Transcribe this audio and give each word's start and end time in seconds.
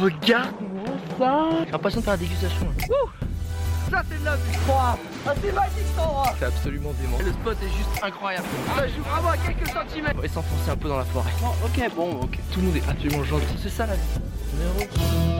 regarde-moi 0.00 0.94
ça 1.18 1.48
J'ai 1.64 1.72
l'impression 1.72 2.00
de 2.00 2.04
faire 2.04 2.14
la 2.14 2.18
dégustation. 2.18 2.66
Ça 3.90 4.02
c'est 4.10 4.18
de 4.20 4.24
la 4.24 4.36
vie, 4.36 4.56
crois 4.66 4.98
Ah 5.26 5.32
c'est 5.40 5.52
magique 5.52 5.72
cet 5.86 5.98
endroit 6.04 6.34
C'est 6.38 6.44
absolument 6.46 6.92
dément. 7.00 7.18
Le 7.24 7.32
spot 7.32 7.56
est 7.62 7.68
juste 7.68 8.02
incroyable. 8.02 8.46
Ça 8.76 8.88
joue 8.88 9.02
vraiment 9.02 9.30
à 9.30 9.36
quelques 9.36 9.68
centimètres 9.68 10.14
On 10.18 10.22
va 10.22 10.28
s'enfoncer 10.28 10.70
un 10.70 10.76
peu 10.76 10.88
dans 10.88 10.98
la 10.98 11.04
forêt. 11.04 11.30
Ok, 11.64 11.90
bon, 11.94 12.20
ok. 12.22 12.38
Tout 12.52 12.60
le 12.60 12.66
monde 12.66 12.76
est 12.76 12.88
absolument 12.88 13.24
gentil. 13.24 13.44
C'est 13.62 13.68
ça 13.70 13.86
la 13.86 13.94
vie. 13.94 15.35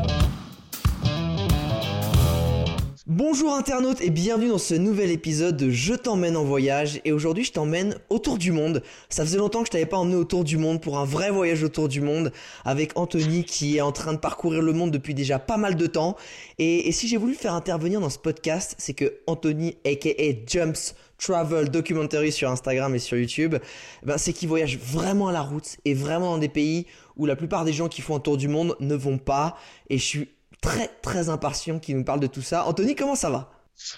Bonjour 3.09 3.55
internautes 3.55 4.01
et 4.01 4.11
bienvenue 4.11 4.49
dans 4.49 4.59
ce 4.59 4.75
nouvel 4.75 5.13
épisode 5.13 5.57
de 5.57 5.71
Je 5.71 5.95
t'emmène 5.95 6.37
en 6.37 6.43
voyage. 6.43 7.01
Et 7.05 7.13
aujourd'hui 7.13 7.45
je 7.45 7.53
t'emmène 7.53 7.95
autour 8.11 8.37
du 8.37 8.51
monde. 8.51 8.83
Ça 9.11 9.25
faisait 9.25 9.39
longtemps 9.39 9.61
que 9.61 9.67
je 9.67 9.71
t'avais 9.71 9.87
pas 9.87 9.97
emmené 9.97 10.17
autour 10.17 10.43
du 10.43 10.57
monde 10.57 10.83
pour 10.83 10.99
un 10.99 11.05
vrai 11.05 11.31
voyage 11.31 11.63
autour 11.63 11.87
du 11.87 12.01
monde 12.01 12.33
avec 12.65 12.99
Anthony 12.99 13.45
qui 13.45 13.77
est 13.77 13.81
en 13.81 13.93
train 13.93 14.13
de 14.13 14.19
parcourir 14.19 14.61
le 14.61 14.73
monde 14.73 14.91
depuis 14.91 15.15
déjà 15.15 15.39
pas 15.39 15.57
mal 15.57 15.77
de 15.77 15.87
temps. 15.87 16.17
Et, 16.59 16.91
si 16.91 17.07
j'ai 17.07 17.17
voulu 17.17 17.35
faire 17.35 17.55
intervenir 17.55 18.01
dans 18.01 18.11
ce 18.11 18.19
podcast 18.19 18.75
c'est 18.77 18.95
que 18.95 19.21
Anthony 19.29 19.77
aka 19.85 20.11
Jumps 20.45 20.97
Travel 21.17 21.69
Documentary 21.71 22.33
sur 22.33 22.51
Instagram 22.51 22.93
et 22.97 22.99
sur 22.99 23.17
YouTube, 23.17 23.55
eh 23.55 24.07
ben 24.07 24.19
c'est 24.19 24.33
qu'il 24.33 24.49
voyage 24.49 24.79
vraiment 24.79 25.29
à 25.29 25.33
la 25.33 25.43
route 25.43 25.77
et 25.85 25.95
vraiment 25.95 26.33
dans 26.33 26.39
des 26.39 26.49
pays 26.49 26.87
où 27.17 27.25
la 27.25 27.37
plupart 27.37 27.65
des 27.65 27.73
gens 27.73 27.89
qui 27.89 28.03
font 28.03 28.17
un 28.17 28.21
tour 28.21 28.37
du 28.37 28.49
monde 28.49 28.75
ne 28.81 28.97
vont 28.97 29.19
pas. 29.19 29.57
Et 29.91 29.97
je 29.97 30.05
suis 30.05 30.29
très 30.61 30.89
très 31.03 31.29
impatient 31.29 31.79
qui 31.79 31.95
nous 31.95 32.05
parle 32.05 32.21
de 32.21 32.27
tout 32.27 32.43
ça. 32.43 32.67
Anthony, 32.67 32.95
comment 32.95 33.15
ça 33.15 33.31
va? 33.31 33.51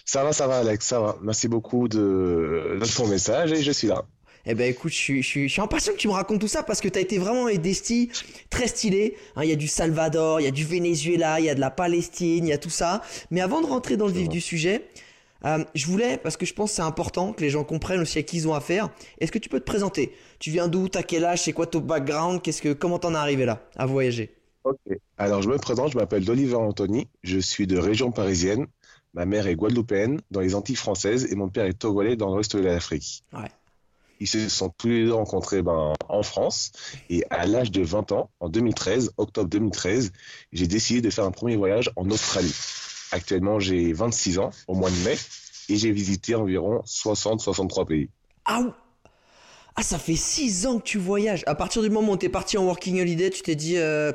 Ça 0.04 0.24
va, 0.24 0.32
ça 0.32 0.46
va, 0.46 0.58
Alex, 0.58 0.86
ça 0.86 1.00
va. 1.00 1.16
Merci 1.22 1.46
beaucoup 1.48 1.88
de, 1.88 2.78
de 2.80 2.96
ton 2.96 3.06
message 3.06 3.52
et 3.52 3.62
je 3.62 3.70
suis 3.72 3.88
là. 3.88 4.02
Eh 4.46 4.54
ben 4.54 4.70
écoute, 4.70 4.92
je 4.92 4.96
suis, 4.96 5.22
je, 5.22 5.28
suis, 5.28 5.48
je 5.48 5.52
suis 5.52 5.60
impatient 5.60 5.92
que 5.92 5.98
tu 5.98 6.08
me 6.08 6.14
racontes 6.14 6.40
tout 6.40 6.48
ça 6.48 6.62
parce 6.62 6.80
que 6.80 6.88
tu 6.88 6.98
as 6.98 7.02
été 7.02 7.18
vraiment 7.18 7.46
des 7.48 7.74
styles 7.74 8.08
très 8.50 8.66
stylés. 8.66 9.16
Hein, 9.36 9.44
Il 9.44 9.50
y 9.50 9.52
a 9.52 9.56
du 9.56 9.68
Salvador, 9.68 10.40
il 10.40 10.44
y 10.44 10.46
a 10.46 10.50
du 10.50 10.64
Venezuela, 10.64 11.38
il 11.38 11.46
y 11.46 11.50
a 11.50 11.54
de 11.54 11.60
la 11.60 11.70
Palestine, 11.70 12.46
il 12.46 12.48
y 12.48 12.52
a 12.52 12.58
tout 12.58 12.70
ça. 12.70 13.02
Mais 13.30 13.40
avant 13.40 13.60
de 13.60 13.66
rentrer 13.66 13.96
dans 13.96 14.06
le 14.06 14.12
vif 14.12 14.28
du 14.28 14.40
sujet, 14.40 14.88
euh, 15.44 15.62
je 15.74 15.86
voulais, 15.86 16.16
parce 16.16 16.36
que 16.36 16.46
je 16.46 16.55
pense 16.55 16.70
que 16.70 16.77
c'est 16.77 16.83
important 16.83 17.33
que 17.33 17.42
les 17.42 17.50
gens 17.50 17.62
comprennent 17.62 18.00
aussi 18.00 18.18
à 18.18 18.22
qui 18.22 18.38
ils 18.38 18.48
ont 18.48 18.55
affaire, 18.55 18.88
est-ce 19.20 19.30
que 19.30 19.38
tu 19.38 19.48
peux 19.48 19.61
te 19.61 19.66
présenter? 19.66 20.12
Tu 20.38 20.50
viens 20.50 20.66
d'où? 20.66 20.88
T'as 20.88 21.02
quel 21.02 21.24
âge? 21.24 21.42
C'est 21.42 21.52
quoi 21.52 21.66
ton 21.66 21.80
background? 21.80 22.40
Qu'est-ce 22.40 22.62
que, 22.62 22.72
Comment 22.72 22.98
t'en 22.98 23.14
es 23.14 23.18
arrivé 23.18 23.44
là, 23.44 23.68
à 23.77 23.86
voyager? 23.86 24.34
Ok. 24.69 24.98
Alors, 25.16 25.41
je 25.41 25.48
me 25.48 25.56
présente, 25.56 25.92
je 25.92 25.97
m'appelle 25.97 26.28
Oliver 26.28 26.56
Anthony, 26.56 27.08
je 27.22 27.38
suis 27.38 27.66
de 27.66 27.78
région 27.78 28.12
parisienne. 28.12 28.66
Ma 29.14 29.24
mère 29.24 29.47
est 29.47 29.55
guadeloupéenne 29.55 30.20
dans 30.30 30.41
les 30.41 30.55
Antilles 30.55 30.77
françaises 30.77 31.33
et 31.33 31.36
mon 31.36 31.48
père 31.48 31.64
est 31.64 31.78
togolais 31.78 32.16
dans 32.16 32.34
l'ouest 32.34 32.55
de 32.55 32.62
l'Afrique. 32.62 33.24
Ouais. 33.33 33.50
Ils 34.20 34.27
se 34.27 34.48
sont 34.50 34.69
tous 34.69 34.89
les 34.89 35.05
deux 35.05 35.14
rencontrés 35.14 35.62
ben, 35.62 35.94
en 36.08 36.22
France 36.22 36.72
et 37.08 37.24
à 37.30 37.46
l'âge 37.46 37.70
de 37.70 37.83
20 37.83 38.12
ans, 38.12 38.30
en 38.41 38.50
2013, 38.50 39.12
octobre 39.16 39.48
2013, 39.48 40.12
j'ai 40.52 40.66
décidé 40.66 41.00
de 41.00 41.08
faire 41.08 41.24
un 41.24 41.30
premier 41.30 41.56
voyage 41.56 41.91
en 41.96 42.11
Australie. 42.11 42.55
Actuellement, 43.12 43.58
j'ai 43.61 43.92
26 43.94 44.39
ans 44.39 44.50
au 44.66 44.74
mois 44.74 44.91
de 44.91 44.96
mai 44.96 45.16
et 45.70 45.77
j'ai 45.77 45.92
visité 45.92 46.34
environ 46.34 46.83
60-63 46.84 47.86
pays. 47.86 48.11
Ah, 48.44 48.61
ah, 49.78 49.82
ça 49.82 49.98
fait 49.98 50.16
6 50.16 50.66
ans 50.66 50.78
que 50.78 50.84
tu 50.84 50.98
voyages. 50.98 51.44
À 51.46 51.54
partir 51.54 51.82
du 51.82 51.90
moment 51.90 52.12
où 52.12 52.16
t'es 52.16 52.28
parti 52.28 52.58
en 52.58 52.64
working 52.64 53.00
holiday, 53.00 53.30
tu 53.30 53.42
t'es 53.42 53.54
dit, 53.54 53.76
euh, 53.76 54.12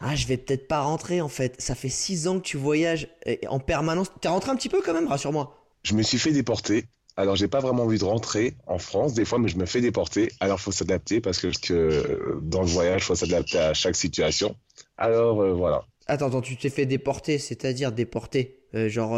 ah, 0.00 0.14
je 0.16 0.26
vais 0.26 0.36
peut-être 0.38 0.66
pas 0.68 0.80
rentrer 0.80 1.20
en 1.20 1.28
fait. 1.28 1.54
Ça 1.60 1.74
fait 1.74 1.88
6 1.90 2.28
ans 2.28 2.38
que 2.38 2.44
tu 2.44 2.56
voyages 2.56 3.08
et- 3.26 3.46
en 3.48 3.58
permanence. 3.58 4.08
T'es 4.20 4.28
rentré 4.28 4.50
un 4.50 4.56
petit 4.56 4.68
peu 4.70 4.80
quand 4.82 4.94
même, 4.94 5.06
rassure-moi. 5.06 5.54
Je 5.82 5.94
me 5.94 6.02
suis 6.02 6.18
fait 6.18 6.32
déporter. 6.32 6.86
Alors, 7.16 7.36
j'ai 7.36 7.48
pas 7.48 7.60
vraiment 7.60 7.82
envie 7.82 7.98
de 7.98 8.04
rentrer 8.04 8.54
en 8.66 8.78
France 8.78 9.12
des 9.12 9.26
fois, 9.26 9.38
mais 9.38 9.48
je 9.48 9.58
me 9.58 9.66
fais 9.66 9.82
déporter. 9.82 10.32
Alors, 10.40 10.58
faut 10.60 10.72
s'adapter 10.72 11.20
parce 11.20 11.38
que, 11.38 11.48
que, 11.60 12.38
dans 12.42 12.62
le 12.62 12.66
voyage, 12.68 13.04
faut 13.04 13.14
s'adapter 13.14 13.58
à 13.58 13.74
chaque 13.74 13.96
situation. 13.96 14.56
Alors, 14.96 15.42
euh, 15.42 15.52
voilà. 15.52 15.84
Attends, 16.06 16.28
attends, 16.28 16.40
tu 16.40 16.56
t'es 16.56 16.70
fait 16.70 16.86
déporter, 16.86 17.38
c'est-à-dire 17.38 17.92
déporter. 17.92 18.56
Euh, 18.74 18.88
genre, 18.88 19.16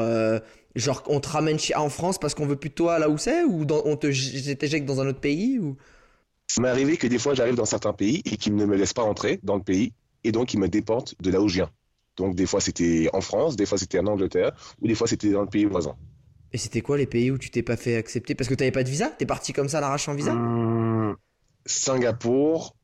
genre, 0.75 1.03
on 1.07 1.21
te 1.21 1.29
ramène 1.29 1.59
chez, 1.59 1.75
en 1.75 1.89
France 1.91 2.19
parce 2.19 2.35
qu'on 2.35 2.47
veut 2.47 2.57
plus 2.57 2.71
de 2.71 2.75
toi 2.75 2.99
là 2.99 3.09
où 3.11 3.19
c'est 3.19 3.45
ou 3.45 3.65
dans- 3.65 3.83
on 3.85 3.97
te 3.97 4.07
t'éjecte 4.55 4.87
dans 4.87 5.01
un 5.01 5.09
autre 5.09 5.21
pays 5.21 5.59
ou? 5.59 5.77
Ça 6.47 6.61
m'est 6.61 6.69
arrivé 6.69 6.97
que 6.97 7.07
des 7.09 7.19
fois, 7.19 7.35
j'arrive 7.35 7.55
dans 7.57 7.65
certains 7.65 7.93
pays 7.93 8.23
et 8.25 8.37
qu'ils 8.37 8.55
ne 8.55 8.65
me 8.67 8.77
laissent 8.77 8.93
pas 8.93 9.03
rentrer 9.03 9.41
dans 9.43 9.57
le 9.57 9.63
pays 9.63 9.93
et 10.25 10.31
donc 10.33 10.55
ils 10.55 10.59
me 10.61 10.69
déportent 10.69 11.15
de 11.21 11.31
là 11.31 11.41
où 11.41 11.49
je 11.49 11.55
viens. 11.55 11.71
Donc, 12.17 12.35
des 12.37 12.47
fois, 12.47 12.61
c'était 12.61 13.09
en 13.13 13.21
France, 13.23 13.57
des 13.57 13.67
fois, 13.67 13.79
c'était 13.79 13.99
en 13.99 14.07
Angleterre 14.07 14.53
ou 14.81 14.87
des 14.87 14.95
fois, 14.95 15.07
c'était 15.09 15.31
dans 15.31 15.41
le 15.43 15.49
pays 15.49 15.65
voisin. 15.65 15.97
Et 16.53 16.59
c'était 16.59 16.83
quoi 16.83 16.97
les 16.99 17.07
pays 17.07 17.31
où 17.31 17.39
tu 17.39 17.51
t'es 17.51 17.63
pas 17.63 17.77
fait 17.77 17.97
accepter? 17.97 18.35
Parce 18.35 18.49
que 18.49 18.55
t'avais 18.55 18.71
pas 18.71 18.85
de 18.85 18.89
visa? 18.91 19.09
T'es 19.19 19.27
parti 19.27 19.53
comme 19.53 19.69
ça 19.69 19.79
à 19.79 19.81
l'arrache 19.81 20.09
en 20.09 20.15
visa? 20.15 20.37
Hum, 20.37 21.17
Singapour. 21.67 22.77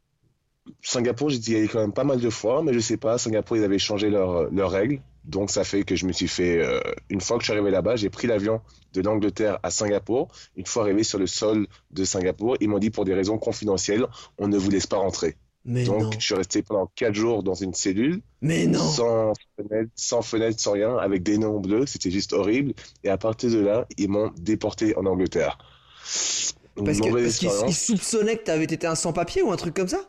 Singapour, 0.83 1.31
j'y 1.31 1.57
allé 1.57 1.69
quand 1.69 1.81
même 1.81 1.93
pas 1.93 2.05
mal 2.05 2.21
de 2.21 2.31
fois, 2.31 2.63
mais 2.63 2.73
je 2.75 2.81
sais 2.81 2.97
pas, 2.99 3.19
Singapour, 3.19 3.57
ils 3.59 3.65
avaient 3.65 3.79
changé 3.79 4.11
leurs 4.11 4.51
leurs 4.53 4.71
règles. 4.71 5.03
Donc, 5.29 5.51
ça 5.51 5.63
fait 5.65 5.85
que 5.85 5.95
je 5.97 6.07
me 6.07 6.13
suis 6.13 6.29
fait. 6.29 6.59
euh, 6.59 6.81
une 7.11 7.21
fois 7.21 7.37
que 7.37 7.43
je 7.45 7.47
suis 7.47 7.53
arrivé 7.53 7.71
là-bas, 7.71 7.97
j'ai 7.97 8.11
pris 8.11 8.27
l'avion 8.27 8.61
de 8.95 9.03
l'Angleterre 9.03 9.59
à 9.63 9.71
Singapour. 9.71 10.29
Une 10.57 10.67
fois 10.67 10.83
arrivé 10.85 11.05
sur 11.05 11.19
le 11.19 11.27
sol 11.27 11.67
de 11.91 12.05
Singapour, 12.05 12.57
ils 12.61 12.69
m'ont 12.69 12.79
dit 12.79 12.91
pour 12.91 13.05
des 13.05 13.15
raisons 13.15 13.39
confidentielles, 13.39 14.07
on 14.39 14.49
ne 14.49 14.59
vous 14.59 14.71
laisse 14.71 14.87
pas 14.87 14.97
rentrer. 14.97 15.37
Mais 15.65 15.85
Donc, 15.85 16.03
non. 16.03 16.11
je 16.19 16.25
suis 16.25 16.35
resté 16.35 16.63
pendant 16.63 16.91
quatre 16.95 17.15
jours 17.15 17.43
dans 17.43 17.55
une 17.55 17.75
cellule, 17.75 18.23
Mais 18.41 18.67
non. 18.67 18.79
sans 18.79 19.35
fenêtre, 19.57 19.91
sans 19.95 20.23
fenêtre, 20.23 20.59
sans 20.61 20.73
rien, 20.73 20.97
avec 20.97 21.23
des 21.23 21.37
noms 21.37 21.61
bleus. 21.61 21.87
C'était 21.87 22.11
juste 22.11 22.33
horrible. 22.33 22.73
Et 23.05 23.11
à 23.11 23.19
partir 23.19 23.51
de 23.51 23.59
là, 23.59 23.87
ils 23.99 24.09
m'ont 24.09 24.33
déporté 24.39 24.97
en 24.97 25.05
Angleterre. 25.05 25.59
Parce 26.85 27.01
qu'ils 27.01 27.75
soupçonnaient 27.75 28.37
que 28.39 28.45
t'avais 28.45 28.65
été 28.65 28.87
un 28.87 28.95
sans-papier 28.95 29.43
ou 29.43 29.51
un 29.53 29.57
truc 29.57 29.75
comme 29.75 29.89
ça? 29.89 30.09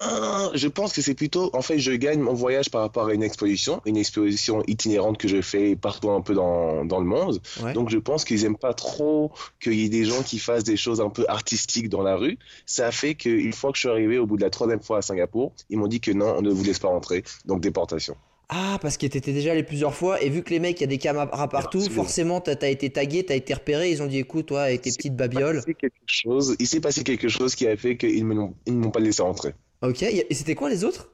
Ah, 0.00 0.50
je 0.52 0.68
pense 0.68 0.92
que 0.92 1.00
c'est 1.00 1.14
plutôt, 1.14 1.50
en 1.54 1.62
fait, 1.62 1.78
je 1.78 1.92
gagne 1.92 2.20
mon 2.20 2.34
voyage 2.34 2.70
par 2.70 2.82
rapport 2.82 3.06
à 3.06 3.14
une 3.14 3.22
exposition, 3.22 3.80
une 3.86 3.96
exposition 3.96 4.62
itinérante 4.66 5.16
que 5.16 5.26
je 5.26 5.40
fais 5.40 5.74
partout 5.74 6.10
un 6.10 6.20
peu 6.20 6.34
dans, 6.34 6.84
dans 6.84 7.00
le 7.00 7.06
monde. 7.06 7.40
Ouais. 7.62 7.72
Donc, 7.72 7.88
je 7.88 7.96
pense 7.96 8.24
qu'ils 8.24 8.44
aiment 8.44 8.58
pas 8.58 8.74
trop 8.74 9.32
qu'il 9.58 9.74
y 9.74 9.86
ait 9.86 9.88
des 9.88 10.04
gens 10.04 10.22
qui 10.22 10.38
fassent 10.38 10.64
des 10.64 10.76
choses 10.76 11.00
un 11.00 11.08
peu 11.08 11.24
artistiques 11.28 11.88
dans 11.88 12.02
la 12.02 12.16
rue. 12.16 12.38
Ça 12.66 12.88
a 12.88 12.92
fait 12.92 13.14
qu'une 13.14 13.54
fois 13.54 13.72
que 13.72 13.76
je 13.76 13.80
suis 13.80 13.88
arrivé 13.88 14.18
au 14.18 14.26
bout 14.26 14.36
de 14.36 14.42
la 14.42 14.50
troisième 14.50 14.82
fois 14.82 14.98
à 14.98 15.02
Singapour, 15.02 15.52
ils 15.70 15.78
m'ont 15.78 15.88
dit 15.88 16.00
que 16.00 16.10
non, 16.10 16.34
on 16.36 16.42
ne 16.42 16.50
vous 16.50 16.64
laisse 16.64 16.78
pas 16.78 16.88
rentrer. 16.88 17.24
Donc, 17.46 17.62
déportation. 17.62 18.16
Ah, 18.48 18.78
parce 18.80 18.96
que 18.96 19.06
t'étais 19.06 19.32
déjà 19.32 19.52
allé 19.52 19.64
plusieurs 19.64 19.94
fois 19.94 20.22
et 20.22 20.28
vu 20.28 20.42
que 20.42 20.50
les 20.50 20.60
mecs, 20.60 20.78
il 20.78 20.82
y 20.82 20.84
a 20.84 20.88
des 20.88 20.98
caméras 20.98 21.26
partout, 21.48 21.78
Absolument. 21.78 22.02
forcément 22.02 22.40
t'as 22.40 22.68
été 22.68 22.90
tagué, 22.90 23.24
t'as 23.24 23.34
été 23.34 23.54
repéré, 23.54 23.90
ils 23.90 24.02
ont 24.02 24.06
dit 24.06 24.18
écoute, 24.18 24.46
toi, 24.46 24.62
avec 24.62 24.82
tes 24.82 24.92
petites 24.92 25.16
babioles. 25.16 25.56
passé 25.56 25.74
quelque 25.74 25.94
chose, 26.06 26.54
il 26.60 26.68
s'est 26.68 26.80
passé 26.80 27.02
quelque 27.02 27.28
chose 27.28 27.56
qui 27.56 27.66
a 27.66 27.76
fait 27.76 27.96
qu'ils 27.96 28.24
ne 28.24 28.72
m'ont 28.72 28.90
pas 28.92 29.00
laissé 29.00 29.22
rentrer. 29.22 29.54
Ok, 29.82 30.02
et 30.02 30.34
c'était 30.34 30.54
quoi 30.54 30.68
les 30.68 30.84
autres? 30.84 31.10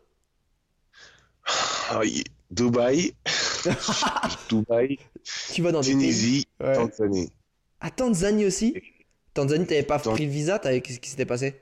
Ah, 1.91 2.03
Dubaï, 2.51 3.15
Dubaï, 4.49 4.99
Tu 5.49 5.63
vas 5.63 5.73
dans 5.73 5.81
des 5.83 5.95
pays. 5.97 5.99
Tunisie, 5.99 6.47
Ouais. 6.61 6.75
Tanzanie. 6.75 7.31
Ah, 7.81 7.91
Tanzanie 7.91 8.47
aussi? 8.47 8.75
Tanzanie, 9.35 9.67
t'avais 9.67 9.83
pas 9.83 9.99
pris 9.99 10.25
le 10.27 10.33
visa, 10.33 10.59
qu'est-ce 10.59 11.01
qui 11.01 11.11
s'était 11.11 11.27
passé? 11.27 11.61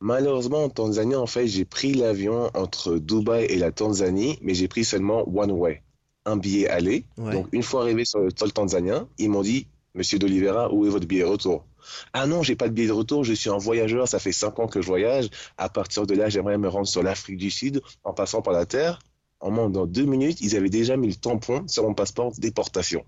Malheureusement, 0.00 0.64
en 0.64 0.68
Tanzanie, 0.70 1.14
en 1.16 1.26
fait, 1.26 1.46
j'ai 1.46 1.64
pris 1.64 1.94
l'avion 1.94 2.50
entre 2.54 2.98
Dubaï 2.98 3.44
et 3.46 3.56
la 3.58 3.70
Tanzanie, 3.72 4.38
mais 4.42 4.54
j'ai 4.54 4.68
pris 4.68 4.84
seulement 4.84 5.22
one 5.28 5.50
way, 5.52 5.82
un 6.24 6.36
billet 6.36 6.68
aller. 6.68 7.04
Ouais. 7.16 7.32
Donc, 7.32 7.48
une 7.52 7.62
fois 7.62 7.82
arrivé 7.82 8.04
sur 8.04 8.20
le 8.20 8.30
sol 8.36 8.52
tanzanien, 8.52 9.08
ils 9.18 9.30
m'ont 9.30 9.42
dit, 9.42 9.66
Monsieur 9.94 10.18
d'Oliveira, 10.18 10.72
où 10.72 10.86
est 10.86 10.90
votre 10.90 11.06
billet 11.06 11.24
retour? 11.24 11.64
Ah 12.12 12.26
non, 12.26 12.42
j'ai 12.42 12.56
pas 12.56 12.68
de 12.68 12.74
billet 12.74 12.88
de 12.88 12.92
retour, 12.92 13.24
je 13.24 13.32
suis 13.32 13.50
un 13.50 13.58
voyageur, 13.58 14.08
ça 14.08 14.18
fait 14.18 14.32
cinq 14.32 14.58
ans 14.58 14.66
que 14.66 14.80
je 14.80 14.86
voyage. 14.86 15.30
À 15.56 15.68
partir 15.68 16.06
de 16.06 16.14
là, 16.14 16.28
j'aimerais 16.28 16.58
me 16.58 16.68
rendre 16.68 16.86
sur 16.86 17.02
l'Afrique 17.02 17.38
du 17.38 17.50
Sud 17.50 17.82
en 18.04 18.12
passant 18.12 18.42
par 18.42 18.52
la 18.52 18.66
terre. 18.66 19.00
En 19.40 19.50
moins 19.50 19.70
dans 19.70 19.86
deux 19.86 20.04
minutes, 20.04 20.40
ils 20.40 20.56
avaient 20.56 20.70
déjà 20.70 20.96
mis 20.96 21.08
le 21.08 21.14
tampon 21.14 21.66
sur 21.68 21.84
mon 21.84 21.94
passeport 21.94 22.32
déportation. 22.38 23.04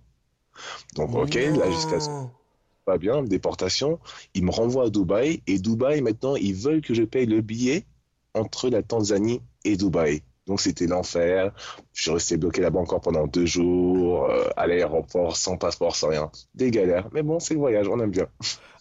Donc, 0.95 1.15
ok, 1.15 1.35
là, 1.35 1.71
jusqu'à 1.71 2.01
ce 2.01 2.09
pas 2.85 2.99
bien, 2.99 3.23
déportation. 3.23 3.99
Ils 4.35 4.45
me 4.45 4.51
renvoient 4.51 4.87
à 4.87 4.91
Dubaï 4.91 5.43
et 5.47 5.59
Dubaï, 5.59 6.01
maintenant, 6.01 6.35
ils 6.37 6.55
veulent 6.55 6.81
que 6.81 6.95
je 6.95 7.03
paye 7.03 7.27
le 7.27 7.41
billet 7.41 7.85
entre 8.35 8.69
la 8.69 8.83
Tanzanie 8.83 9.43
et 9.65 9.77
Dubaï. 9.77 10.23
Donc 10.51 10.61
c'était 10.61 10.87
l'enfer. 10.87 11.53
Je 11.95 12.03
suis 12.03 12.11
resté 12.11 12.37
bloqué 12.37 12.61
là-bas 12.61 12.81
encore 12.81 13.01
pendant 13.01 13.27
deux 13.27 13.47
jours, 13.47 14.29
euh, 14.29 14.49
à 14.57 14.67
l'aéroport, 14.67 15.37
sans 15.37 15.57
passeport, 15.57 15.95
sans 15.97 16.09
rien. 16.09 16.31
Des 16.55 16.71
galères. 16.71 17.09
Mais 17.13 17.23
bon, 17.23 17.39
c'est 17.39 17.55
le 17.55 17.61
voyage, 17.61 17.87
on 17.89 17.99
aime 18.01 18.11
bien. 18.11 18.27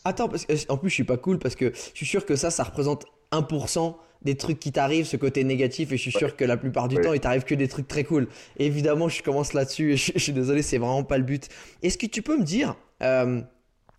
Attends, 0.04 0.28
parce 0.28 0.46
que, 0.46 0.54
en 0.70 0.78
plus, 0.78 0.90
je 0.90 0.96
suis 0.96 1.04
pas 1.04 1.18
cool 1.18 1.40
parce 1.40 1.56
que 1.56 1.72
je 1.74 1.80
suis 1.94 2.06
sûr 2.06 2.26
que 2.26 2.36
ça, 2.36 2.50
ça 2.52 2.64
représente 2.64 3.06
1% 3.32 3.96
des 4.24 4.36
trucs 4.36 4.60
qui 4.60 4.72
t'arrivent, 4.72 5.06
ce 5.06 5.16
côté 5.16 5.44
négatif, 5.46 5.92
et 5.94 5.98
je 5.98 6.02
suis 6.02 6.12
sûr 6.12 6.36
que 6.36 6.44
la 6.44 6.58
plupart 6.58 6.88
du 6.90 6.98
Ouais. 6.98 7.04
temps, 7.04 7.14
il 7.14 7.20
t'arrive 7.22 7.44
que 7.44 7.56
des 7.56 7.68
trucs 7.70 7.88
très 7.88 8.04
cool. 8.04 8.28
Et 8.58 8.66
évidemment, 8.66 9.08
je 9.08 9.22
commence 9.24 9.54
là-dessus 9.54 9.94
et 9.94 9.98
je, 9.98 10.12
je 10.14 10.20
suis 10.20 10.34
désolé, 10.34 10.62
c'est 10.62 10.78
vraiment 10.80 11.04
pas 11.06 11.18
le 11.18 11.24
but. 11.24 11.48
Est-ce 11.84 11.98
que 11.98 12.08
tu 12.08 12.22
peux 12.22 12.38
me 12.38 12.44
dire 12.44 12.76
euh, 13.04 13.42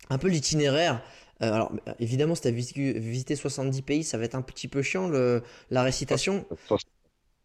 un 0.09 0.17
peu 0.19 0.27
l'itinéraire 0.27 1.01
Euh, 1.41 1.51
alors, 1.53 1.71
évidemment, 1.99 2.35
si 2.35 2.41
tu 2.43 2.47
as 2.49 2.51
visité 2.51 3.35
70 3.35 3.81
pays, 3.81 4.03
ça 4.03 4.17
va 4.19 4.25
être 4.25 4.35
un 4.35 4.43
petit 4.43 4.67
peu 4.67 4.83
chiant, 4.83 5.07
le, 5.07 5.41
la 5.71 5.81
récitation. 5.81 6.45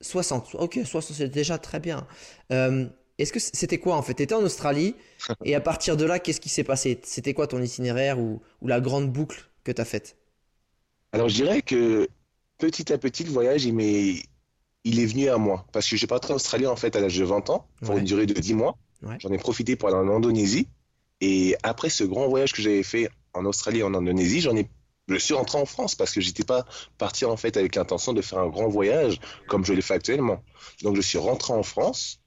60, 0.01 0.55
ok, 0.57 0.81
60, 0.85 1.17
c'est 1.17 1.29
déjà 1.29 1.59
très 1.59 1.81
bien. 1.81 2.07
Euh, 2.53 2.87
Est-ce 3.19 3.33
que 3.33 3.41
c'était 3.41 3.79
quoi 3.79 3.97
en 3.97 4.03
fait? 4.03 4.15
T'étais 4.15 4.35
en 4.35 4.43
Australie 4.43 4.95
et 5.45 5.55
à 5.55 5.61
partir 5.61 5.97
de 5.97 6.05
là, 6.05 6.19
qu'est-ce 6.19 6.41
qui 6.41 6.49
s'est 6.51 6.65
passé? 6.65 7.01
C'était 7.05 7.35
quoi 7.35 7.47
ton 7.47 7.61
itinéraire 7.63 8.19
ou, 8.19 8.43
ou 8.63 8.69
la 8.69 8.81
grande 8.81 9.11
boucle 9.13 9.51
que 9.65 9.73
t'as 9.73 9.85
faite? 9.87 10.17
Alors 11.13 11.29
je 11.29 11.35
dirais 11.35 11.63
que 11.63 12.09
petit 12.59 12.93
à 12.93 12.99
petit, 12.99 13.25
le 13.25 13.31
voyage, 13.31 13.65
il 13.65 13.75
m'est, 13.75 14.23
il 14.85 15.01
est 15.01 15.07
venu 15.07 15.29
à 15.29 15.39
moi. 15.39 15.67
Parce 15.73 15.89
que 15.89 15.97
j'ai 15.97 16.07
parti 16.07 16.33
en 16.33 16.37
Australie, 16.37 16.67
en 16.67 16.77
fait, 16.77 16.97
à 16.97 17.01
l'âge 17.01 17.17
de 17.19 17.25
20 17.25 17.51
ans, 17.51 17.69
pour 17.85 17.95
Ouais. 17.95 18.01
une 18.01 18.05
durée 18.05 18.27
de 18.27 18.35
10 18.35 18.55
mois. 18.55 18.79
Ouais. 19.03 19.19
J'en 19.21 19.31
ai 19.33 19.39
profité 19.39 19.77
pour 19.77 19.89
aller 19.89 19.99
en 19.99 20.09
Indonésie. 20.15 20.69
Et 21.21 21.57
après 21.63 21.91
ce 21.91 22.05
grand 22.05 22.29
voyage 22.29 22.53
que 22.53 22.63
j'avais 22.63 22.83
fait 22.83 23.09
en 23.35 23.45
Australie 23.47 23.81
et 23.81 23.83
en 23.83 23.95
Indonésie, 23.95 24.41
j'en 24.41 24.57
ai, 24.57 24.69
je 25.09 25.17
suis 25.17 25.35
rentré 25.35 25.59
en 25.59 25.67
France 25.67 25.95
parce 25.95 26.13
que 26.13 26.21
j'étais 26.21 26.45
pas 26.45 26.65
parti, 26.99 27.25
en 27.25 27.37
fait, 27.37 27.57
avec 27.57 27.77
l'intention 27.77 28.13
de 28.13 28.23
faire 28.23 28.39
un 28.39 28.49
grand 28.49 28.69
voyage 28.69 29.21
comme 29.49 29.65
je 29.65 29.73
le 29.73 29.83
fais 29.83 29.95
actuellement. 29.95 30.43
Donc, 30.83 30.97
je 30.97 31.01
suis 31.01 31.19
rentré 31.19 31.53
en 31.53 31.63
France 31.63 32.21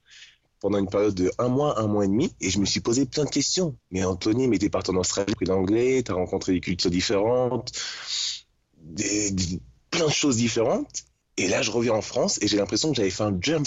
pendant 0.60 0.78
une 0.78 0.88
période 0.88 1.14
de 1.14 1.30
un 1.38 1.48
mois, 1.48 1.80
un 1.80 1.86
mois 1.86 2.04
et 2.04 2.08
demi, 2.08 2.34
et 2.40 2.50
je 2.50 2.58
me 2.58 2.66
suis 2.66 2.80
posé 2.80 3.06
plein 3.06 3.24
de 3.24 3.30
questions. 3.30 3.76
Mais 3.90 4.04
Anthony, 4.04 4.46
mais 4.46 4.58
t'es 4.58 4.68
parti 4.68 4.90
en 4.90 4.96
Australie, 4.96 5.32
appris 5.32 5.46
l'anglais, 5.46 6.02
t'as 6.04 6.14
rencontré 6.14 6.52
des 6.52 6.60
cultures 6.60 6.90
différentes, 6.90 7.72
plein 9.90 10.06
de 10.06 10.12
choses 10.12 10.36
différentes. 10.36 11.04
Et 11.36 11.48
là, 11.48 11.62
je 11.62 11.70
reviens 11.70 11.94
en 11.94 12.02
France 12.02 12.38
et 12.42 12.48
j'ai 12.48 12.58
l'impression 12.58 12.90
que 12.90 12.96
j'avais 12.96 13.10
fait 13.10 13.22
un 13.22 13.36
jump 13.40 13.66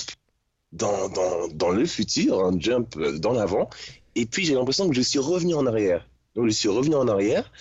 dans, 0.71 1.09
dans, 1.09 1.48
dans 1.48 1.69
le 1.69 1.86
futur, 1.86 2.44
un 2.44 2.59
jump 2.59 2.98
dans 2.98 3.33
l'avant. 3.33 3.69
Et 4.16 4.27
puis, 4.27 4.45
j'ai 4.45 4.54
l'impression 4.54 4.88
que 4.88 4.95
je 4.95 5.01
suis 5.01 5.19
revenu 5.19 5.56
en 5.56 5.66
arrière. 5.66 6.07
Donc, 6.36 6.45
je 6.45 6.51
suis 6.51 6.69
revenu 6.69 6.95
en 6.95 7.07
arrière. 7.07 7.51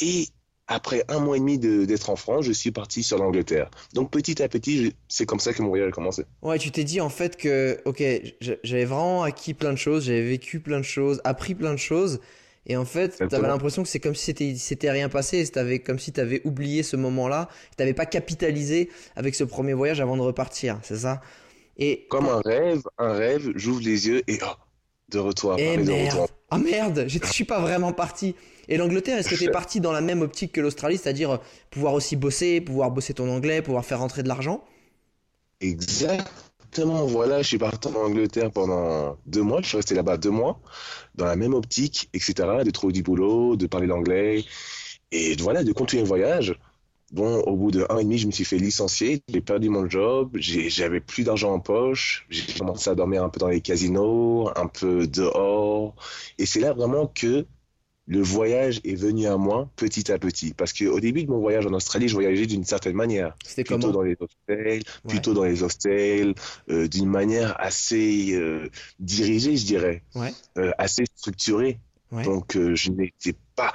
Et 0.00 0.28
après 0.66 1.04
un 1.08 1.18
mois 1.18 1.36
et 1.36 1.40
demi 1.40 1.58
de- 1.58 1.84
d'être 1.84 2.08
en 2.10 2.16
France, 2.16 2.44
je 2.46 2.52
suis 2.52 2.70
parti 2.70 3.02
sur 3.02 3.18
l'Angleterre. 3.18 3.70
Donc, 3.92 4.10
petit 4.10 4.42
à 4.42 4.48
petit, 4.48 4.94
c'est 5.08 5.26
comme 5.26 5.40
ça 5.40 5.52
que 5.52 5.62
mon 5.62 5.68
voyage 5.68 5.88
a 5.88 5.92
commencé. 5.92 6.24
Ouais, 6.42 6.58
tu 6.58 6.70
t'es 6.70 6.84
dit 6.84 7.00
en 7.00 7.10
fait 7.10 7.36
que, 7.36 7.80
ok, 7.84 8.02
j'avais 8.62 8.84
vraiment 8.86 9.22
acquis 9.24 9.54
plein 9.54 9.72
de 9.72 9.78
choses, 9.78 10.04
j'avais 10.06 10.22
vécu 10.22 10.60
plein 10.60 10.78
de 10.78 10.84
choses, 10.84 11.20
appris 11.24 11.54
plein 11.54 11.72
de 11.72 11.78
choses, 11.78 12.20
et 12.66 12.76
en 12.78 12.86
fait, 12.86 13.18
t'avais 13.28 13.46
l'impression 13.46 13.82
que 13.82 13.88
c'est 13.90 14.00
comme 14.00 14.14
si 14.14 14.24
c'était 14.24 14.54
c'était 14.56 14.90
rien 14.90 15.10
passé, 15.10 15.40
et 15.40 15.46
t'avais 15.48 15.80
comme 15.80 15.98
si 15.98 16.12
t'avais 16.12 16.40
oublié 16.44 16.82
ce 16.82 16.96
moment-là, 16.96 17.48
t'avais 17.76 17.92
pas 17.94 18.06
capitalisé 18.06 18.88
avec 19.16 19.34
ce 19.34 19.44
premier 19.44 19.74
voyage 19.74 20.00
avant 20.00 20.16
de 20.16 20.22
repartir, 20.22 20.80
c'est 20.82 20.96
ça? 20.98 21.20
Et 21.76 22.06
Comme 22.08 22.26
un 22.26 22.40
rêve, 22.40 22.82
un 22.98 23.12
rêve, 23.12 23.52
j'ouvre 23.54 23.80
les 23.82 24.06
yeux 24.08 24.22
et 24.28 24.38
oh, 24.42 24.54
de 25.10 25.18
retour 25.18 25.52
à 25.52 25.56
Eh 25.58 25.74
Paris, 25.74 25.84
de 25.84 25.92
retour 25.92 26.20
merde! 26.20 26.28
Ah 26.50 26.58
merde! 26.58 27.04
Je 27.08 27.18
je 27.22 27.32
suis 27.32 27.44
pas 27.44 27.60
vraiment 27.60 27.92
parti. 27.92 28.34
Et 28.68 28.76
l'Angleterre, 28.76 29.18
est-ce 29.18 29.28
que 29.28 29.38
t'es 29.38 29.50
parti 29.50 29.80
dans 29.80 29.92
la 29.92 30.00
même 30.00 30.22
optique 30.22 30.52
que 30.52 30.60
l'Australie, 30.60 30.98
c'est-à-dire 30.98 31.30
euh, 31.32 31.38
pouvoir 31.70 31.94
aussi 31.94 32.16
bosser, 32.16 32.60
pouvoir 32.60 32.90
bosser 32.90 33.14
ton 33.14 33.28
anglais, 33.28 33.62
pouvoir 33.62 33.84
faire 33.84 34.00
rentrer 34.00 34.22
de 34.22 34.28
l'argent? 34.28 34.64
Exactement, 35.60 37.06
voilà, 37.06 37.42
je 37.42 37.48
suis 37.48 37.58
parti 37.58 37.88
en 37.88 37.94
Angleterre 37.94 38.50
pendant 38.50 39.16
deux 39.26 39.42
mois, 39.42 39.62
je 39.62 39.68
suis 39.68 39.76
resté 39.76 39.94
là-bas 39.94 40.16
deux 40.16 40.30
mois, 40.30 40.60
dans 41.14 41.24
la 41.24 41.36
même 41.36 41.54
optique, 41.54 42.10
etc., 42.12 42.34
de 42.64 42.70
trouver 42.70 42.92
du 42.92 43.02
boulot, 43.02 43.56
de 43.56 43.66
parler 43.66 43.86
l'anglais, 43.86 44.44
et 45.12 45.36
voilà, 45.36 45.64
de 45.64 45.72
continuer 45.72 46.02
le 46.02 46.08
voyage. 46.08 46.54
Bon, 47.12 47.40
au 47.42 47.56
bout 47.56 47.70
de 47.70 47.86
un 47.90 47.98
et 47.98 48.04
demi, 48.04 48.18
je 48.18 48.26
me 48.26 48.32
suis 48.32 48.44
fait 48.44 48.58
licencier, 48.58 49.22
j'ai 49.28 49.40
perdu 49.40 49.68
mon 49.68 49.88
job, 49.88 50.36
j'avais 50.36 51.00
plus 51.00 51.22
d'argent 51.22 51.52
en 51.52 51.60
poche, 51.60 52.26
j'ai 52.28 52.58
commencé 52.58 52.90
à 52.90 52.96
dormir 52.96 53.22
un 53.22 53.28
peu 53.28 53.38
dans 53.38 53.48
les 53.48 53.60
casinos, 53.60 54.50
un 54.56 54.66
peu 54.66 55.06
dehors, 55.06 55.94
et 56.38 56.46
c'est 56.46 56.60
là 56.60 56.72
vraiment 56.72 57.06
que 57.06 57.46
le 58.06 58.20
voyage 58.20 58.80
est 58.84 58.94
venu 58.96 59.26
à 59.26 59.36
moi 59.36 59.70
petit 59.76 60.12
à 60.12 60.18
petit. 60.18 60.52
Parce 60.52 60.72
qu'au 60.72 61.00
début 61.00 61.24
de 61.24 61.30
mon 61.30 61.38
voyage 61.38 61.66
en 61.66 61.72
Australie, 61.72 62.08
je 62.08 62.14
voyageais 62.14 62.46
d'une 62.46 62.64
certaine 62.64 62.94
manière 62.96 63.34
C'était 63.44 63.64
plutôt 63.64 63.92
dans 63.92 64.02
les 64.02 64.16
hostels, 64.20 64.82
Ouais. 65.04 65.08
plutôt 65.08 65.32
dans 65.34 65.44
les 65.44 65.62
hostels, 65.62 66.34
euh, 66.68 66.86
d'une 66.86 67.08
manière 67.08 67.58
assez 67.60 68.32
euh, 68.34 68.68
dirigée, 69.00 69.56
je 69.56 69.64
dirais, 69.64 70.02
Ouais. 70.14 70.32
euh, 70.58 70.70
assez 70.78 71.04
structurée. 71.16 71.78
Ouais. 72.12 72.24
Donc, 72.24 72.56
euh, 72.56 72.74
je 72.74 72.90
n'étais 72.90 73.34
pas. 73.56 73.72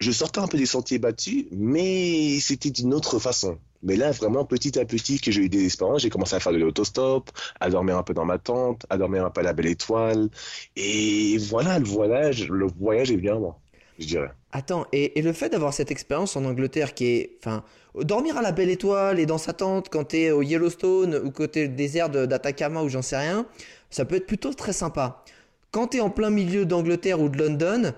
Je 0.00 0.12
sortais 0.12 0.38
un 0.38 0.46
peu 0.46 0.56
des 0.56 0.66
sentiers 0.66 0.98
battus, 0.98 1.46
mais 1.50 2.38
c'était 2.40 2.70
d'une 2.70 2.94
autre 2.94 3.18
façon. 3.18 3.58
Mais 3.82 3.96
là, 3.96 4.12
vraiment, 4.12 4.44
petit 4.44 4.78
à 4.78 4.84
petit, 4.84 5.20
que 5.20 5.30
j'ai 5.30 5.42
eu 5.42 5.48
des 5.48 5.64
expériences, 5.64 6.02
j'ai 6.02 6.10
commencé 6.10 6.36
à 6.36 6.40
faire 6.40 6.52
de 6.52 6.58
l'autostop, 6.58 7.30
à 7.60 7.68
dormir 7.68 7.96
un 7.96 8.02
peu 8.02 8.14
dans 8.14 8.24
ma 8.24 8.38
tente, 8.38 8.86
à 8.90 8.96
dormir 8.96 9.24
un 9.24 9.30
peu 9.30 9.40
à 9.40 9.44
la 9.44 9.52
belle 9.52 9.66
étoile. 9.66 10.28
Et 10.76 11.36
voilà, 11.38 11.78
le 11.78 11.84
voyage, 11.84 12.48
le 12.48 12.66
voyage 12.66 13.10
est 13.10 13.16
bien, 13.16 13.38
moi, 13.38 13.58
je 13.98 14.06
dirais. 14.06 14.30
Attends, 14.52 14.86
et, 14.92 15.20
le 15.20 15.32
fait 15.32 15.50
d'avoir 15.50 15.74
cette 15.74 15.90
expérience 15.90 16.36
en 16.36 16.44
Angleterre 16.44 16.94
qui 16.94 17.06
est, 17.06 17.30
enfin, 17.42 17.62
dormir 18.00 18.36
à 18.38 18.42
la 18.42 18.52
Belle 18.52 18.70
Étoile 18.70 19.20
et 19.20 19.26
dans 19.26 19.36
sa 19.36 19.52
tente 19.52 19.90
quand 19.90 20.04
t'es 20.04 20.30
au 20.30 20.42
Yellowstone 20.42 21.20
ou 21.22 21.30
côté 21.30 21.68
désert 21.68 22.08
d'Atacama 22.08 22.82
ou 22.82 22.88
j'en 22.88 23.02
sais 23.02 23.18
rien, 23.18 23.46
ça 23.90 24.04
peut 24.04 24.16
être 24.16 24.26
plutôt 24.26 24.54
très 24.54 24.72
sympa. 24.72 25.22
Quand 25.70 25.88
t'es 25.88 26.00
en 26.00 26.08
plein 26.08 26.30
milieu 26.30 26.64
d'Angleterre 26.64 27.20
ou 27.20 27.28
de 27.28 27.36
London, 27.36 27.92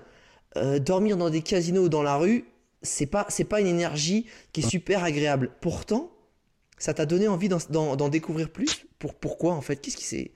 euh, 0.57 0.79
dormir 0.79 1.17
dans 1.17 1.29
des 1.29 1.41
casinos 1.41 1.85
ou 1.85 1.89
dans 1.89 2.03
la 2.03 2.17
rue, 2.17 2.45
c'est 2.81 3.05
pas, 3.05 3.25
c'est 3.29 3.43
pas 3.43 3.61
une 3.61 3.67
énergie 3.67 4.25
qui 4.51 4.61
est 4.61 4.69
super 4.69 5.03
agréable. 5.03 5.51
Pourtant, 5.61 6.11
ça 6.77 6.93
t'a 6.93 7.05
donné 7.05 7.27
envie 7.27 7.47
d'en, 7.47 8.09
découvrir 8.09 8.49
plus? 8.49 8.85
Pour, 8.99 9.13
pourquoi 9.13 9.53
en 9.53 9.61
fait? 9.61 9.77
Qu'est-ce 9.77 9.97
qui 9.97 10.05
s'est... 10.05 10.31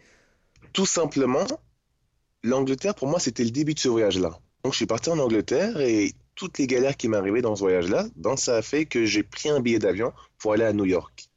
Tout 0.74 0.86
simplement, 0.86 1.46
l'Angleterre, 2.44 2.96
pour 2.96 3.08
moi, 3.08 3.20
c'était 3.20 3.44
le 3.44 3.52
début 3.52 3.74
de 3.74 3.80
ce 3.80 3.90
voyage-là. 3.90 4.40
Donc, 4.64 4.74
je 4.74 4.78
suis 4.78 4.86
parti 4.86 5.10
en 5.10 5.20
Angleterre 5.20 5.80
et 5.80 6.14
toutes 6.36 6.58
les 6.58 6.68
galères 6.68 6.98
qui 6.98 7.08
m'arrivaient 7.08 7.42
dans 7.42 7.56
ce 7.56 7.62
voyage-là, 7.62 8.08
ben, 8.16 8.36
ça 8.36 8.58
a 8.58 8.62
fait 8.62 8.86
que 8.86 9.06
j'ai 9.06 9.24
pris 9.24 9.50
un 9.50 9.60
billet 9.60 9.80
d'avion 9.80 10.14
pour 10.38 10.54
aller 10.54 10.66
à 10.66 10.74
New 10.74 10.86
York. 10.86 11.30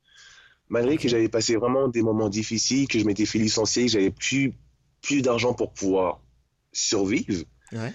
Malgré 0.69 0.99
que 0.99 1.09
j'avais 1.09 1.29
passé 1.29 1.57
vraiment 1.57 1.89
des 1.89 2.03
moments 2.03 2.29
difficiles, 2.29 2.89
que 2.89 2.99
je 2.99 3.05
m'étais 3.05 3.25
fait 3.25 3.39
licencier, 3.39 3.87
que 3.87 3.93
j'avais 3.93 4.11
plus, 4.11 4.53
plus 5.01 5.23
d'argent 5.23 5.55
pour 5.55 5.73
pouvoir 5.73 6.21
survivre, 6.73 7.45
Ouais. 7.73 7.93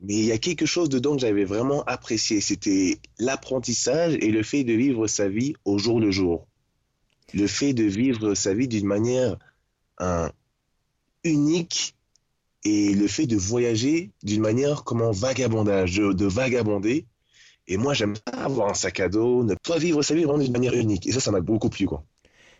Mais 0.00 0.14
il 0.14 0.24
y 0.24 0.32
a 0.32 0.38
quelque 0.38 0.66
chose 0.66 0.88
dedans 0.88 1.14
que 1.14 1.20
j'avais 1.20 1.44
vraiment 1.44 1.84
apprécié. 1.84 2.40
C'était 2.40 2.98
l'apprentissage 3.18 4.14
et 4.20 4.30
le 4.30 4.42
fait 4.42 4.64
de 4.64 4.72
vivre 4.72 5.06
sa 5.06 5.28
vie 5.28 5.54
au 5.64 5.78
jour 5.78 6.00
le 6.00 6.10
jour. 6.10 6.46
Le 7.34 7.46
fait 7.46 7.74
de 7.74 7.84
vivre 7.84 8.34
sa 8.34 8.54
vie 8.54 8.66
d'une 8.66 8.86
manière 8.86 9.36
hein, 9.98 10.30
unique 11.22 11.94
et 12.64 12.94
le 12.94 13.06
fait 13.06 13.26
de 13.26 13.36
voyager 13.36 14.10
d'une 14.22 14.40
manière 14.40 14.84
comme 14.84 15.02
en 15.02 15.12
vagabondage, 15.12 15.96
de, 15.96 16.12
de 16.12 16.26
vagabonder. 16.26 17.06
Et 17.68 17.76
moi, 17.76 17.94
j'aime 17.94 18.16
pas 18.18 18.38
avoir 18.38 18.70
un 18.70 18.74
sac 18.74 19.00
à 19.00 19.08
dos, 19.08 19.44
ne 19.44 19.54
pas 19.54 19.78
vivre 19.78 20.02
sa 20.02 20.14
vie 20.14 20.24
vraiment 20.24 20.42
d'une 20.42 20.52
manière 20.52 20.74
unique. 20.74 21.06
Et 21.06 21.12
ça, 21.12 21.20
ça 21.20 21.30
m'a 21.30 21.40
beaucoup 21.40 21.68
plu. 21.68 21.86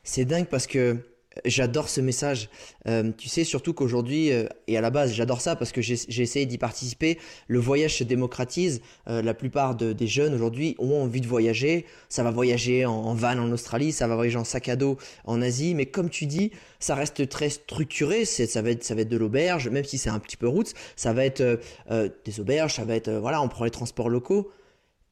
C'est 0.05 0.25
dingue 0.25 0.47
parce 0.47 0.67
que 0.67 0.99
j'adore 1.45 1.89
ce 1.89 2.01
message. 2.01 2.49
Euh, 2.89 3.13
tu 3.17 3.29
sais, 3.29 3.45
surtout 3.45 3.73
qu'aujourd'hui, 3.73 4.33
euh, 4.33 4.47
et 4.67 4.77
à 4.77 4.81
la 4.81 4.91
base, 4.91 5.13
j'adore 5.13 5.41
ça 5.41 5.57
parce 5.57 5.73
que 5.73 5.81
j'ai 5.81 6.23
essayé 6.23 6.47
d'y 6.47 6.59
participer. 6.59 7.19
Le 7.47 7.59
voyage 7.59 7.97
se 7.99 8.05
démocratise. 8.05 8.81
Euh, 9.09 9.23
la 9.23 9.35
plupart 9.35 9.75
de- 9.77 9.93
des 9.93 10.07
jeunes 10.07 10.35
aujourd'hui 10.35 10.75
ont 10.79 11.03
envie 11.03 11.21
de 11.21 11.27
voyager. 11.29 11.87
Ça 12.09 12.23
va 12.23 12.31
voyager 12.31 12.85
en, 12.85 12.93
en 12.93 13.15
van 13.15 13.39
en 13.39 13.51
Australie, 13.53 13.93
ça 13.93 14.09
va 14.09 14.17
voyager 14.17 14.39
en 14.39 14.45
sac 14.45 14.69
à 14.69 14.77
dos 14.77 14.97
en 15.25 15.41
Asie. 15.41 15.75
Mais 15.75 15.87
comme 15.87 16.11
tu 16.11 16.27
dis, 16.27 16.51
ça 16.79 16.95
reste 16.95 17.29
très 17.29 17.49
structuré. 17.51 18.25
Ça, 18.25 18.61
va 18.63 18.71
être, 18.71 18.85
ça 18.85 18.95
va 18.95 19.03
être 19.03 19.09
de 19.09 19.17
l'auberge, 19.17 19.69
même 19.69 19.85
si 19.85 19.99
c'est 19.99 20.11
un 20.11 20.19
petit 20.19 20.37
peu 20.37 20.49
route. 20.49 20.73
Ça 20.97 21.13
va 21.13 21.25
être 21.25 21.61
des 21.89 22.41
auberges, 22.41 22.75
ça 22.75 22.85
va 22.85 22.97
être, 22.97 23.11
voilà, 23.11 23.41
on 23.43 23.49
prend 23.49 23.65
les 23.65 23.71
transports 23.71 24.09
locaux. 24.09 24.51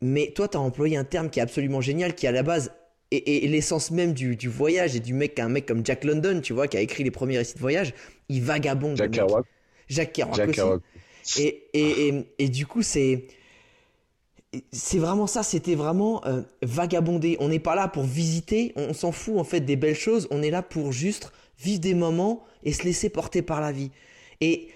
Mais 0.00 0.32
toi, 0.34 0.48
tu 0.48 0.56
as 0.56 0.60
employé 0.60 0.96
un 0.96 1.04
terme 1.04 1.28
qui 1.30 1.38
est 1.40 1.42
absolument 1.42 1.80
génial, 1.80 2.14
qui 2.14 2.26
à 2.26 2.32
la 2.32 2.42
base 2.42 2.72
et, 3.10 3.44
et 3.44 3.48
l'essence 3.48 3.90
même 3.90 4.12
du, 4.12 4.36
du 4.36 4.48
voyage 4.48 4.96
et 4.96 5.00
du 5.00 5.14
mec, 5.14 5.38
un 5.38 5.48
mec 5.48 5.66
comme 5.66 5.84
Jack 5.84 6.04
London, 6.04 6.40
tu 6.40 6.52
vois, 6.52 6.68
qui 6.68 6.76
a 6.76 6.80
écrit 6.80 7.04
les 7.04 7.10
premiers 7.10 7.38
récits 7.38 7.54
de 7.54 7.60
voyage, 7.60 7.94
il 8.28 8.42
vagabonde. 8.42 8.96
Jack. 8.96 9.12
Kerouac. 9.12 9.44
Jack 9.88 10.20
aussi. 10.30 10.50
Kerouac. 10.52 10.82
Et, 11.38 11.64
et, 11.72 12.08
et, 12.08 12.24
et 12.38 12.48
du 12.48 12.66
coup, 12.66 12.82
c'est. 12.82 13.26
C'est 14.72 14.98
vraiment 14.98 15.26
ça, 15.26 15.42
c'était 15.42 15.74
vraiment 15.74 16.24
euh, 16.24 16.40
vagabonder. 16.62 17.36
On 17.38 17.48
n'est 17.48 17.58
pas 17.58 17.74
là 17.74 17.86
pour 17.86 18.04
visiter, 18.04 18.72
on, 18.76 18.84
on 18.84 18.92
s'en 18.94 19.12
fout 19.12 19.36
en 19.36 19.44
fait 19.44 19.60
des 19.60 19.76
belles 19.76 19.94
choses, 19.94 20.26
on 20.30 20.42
est 20.42 20.48
là 20.48 20.62
pour 20.62 20.90
juste 20.90 21.30
vivre 21.60 21.80
des 21.80 21.92
moments 21.92 22.42
et 22.62 22.72
se 22.72 22.82
laisser 22.84 23.10
porter 23.10 23.42
par 23.42 23.60
la 23.60 23.72
vie. 23.72 23.90
Et 24.40 24.68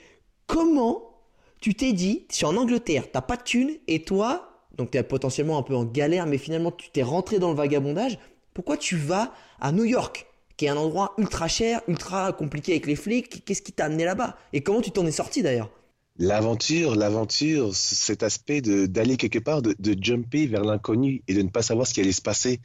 comment 0.46 1.18
tu 1.62 1.74
t'es 1.74 1.94
dit, 1.94 2.26
je 2.30 2.36
suis 2.36 2.44
en 2.44 2.58
Angleterre, 2.58 3.10
t'as 3.10 3.22
pas 3.22 3.38
de 3.38 3.44
thunes, 3.44 3.70
et 3.88 4.02
toi, 4.02 4.51
donc 4.76 4.90
t'es 4.90 5.02
potentiellement 5.02 5.58
un 5.58 5.62
peu 5.62 5.74
en 5.74 5.84
galère, 5.84 6.26
mais 6.26 6.38
finalement 6.38 6.70
tu 6.70 6.90
t'es 6.90 7.02
rentré 7.02 7.38
dans 7.38 7.50
le 7.50 7.56
vagabondage, 7.56 8.18
pourquoi 8.54 8.76
tu 8.76 8.96
vas 8.96 9.32
à 9.60 9.72
New 9.72 9.84
York, 9.84 10.26
qui 10.56 10.66
est 10.66 10.68
un 10.68 10.76
endroit 10.76 11.14
ultra 11.18 11.48
cher, 11.48 11.80
ultra 11.88 12.32
compliqué 12.32 12.72
avec 12.72 12.86
les 12.86 12.96
flics, 12.96 13.44
qu'est-ce 13.44 13.62
qui 13.62 13.72
t'a 13.72 13.86
amené 13.86 14.04
là-bas? 14.04 14.36
Et 14.52 14.62
comment 14.62 14.80
tu 14.80 14.90
t'en 14.90 15.06
es 15.06 15.12
sorti 15.12 15.42
d'ailleurs? 15.42 15.70
L'aventure, 16.18 16.94
l'aventure, 16.94 17.74
cet 17.74 18.22
aspect 18.22 18.60
d'aller 18.60 19.16
quelque 19.16 19.38
part, 19.38 19.62
de, 19.62 19.74
de 19.78 19.96
jumper 20.02 20.46
vers 20.46 20.62
l'inconnu 20.62 21.22
et 21.26 21.34
de 21.34 21.40
ne 21.40 21.48
pas 21.48 21.62
savoir 21.62 21.86
ce 21.86 21.94
qui 21.94 22.00
allait 22.00 22.12
se 22.12 22.20
passer. 22.20 22.60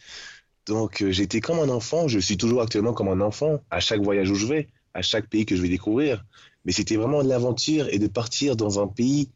Donc, 0.65 1.01
euh, 1.01 1.11
j'étais 1.11 1.39
comme 1.39 1.59
un 1.59 1.69
enfant, 1.69 2.09
je 2.09 2.19
suis 2.19 2.35
toujours 2.35 2.61
actuellement 2.61 2.93
comme 2.93 3.07
un 3.07 3.21
enfant 3.21 3.61
à 3.71 3.79
chaque 3.79 4.01
voyage 4.01 4.29
où 4.29 4.35
je 4.35 4.47
vais, 4.47 4.67
à 4.93 5.01
chaque 5.01 5.29
pays 5.29 5.45
que 5.45 5.55
je 5.55 5.61
vais 5.61 5.69
découvrir. 5.69 6.25
Mais 6.65 6.73
c'était 6.73 6.97
vraiment 6.97 7.23
de 7.23 7.29
l'aventure 7.29 7.87
et 7.89 7.99
de 7.99 8.07
partir 8.07 8.57
dans 8.57 8.81
un 8.81 8.87
pays, 8.87 9.29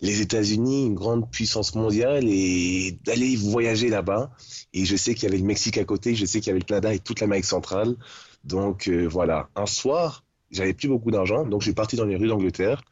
les 0.00 0.20
États-Unis, 0.20 0.86
une 0.86 0.94
grande 0.94 1.30
puissance 1.30 1.74
mondiale, 1.74 2.24
et 2.28 2.98
d'aller 3.04 3.36
voyager 3.36 3.88
là-bas. 3.88 4.30
Et 4.72 4.84
je 4.84 4.96
sais 4.96 5.14
qu'il 5.14 5.24
y 5.24 5.26
avait 5.26 5.38
le 5.38 5.44
Mexique 5.44 5.78
à 5.78 5.84
côté, 5.84 6.14
je 6.14 6.24
sais 6.24 6.40
qu'il 6.40 6.48
y 6.48 6.50
avait 6.50 6.60
le 6.60 6.64
Canada 6.64 6.94
et 6.94 6.98
toute 6.98 7.20
l'Amérique 7.20 7.44
centrale. 7.44 7.96
Donc, 8.44 8.88
euh, 8.88 9.06
voilà. 9.06 9.48
Un 9.56 9.66
soir, 9.66 10.24
j'avais 10.50 10.74
plus 10.74 10.88
beaucoup 10.88 11.10
d'argent, 11.10 11.44
donc 11.44 11.60
je 11.62 11.66
suis 11.66 11.74
parti 11.74 11.96
dans 11.96 12.04
les 12.04 12.16
rues 12.16 12.28
d'Angleterre 12.28 12.82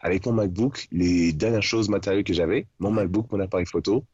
avec 0.00 0.26
mon 0.26 0.32
MacBook, 0.32 0.88
les 0.92 1.32
dernières 1.32 1.62
choses 1.62 1.88
matérielles 1.88 2.24
que 2.24 2.34
j'avais, 2.34 2.66
mon 2.78 2.90
MacBook, 2.90 3.30
mon 3.32 3.40
appareil 3.40 3.66
photo, 3.66 4.04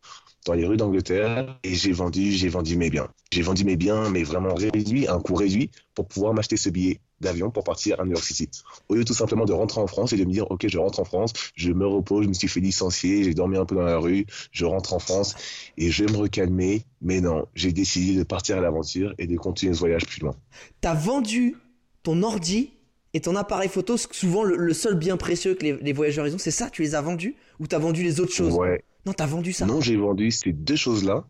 dans 0.47 0.55
les 0.55 0.67
rues 0.67 0.77
d'Angleterre 0.77 1.59
et 1.63 1.75
j'ai 1.75 1.93
vendu, 1.93 2.33
j'ai 2.33 2.49
vendu 2.49 2.77
mes 2.77 2.91
biens. 2.91 3.09
J'ai 3.33 3.43
vendu 3.43 3.65
mes 3.65 3.77
biens, 3.77 4.11
mais 4.11 4.25
vraiment 4.25 4.55
réduit, 4.55 5.07
à 5.07 5.15
un 5.15 5.21
coût 5.21 5.35
réduit, 5.35 5.71
pour 5.95 6.07
pouvoir 6.07 6.35
m'acheter 6.35 6.57
ce 6.57 6.69
billet 6.69 7.01
d'avion 7.21 7.51
pour 7.51 7.63
partir 7.63 8.01
à 8.01 8.05
New 8.05 8.11
York 8.11 8.25
City. 8.25 8.49
Au 8.89 8.95
lieu 8.95 9.05
tout 9.05 9.15
simplement 9.15 9.45
de 9.45 9.53
rentrer 9.53 9.81
en 9.81 9.87
France 9.87 10.13
et 10.13 10.17
de 10.17 10.25
me 10.25 10.33
dire, 10.33 10.51
OK, 10.51 10.67
je 10.67 10.79
rentre 10.79 10.99
en 10.99 11.05
France, 11.05 11.33
je 11.55 11.71
me 11.73 11.87
repose, 11.87 12.25
je 12.25 12.29
me 12.29 12.35
suis 12.35 12.49
fait 12.49 12.61
licencier, 12.61 13.23
j'ai 13.23 13.35
dormi 13.35 13.57
un 13.57 13.65
peu 13.65 13.77
dans 13.77 13.83
la 13.83 13.99
rue, 13.99 14.27
je 14.51 14.65
rentre 14.65 14.93
en 14.93 14.99
France 14.99 15.37
et 15.79 15.91
je 15.91 16.05
vais 16.05 16.13
me 16.13 16.19
recalmer. 16.19 16.85
Mais 17.01 17.21
non, 17.21 17.47
j'ai 17.55 17.73
décidé 17.73 18.19
de 18.19 18.25
partir 18.25 18.59
à 18.59 18.61
l'aventure 18.61 19.15
et 19.19 19.27
de 19.27 19.37
continuer 19.37 19.75
ce 19.75 19.79
voyage 19.79 20.05
plus 20.07 20.21
loin. 20.21 20.35
T'as 20.81 20.95
vendu 20.95 21.57
ton 22.03 22.23
ordi 22.25 22.71
et 23.15 23.21
ton 23.21 23.37
appareil 23.37 23.69
photo, 23.69 23.97
souvent 23.97 24.43
le, 24.43 24.57
le 24.57 24.75
seul 24.75 24.95
bien 24.95 25.17
précieux 25.17 25.55
que 25.55 25.63
les, 25.63 25.77
les 25.77 25.93
voyageurs 25.93 26.27
ils 26.27 26.35
ont, 26.35 26.39
c'est 26.39 26.51
ça 26.51 26.71
Tu 26.71 26.83
les 26.83 26.95
as 26.95 27.03
vendus 27.03 27.37
Ou 27.61 27.67
t'as 27.67 27.79
vendu 27.79 28.03
les 28.03 28.21
autres 28.21 28.33
choses? 28.33 28.55
Ouais. 28.55 28.83
Non, 29.07 29.13
t'as 29.13 29.27
vendu 29.27 29.53
ça 29.53 29.67
Non, 29.67 29.81
j'ai 29.81 29.97
vendu 29.97 30.31
ces 30.31 30.53
deux 30.53 30.77
choses-là 30.77 31.25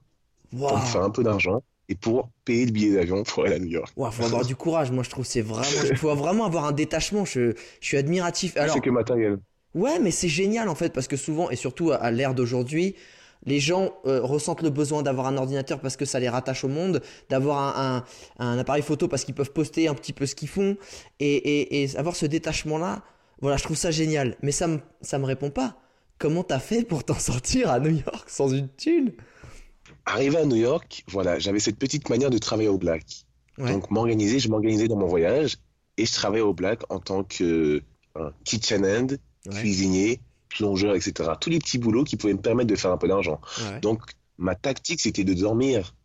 pour 0.51 0.79
me 0.79 0.85
faire 0.85 1.03
un 1.03 1.11
peu 1.11 1.23
d'argent 1.23 1.63
et 1.89 1.95
pour 1.95 2.31
payer 2.45 2.67
le 2.67 2.73
billet 2.73 2.95
d'avion 2.95 3.23
pour 3.23 3.45
aller 3.45 3.55
à 3.55 3.59
New 3.59 3.67
York. 3.71 3.93
Ouah, 3.97 4.11
faut 4.11 4.25
avoir 4.25 4.45
du 4.45 4.57
courage, 4.57 4.91
moi 4.91 5.03
je 5.03 5.11
trouve 5.11 5.25
c'est 5.25 5.41
vraiment, 5.43 5.67
il 5.91 5.97
faut 5.97 6.15
vraiment 6.15 6.45
avoir 6.45 6.65
un 6.67 6.73
détachement. 6.73 7.25
Je, 7.25 7.53
je 7.81 7.87
suis 7.87 7.97
admiratif. 7.97 8.57
Alors, 8.57 8.75
C'est 8.75 8.81
que 8.81 8.91
matériel. 8.91 9.39
ouais, 9.75 9.99
mais 9.99 10.11
c'est 10.11 10.29
génial 10.29 10.69
en 10.69 10.75
fait 10.75 10.93
parce 10.93 11.09
que 11.09 11.17
souvent 11.17 11.51
et 11.51 11.57
surtout 11.57 11.91
à, 11.93 11.97
à 11.97 12.11
l'ère 12.11 12.35
d'aujourd'hui, 12.35 12.95
les 13.45 13.59
gens 13.59 13.93
euh, 14.07 14.21
ressentent 14.23 14.63
le 14.63 14.71
besoin 14.71 15.03
d'avoir 15.03 15.27
un 15.27 15.37
ordinateur 15.37 15.81
parce 15.81 15.97
que 15.97 16.05
ça 16.05 16.21
les 16.21 16.29
rattache 16.29 16.63
au 16.65 16.69
monde, 16.69 17.03
d'avoir 17.29 17.77
un, 17.79 18.05
un, 18.39 18.47
un 18.47 18.59
appareil 18.59 18.83
photo 18.83 19.09
parce 19.09 19.25
qu'ils 19.25 19.35
peuvent 19.35 19.53
poster 19.53 19.89
un 19.89 19.95
petit 19.95 20.13
peu 20.13 20.27
ce 20.27 20.35
qu'ils 20.37 20.49
font 20.49 20.77
et, 21.19 21.35
et, 21.35 21.83
et 21.83 21.97
avoir 21.97 22.15
ce 22.15 22.27
détachement 22.27 22.79
là. 22.79 23.03
Voilà, 23.41 23.57
je 23.57 23.65
trouve 23.65 23.77
ça 23.77 23.91
génial. 23.91 24.37
Mais 24.43 24.53
ça 24.53 24.69
me, 24.69 24.79
ça 25.01 25.19
me 25.19 25.25
répond 25.25 25.51
pas. 25.51 25.77
Comment 26.23 26.45
t'as 26.45 26.61
fait 26.61 26.85
pour 26.85 27.03
t'en 27.03 27.19
sortir 27.19 27.69
à 27.69 27.81
New 27.81 27.97
York 27.97 28.31
sans 28.31 28.49
une 28.55 28.69
thune? 28.69 29.13
Arrivé 30.07 30.37
à 30.37 30.45
New 30.45 30.55
York, 30.57 31.03
voilà, 31.09 31.41
j'avais 31.41 31.59
cette 31.59 31.79
petite 31.81 32.09
manière 32.11 32.31
de 32.31 32.39
travailler 32.39 32.69
au 32.69 32.79
black. 32.79 33.25
Ouais. 33.59 33.73
Donc 33.73 33.91
m'organiser, 33.91 34.39
je 34.39 34.49
m'organisais 34.49 34.87
dans 34.87 34.97
mon 34.97 35.09
voyage 35.09 35.57
et 35.97 36.07
je 36.07 36.13
travaillais 36.13 36.45
au 36.45 36.55
black 36.55 36.83
en 36.91 37.01
tant 37.01 37.25
que 37.25 37.83
euh, 38.17 38.31
kitchen 38.45 38.87
hand, 38.87 39.19
Ouais. 39.47 39.55
cuisinier, 39.59 40.21
plongeur, 40.49 40.95
etc. 40.95 41.31
Tous 41.41 41.51
les 41.51 41.59
petits 41.59 41.79
boulots 41.79 42.05
qui 42.05 42.17
pouvaient 42.17 42.35
me 42.35 42.41
permettre 42.41 42.71
de 42.71 42.77
faire 42.77 42.93
un 42.93 42.97
peu 42.99 43.09
d'argent. 43.09 43.41
Ouais. 43.61 43.81
Donc 43.81 44.03
ma 44.39 44.55
tactique, 44.55 45.01
c'était 45.01 45.25
de 45.25 45.35
dormir 45.35 45.97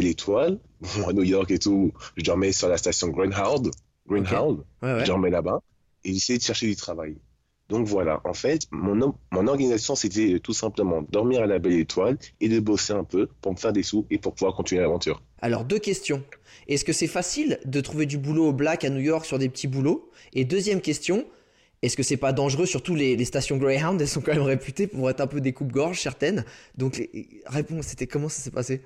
l'étoile. 0.00 0.58
À 1.06 1.12
New 1.12 1.22
York 1.22 1.48
et 1.52 1.60
tout, 1.60 1.92
je 2.16 2.24
dormais 2.24 2.50
sur 2.50 2.68
la 2.68 2.76
station 2.76 3.06
Greyhound. 3.08 3.70
Greyhound. 4.08 4.64
Ouais, 4.82 4.94
ouais. 4.94 5.00
Je 5.02 5.06
dormais 5.06 5.30
là-bas 5.30 5.60
et 6.02 6.12
j'essayais 6.12 6.38
de 6.40 6.42
chercher 6.42 6.66
du 6.66 6.74
travail. 6.74 7.14
Donc 7.70 7.86
voilà, 7.86 8.20
en 8.24 8.34
fait, 8.34 8.62
mon, 8.72 9.14
organisation, 9.32 9.94
c'était 9.94 10.40
tout 10.40 10.52
simplement 10.52 11.02
dormir 11.02 11.42
à 11.42 11.46
la 11.46 11.58
belle 11.60 11.74
étoile 11.74 12.18
et 12.40 12.48
de 12.48 12.58
bosser 12.58 12.92
un 12.92 13.04
peu 13.04 13.28
pour 13.40 13.52
me 13.52 13.56
faire 13.56 13.72
des 13.72 13.84
sous 13.84 14.06
et 14.10 14.18
pour 14.18 14.34
pouvoir 14.34 14.54
continuer 14.54 14.82
l'aventure. 14.82 15.22
Alors, 15.40 15.64
deux 15.64 15.78
questions. 15.78 16.22
Est-ce 16.66 16.84
que 16.84 16.92
c'est 16.92 17.06
facile 17.06 17.60
de 17.64 17.80
trouver 17.80 18.06
du 18.06 18.18
boulot 18.18 18.48
au 18.48 18.52
black 18.52 18.84
à 18.84 18.90
New 18.90 19.00
York 19.00 19.24
sur 19.24 19.38
des 19.38 19.48
petits 19.48 19.68
boulots? 19.68 20.10
Et 20.32 20.44
deuxième 20.44 20.80
question, 20.80 21.24
est-ce 21.82 21.96
que 21.96 22.02
c'est 22.02 22.16
pas 22.16 22.32
dangereux 22.32 22.66
Surtout 22.66 22.96
les, 22.96 23.16
les 23.16 23.24
stations 23.24 23.56
Greyhound, 23.56 24.00
elles 24.00 24.08
sont 24.08 24.20
quand 24.20 24.34
même 24.34 24.42
réputées 24.42 24.88
pour 24.88 25.08
être 25.08 25.20
un 25.20 25.28
peu 25.28 25.40
des 25.40 25.52
coupes-gorges 25.52 26.00
certaines? 26.00 26.44
Donc, 26.76 26.96
les- 26.98 27.40
réponse, 27.46 27.86
c'était 27.86 28.08
comment 28.08 28.28
ça 28.28 28.42
s'est 28.42 28.50
passé? 28.50 28.82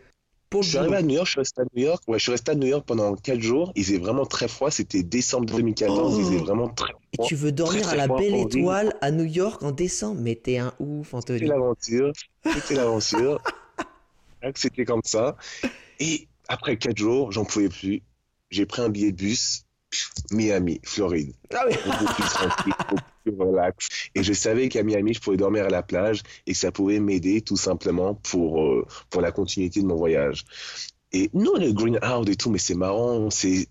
Pour 0.55 0.63
Je 0.63 0.69
suis 0.69 0.79
arrivé 0.79 0.95
à 0.95 1.03
New 1.03 1.17
York, 1.17 1.27
je 1.27 1.31
suis 1.33 1.41
resté 1.41 1.63
à 1.63 1.65
New 1.75 1.83
York. 1.83 2.03
Ouais, 2.07 2.17
je 2.17 2.23
suis 2.23 2.31
resté 2.31 2.53
à 2.53 2.55
New 2.55 2.69
York 2.69 2.85
pendant 2.87 3.17
4 3.17 3.41
jours. 3.41 3.73
Il 3.75 3.83
faisait 3.85 3.99
vraiment 3.99 4.25
très 4.25 4.47
froid. 4.47 4.71
C'était 4.71 5.03
décembre 5.03 5.47
2014. 5.47 6.15
Oh. 6.15 6.17
Il 6.21 6.25
faisait 6.27 6.37
vraiment 6.39 6.69
très 6.69 6.93
Et 6.93 7.17
froid. 7.17 7.27
tu 7.27 7.35
veux 7.35 7.51
dormir 7.51 7.83
très, 7.83 7.93
à 7.93 7.97
la 7.97 8.07
belle 8.07 8.37
étoile 8.37 8.95
à 9.01 9.11
New 9.11 9.25
York 9.25 9.65
en 9.65 9.73
décembre? 9.73 10.21
Mais 10.21 10.37
t'es 10.37 10.59
un 10.59 10.73
ouf, 10.79 11.07
C'était 11.09 11.17
Anthony. 11.17 11.47
l'aventure. 11.49 12.13
C'était 12.45 12.75
l'aventure. 12.77 13.43
C'était 14.55 14.85
comme 14.85 15.01
ça. 15.05 15.37
Et 15.99 16.29
après 16.47 16.77
4 16.77 16.97
jours, 16.97 17.33
j'en 17.33 17.45
pouvais 17.45 17.69
plus. 17.69 18.03
J'ai 18.51 18.65
pris 18.65 18.81
un 18.81 18.91
billet 18.91 19.11
de 19.11 19.17
bus. 19.17 19.65
Miami, 20.31 20.81
Floride. 20.85 21.33
Ah 21.53 21.65
oui 21.69 21.75
relax. 23.31 23.89
Et 24.15 24.23
je 24.23 24.33
savais 24.33 24.69
qu'à 24.69 24.83
Miami, 24.83 25.15
je 25.15 25.21
pouvais 25.21 25.37
dormir 25.37 25.65
à 25.65 25.71
la 25.71 25.83
plage 25.83 26.23
et 26.47 26.53
que 26.53 26.59
ça 26.59 26.73
pouvait 26.73 27.01
m'aider 27.01 27.41
tout 27.41 27.57
simplement 27.57 28.15
pour, 28.15 28.63
euh, 28.63 28.87
pour 29.11 29.23
la 29.23 29.33
continuité 29.33 29.81
de 29.81 29.87
mon 29.87 29.97
voyage. 29.97 30.45
Et 31.13 31.31
non, 31.33 31.55
le 31.55 31.73
Greenhouse 31.73 32.29
et 32.29 32.37
tout, 32.37 32.51
mais 32.51 32.59
c'est 32.59 32.75
marrant. 32.75 33.31
C'est 33.31 33.69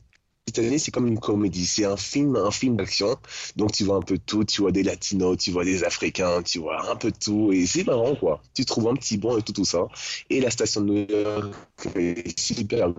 cette 0.47 0.59
année, 0.59 0.77
c'est 0.77 0.91
comme 0.91 1.07
une 1.07 1.19
comédie. 1.19 1.65
C'est 1.65 1.85
un 1.85 1.97
film, 1.97 2.35
un 2.35 2.51
film 2.51 2.77
d'action. 2.77 3.15
Donc 3.55 3.71
tu 3.71 3.83
vois 3.83 3.97
un 3.97 4.01
peu 4.01 4.17
de 4.17 4.23
tout. 4.23 4.43
Tu 4.43 4.61
vois 4.61 4.71
des 4.71 4.83
Latinos, 4.83 5.37
tu 5.37 5.51
vois 5.51 5.65
des 5.65 5.83
Africains, 5.83 6.41
tu 6.41 6.59
vois 6.59 6.89
un 6.89 6.95
peu 6.95 7.11
de 7.11 7.17
tout. 7.17 7.51
Et 7.51 7.65
c'est 7.65 7.85
marrant, 7.85 8.15
quoi. 8.15 8.41
Tu 8.53 8.65
trouves 8.65 8.87
un 8.87 8.95
petit 8.95 9.17
bon 9.17 9.37
et 9.37 9.41
tout, 9.41 9.53
tout 9.53 9.65
ça. 9.65 9.87
Et 10.29 10.41
la 10.41 10.51
station 10.51 10.81
de 10.81 10.85
New 10.85 11.05
York 11.09 11.53
est 11.95 12.39
super 12.39 12.93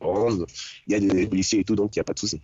Il 0.00 0.92
y 0.92 0.94
a 0.94 1.00
des 1.00 1.26
policiers 1.26 1.60
et 1.60 1.64
tout, 1.64 1.76
donc 1.76 1.96
il 1.96 1.98
n'y 1.98 2.02
a 2.02 2.04
pas 2.04 2.14
de 2.14 2.18
souci. 2.18 2.40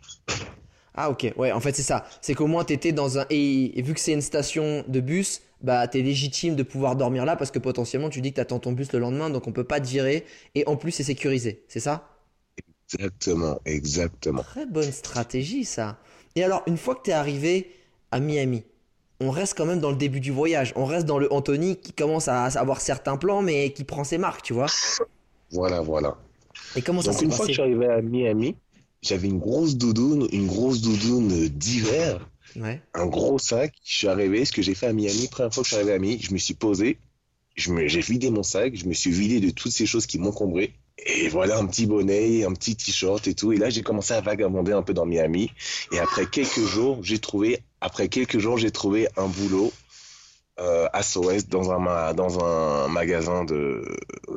Ah 0.95 1.11
ok, 1.11 1.33
ouais, 1.37 1.51
en 1.53 1.61
fait 1.61 1.75
c'est 1.75 1.83
ça. 1.83 2.05
C'est 2.21 2.35
qu'au 2.35 2.47
moins 2.47 2.65
t'étais 2.65 2.93
dans 2.93 3.19
un... 3.19 3.27
Et, 3.29 3.79
et 3.79 3.83
vu 3.83 3.95
que 3.95 4.01
c'est 4.01 4.13
une 4.13 4.21
station 4.21 4.85
de 4.87 5.01
bus, 5.01 5.43
bah 5.61 5.89
t'es 5.89 6.03
légitime 6.03 6.55
de 6.55 6.63
pouvoir 6.63 6.95
dormir 6.95 7.25
là 7.25 7.37
parce 7.37 7.51
que 7.51 7.59
potentiellement 7.59 8.11
tu 8.11 8.21
dis 8.21 8.31
que 8.31 8.37
t'attends 8.37 8.61
ton 8.61 8.73
bus 8.73 8.93
le 8.93 9.01
lendemain, 9.01 9.31
donc 9.31 9.49
on 9.49 9.53
peut 9.53 9.65
pas 9.65 9.81
te 9.81 9.89
virer. 9.89 10.25
Et 10.55 10.67
en 10.69 10.77
plus 10.77 10.93
c'est 10.93 11.03
sécurisé, 11.03 11.65
c'est 11.69 11.81
ça? 11.81 12.09
Exactement, 12.93 13.59
exactement. 13.65 14.43
Très 14.43 14.67
bonne 14.67 14.93
stratégie 14.93 15.65
ça. 15.65 15.99
Et 16.37 16.45
alors, 16.45 16.63
une 16.67 16.77
fois 16.77 16.97
que 16.97 17.03
t'es 17.03 17.13
arrivé 17.13 17.71
à 18.11 18.21
Miami, 18.21 18.65
on 19.21 19.31
reste 19.31 19.57
quand 19.57 19.67
même 19.67 19.81
dans 19.81 19.91
le 19.91 19.97
début 19.97 20.21
du 20.21 20.33
voyage. 20.33 20.73
On 20.77 20.85
reste 20.85 21.07
dans 21.07 21.19
le 21.19 21.33
Anthony 21.33 21.77
qui 21.77 21.93
commence 21.93 22.29
à 22.29 22.45
avoir 22.45 22.81
certains 22.81 23.17
plans 23.17 23.41
mais 23.43 23.73
qui 23.73 23.85
prend 23.85 24.05
ses 24.05 24.19
marques, 24.19 24.43
tu 24.43 24.53
vois. 24.53 24.67
Voilà, 25.51 25.81
voilà. 25.81 26.19
Et 26.77 26.83
comment 26.83 27.03
ça 27.03 27.13
s'est 27.13 27.25
une 27.25 27.31
fois 27.31 27.47
que 27.47 27.53
passé 27.53 27.53
je 27.53 27.63
suis 27.63 27.63
arrivé 27.63 27.87
à 27.87 28.01
Miami, 28.03 28.57
j'avais 29.03 29.29
une 29.29 29.39
grosse 29.39 29.77
doudoune, 29.77 30.29
une 30.33 30.47
grosse 30.47 30.81
doudoune 30.81 31.49
d'hiver, 31.49 32.29
Ouais. 32.57 32.81
un 32.95 33.07
gros 33.07 33.39
sac. 33.39 33.75
Je 33.85 33.97
suis 33.97 34.09
arrivé, 34.09 34.45
ce 34.45 34.53
que 34.53 34.63
j'ai 34.63 34.75
fait 34.75 34.87
à 34.87 34.93
Miami, 34.93 35.29
première 35.29 35.53
fois 35.53 35.63
que 35.63 35.69
je 35.69 35.75
suis 35.75 35.77
arrivé 35.77 35.93
à 35.93 35.99
Miami, 35.99 36.21
je 36.23 36.33
me 36.33 36.39
suis 36.39 36.55
posé, 36.55 36.99
j'ai 37.57 38.01
vidé 38.01 38.31
mon 38.31 38.43
sac, 38.43 38.75
je 38.77 38.87
me 38.87 38.95
suis 38.95 39.11
vidé 39.11 39.41
de 39.41 39.51
toutes 39.51 39.73
ces 39.73 39.87
choses 39.87 40.07
qui 40.07 40.19
m'encombraient. 40.19 40.73
Et 41.07 41.29
voilà 41.29 41.59
un 41.59 41.67
petit 41.67 41.87
bonnet, 41.87 42.45
un 42.45 42.53
petit 42.53 42.77
t-shirt 42.77 43.27
et 43.27 43.35
tout. 43.35 43.53
Et 43.53 43.57
là, 43.57 43.69
j'ai 43.69 43.83
commencé 43.83 44.15
à 44.15 44.21
vagabonder 44.21 44.73
un 44.73 44.83
peu 44.83 44.95
dans 44.95 45.05
Miami. 45.05 45.51
Et 45.93 45.99
après 45.99 46.27
quelques 46.27 46.65
jours, 46.65 47.01
j'ai 47.03 47.19
trouvé, 47.19 47.61
après 47.81 48.09
quelques 48.09 48.39
jours, 48.39 48.59
j'ai 48.59 48.71
trouvé 48.71 49.09
un 49.17 49.27
boulot 49.27 49.73
euh, 50.61 50.87
à 50.93 51.03
SOS 51.03 51.49
dans 51.49 51.73
un, 51.73 52.15
dans 52.15 52.43
un 52.45 52.87
magasin 52.89 53.45
de 53.45 53.85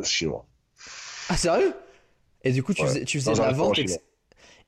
chinois. 0.03 0.45
Ah 1.29 1.37
sérieux? 1.37 1.73
Et 2.43 2.51
du 2.51 2.63
coup 2.63 2.73
tu 2.73 2.85
Ouais, 2.85 2.87
faisais, 2.87 3.05
tu 3.05 3.19
faisais 3.19 3.33
dans 3.33 3.35
de 3.35 3.41
un 3.41 3.47
la 3.47 3.53
vente 3.53 3.79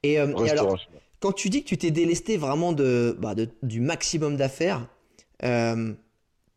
et, 0.03 0.19
euh, 0.19 0.33
et 0.39 0.49
alors 0.49 0.73
quand 1.19 1.31
tu 1.33 1.49
dis 1.49 1.63
que 1.63 1.69
tu 1.69 1.77
t'es 1.77 1.91
délesté 1.91 2.37
vraiment 2.37 2.73
de, 2.73 3.17
bah, 3.19 3.35
de- 3.35 3.49
du 3.63 3.81
maximum 3.81 4.37
d'affaires, 4.37 4.87
euh, 5.43 5.93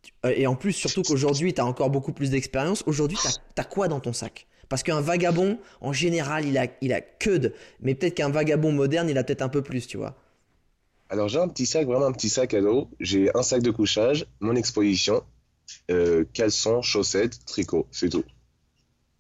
tu- 0.03 0.13
et 0.31 0.47
en 0.47 0.57
plus 0.57 0.73
surtout 0.73 1.05
qu'aujourd'hui 1.05 1.55
tu 1.55 1.61
as 1.61 1.67
encore 1.67 1.91
beaucoup 1.91 2.13
plus 2.13 2.31
d'expérience, 2.31 2.85
aujourd'hui 2.87 3.19
tu 3.19 3.29
as, 3.29 3.65
quoi 3.65 3.89
dans 3.89 4.01
ton 4.01 4.13
sac? 4.13 4.47
Parce 4.69 4.83
qu'un 4.83 5.01
vagabond, 5.03 5.59
en 5.83 5.93
général, 5.93 6.47
il 6.47 6.59
a, 6.59 6.67
il 6.83 6.93
a 6.95 7.01
que 7.03 7.37
de... 7.37 7.55
Mais 7.81 7.95
peut-être 7.95 8.15
qu'un 8.15 8.31
vagabond 8.31 8.73
moderne, 8.73 9.09
il 9.11 9.19
a 9.19 9.25
peut-être 9.25 9.43
un 9.43 9.51
peu 9.51 9.63
plus, 9.63 9.87
tu 9.87 9.99
vois. 9.99 10.17
Alors 11.11 11.29
j'ai 11.29 11.39
un 11.39 11.47
petit 11.47 11.65
sac, 11.67 11.87
vraiment 11.87 12.07
un 12.07 12.13
petit 12.13 12.29
sac 12.29 12.55
à 12.55 12.61
dos. 12.61 12.91
J'ai 12.99 13.31
un 13.37 13.45
sac 13.45 13.63
de 13.63 13.71
couchage, 13.71 14.27
mon 14.41 14.57
exposition, 14.57 15.23
euh, 15.91 16.25
caleçon, 16.35 16.83
chaussettes, 16.83 17.45
tricot, 17.47 17.89
c'est 17.93 18.11
tout. 18.11 18.25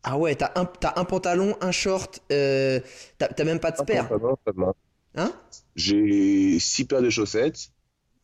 Ah 0.05 0.19
ouais, 0.19 0.35
t'as 0.35 0.51
un, 0.57 0.65
t'as 0.65 0.95
un 0.97 1.05
pantalon, 1.05 1.57
un 1.61 1.71
short, 1.71 2.21
euh, 2.33 2.81
t'as 3.19 3.45
même 3.45 3.61
pas 3.61 3.71
de 3.71 3.77
spare. 3.77 4.09
Pantalon. 4.09 4.75
Hein? 5.15 5.33
J'ai 5.77 6.59
six 6.59 6.85
paires 6.85 7.03
de 7.03 7.11
chaussettes, 7.11 7.71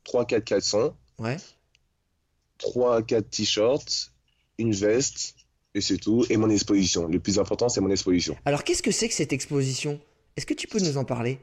trois 0.04 0.24
quatre 0.24 0.44
caleçons, 0.44 0.94
Ouais. 1.18 1.36
trois 2.58 3.02
quatre 3.02 3.30
t-shirts, 3.30 4.12
une 4.58 4.72
veste 4.72 5.34
et 5.74 5.80
c'est 5.80 5.98
tout. 5.98 6.24
Et 6.30 6.36
mon 6.36 6.50
exposition. 6.50 7.06
Le 7.06 7.20
plus 7.20 7.38
important 7.38 7.68
c'est 7.68 7.80
mon 7.80 7.90
exposition. 7.90 8.36
Alors 8.44 8.64
qu'est-ce 8.64 8.82
que 8.82 8.90
c'est 8.90 9.08
que 9.08 9.14
cette 9.14 9.32
exposition? 9.32 10.00
Est-ce 10.36 10.46
que 10.46 10.54
tu 10.54 10.66
peux 10.66 10.78
nous 10.80 10.96
en 10.98 11.04
parler? 11.04 11.38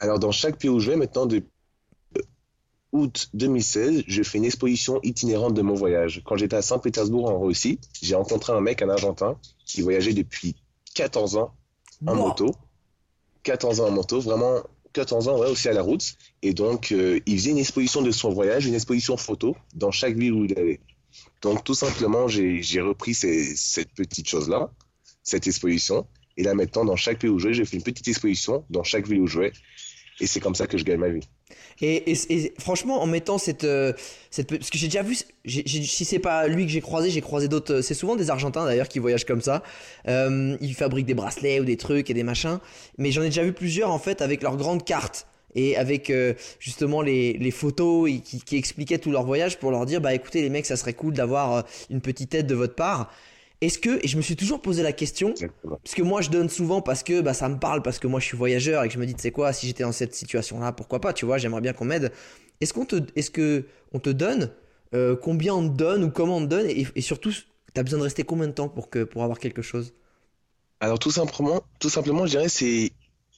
Alors 0.00 0.18
dans 0.18 0.32
chaque 0.32 0.58
pays 0.58 0.68
où 0.68 0.80
je 0.80 0.90
vais 0.90 0.96
maintenant 0.96 1.26
de 1.26 1.36
euh, 1.38 1.40
août 2.92 3.28
2016, 3.34 4.04
je 4.06 4.22
fais 4.22 4.38
une 4.38 4.44
exposition 4.44 5.00
itinérante 5.02 5.54
de 5.54 5.62
mon 5.62 5.74
voyage. 5.74 6.22
Quand 6.24 6.36
j'étais 6.36 6.56
à 6.56 6.62
Saint-Pétersbourg 6.62 7.28
en 7.28 7.38
Russie, 7.40 7.78
j'ai 8.02 8.14
rencontré 8.14 8.52
un 8.52 8.60
mec, 8.60 8.82
un 8.82 8.88
Argentin, 8.88 9.38
qui 9.66 9.82
voyageait 9.82 10.14
depuis 10.14 10.56
14 10.94 11.36
ans 11.36 11.54
en 12.06 12.12
Wow. 12.16 12.28
moto. 12.28 12.54
14 13.42 13.80
ans 13.80 13.88
en 13.88 13.90
moto, 13.90 14.20
vraiment 14.20 14.62
14 14.92 15.28
ans 15.28 15.38
ouais, 15.38 15.48
aussi 15.48 15.68
à 15.68 15.72
la 15.72 15.82
route. 15.82 16.14
Et 16.42 16.52
donc, 16.54 16.90
euh, 16.92 17.20
il 17.26 17.38
faisait 17.38 17.50
une 17.50 17.58
exposition 17.58 18.02
de 18.02 18.10
son 18.10 18.30
voyage, 18.30 18.66
une 18.66 18.74
exposition 18.74 19.16
photo 19.16 19.56
dans 19.74 19.90
chaque 19.90 20.16
ville 20.16 20.32
où 20.32 20.44
il 20.44 20.58
allait. 20.58 20.80
Donc, 21.42 21.64
tout 21.64 21.74
simplement, 21.74 22.28
j'ai 22.28 22.62
j'ai 22.62 22.80
repris 22.80 23.14
ces- 23.14 23.54
cette 23.56 23.92
petite 23.94 24.28
chose-là, 24.28 24.70
cette 25.22 25.46
exposition. 25.46 26.06
Et 26.36 26.42
là, 26.42 26.54
maintenant, 26.54 26.84
dans 26.84 26.96
chaque 26.96 27.18
pays 27.20 27.30
où 27.30 27.38
je 27.38 27.48
vais, 27.48 27.54
j'ai 27.54 27.64
fait 27.64 27.76
une 27.76 27.82
petite 27.82 28.08
exposition 28.08 28.64
dans 28.70 28.82
chaque 28.82 29.06
ville 29.06 29.20
où 29.20 29.26
je 29.26 29.40
vais. 29.40 29.52
Et 30.20 30.26
c'est 30.26 30.40
comme 30.40 30.54
ça 30.54 30.66
que 30.66 30.76
je 30.78 30.84
gagne 30.84 30.98
ma 31.00 31.08
vie. 31.08 31.26
Et, 31.80 32.52
franchement, 32.58 33.02
en 33.02 33.06
mettant 33.06 33.38
cette, 33.38 33.64
euh, 33.64 33.92
parce 34.48 34.70
que 34.70 34.78
j'ai 34.78 34.86
déjà 34.86 35.02
vu, 35.02 35.16
si 35.44 36.04
c'est 36.04 36.18
pas 36.18 36.48
lui 36.48 36.64
que 36.64 36.72
j'ai 36.72 36.80
croisé, 36.80 37.10
j'ai 37.10 37.20
croisé 37.20 37.48
d'autres. 37.48 37.74
euh, 37.74 37.82
C'est 37.82 37.94
souvent 37.94 38.16
des 38.16 38.30
Argentins 38.30 38.64
d'ailleurs 38.64 38.88
qui 38.88 38.98
voyagent 38.98 39.26
comme 39.26 39.40
ça. 39.42 39.62
Euh, 40.08 40.56
ils 40.60 40.74
fabriquent 40.74 41.06
des 41.06 41.14
bracelets 41.14 41.60
ou 41.60 41.64
des 41.64 41.76
trucs 41.76 42.10
et 42.10 42.14
des 42.14 42.22
machins. 42.22 42.58
Mais 42.98 43.10
j'en 43.10 43.22
ai 43.22 43.26
déjà 43.26 43.42
vu 43.42 43.52
plusieurs 43.52 43.90
en 43.90 43.98
fait 43.98 44.22
avec 44.22 44.42
leurs 44.42 44.56
grandes 44.56 44.84
cartes 44.84 45.26
et 45.54 45.76
avec 45.76 46.12
justement 46.58 47.00
les, 47.00 47.50
photos 47.50 48.10
et 48.10 48.18
qui, 48.20 48.40
qui 48.42 48.56
expliquaient 48.56 48.98
tout 48.98 49.10
leur 49.10 49.24
voyage 49.24 49.58
pour 49.58 49.70
leur 49.70 49.86
dire 49.86 50.02
bah 50.02 50.12
écoutez 50.12 50.42
les 50.42 50.50
mecs, 50.50 50.66
ça 50.66 50.76
serait 50.76 50.92
cool 50.92 51.14
d'avoir 51.14 51.64
une 51.88 52.02
petite 52.02 52.34
aide 52.34 52.46
de 52.46 52.54
votre 52.54 52.74
part. 52.74 53.10
Est-ce 53.62 53.78
que 53.78 54.04
et 54.04 54.08
je 54.08 54.16
me 54.16 54.22
suis 54.22 54.36
toujours 54.36 54.60
posé 54.60 54.82
la 54.82 54.92
question 54.92 55.32
parce 55.32 55.94
que 55.94 56.02
moi 56.02 56.20
je 56.20 56.28
donne 56.28 56.50
souvent 56.50 56.82
parce 56.82 57.02
que 57.02 57.22
bah, 57.22 57.32
ça 57.32 57.48
me 57.48 57.58
parle, 57.58 57.82
parce 57.82 57.98
que 57.98 58.06
moi 58.06 58.20
je 58.20 58.26
suis 58.26 58.36
voyageur 58.36 58.84
et 58.84 58.88
que 58.88 58.94
je 58.94 58.98
me 58.98 59.06
dis, 59.06 59.14
tu 59.14 59.22
sais 59.22 59.30
quoi, 59.30 59.52
si 59.52 59.66
j'étais 59.66 59.82
dans 59.82 59.92
cette 59.92 60.14
situation-là, 60.14 60.72
pourquoi 60.72 61.00
pas, 61.00 61.12
tu 61.12 61.24
vois, 61.24 61.38
j'aimerais 61.38 61.62
bien 61.62 61.72
qu'on 61.72 61.86
m'aide. 61.86 62.12
Est-ce 62.60 62.74
qu'on 62.74 62.84
te, 62.84 62.96
est-ce 63.16 63.30
que 63.30 63.64
on 63.92 63.98
te 63.98 64.10
donne, 64.10 64.50
euh, 64.94 65.16
combien 65.16 65.54
on 65.54 65.68
te 65.68 65.74
donne 65.74 66.04
ou 66.04 66.10
comment 66.10 66.36
on 66.36 66.42
te 66.42 66.46
donne 66.46 66.66
et, 66.68 66.86
et 66.94 67.00
surtout, 67.00 67.32
t'as 67.72 67.82
besoin 67.82 67.98
de 67.98 68.04
rester 68.04 68.24
combien 68.24 68.46
de 68.46 68.52
temps 68.52 68.68
pour, 68.68 68.90
que, 68.90 69.04
pour 69.04 69.22
avoir 69.22 69.38
quelque 69.38 69.62
chose? 69.62 69.94
Alors 70.80 70.98
tout 70.98 71.10
simplement, 71.10 71.62
tout 71.78 71.88
simplement, 71.88 72.26
je 72.26 72.32
dirais 72.32 72.48
c'est 72.50 72.92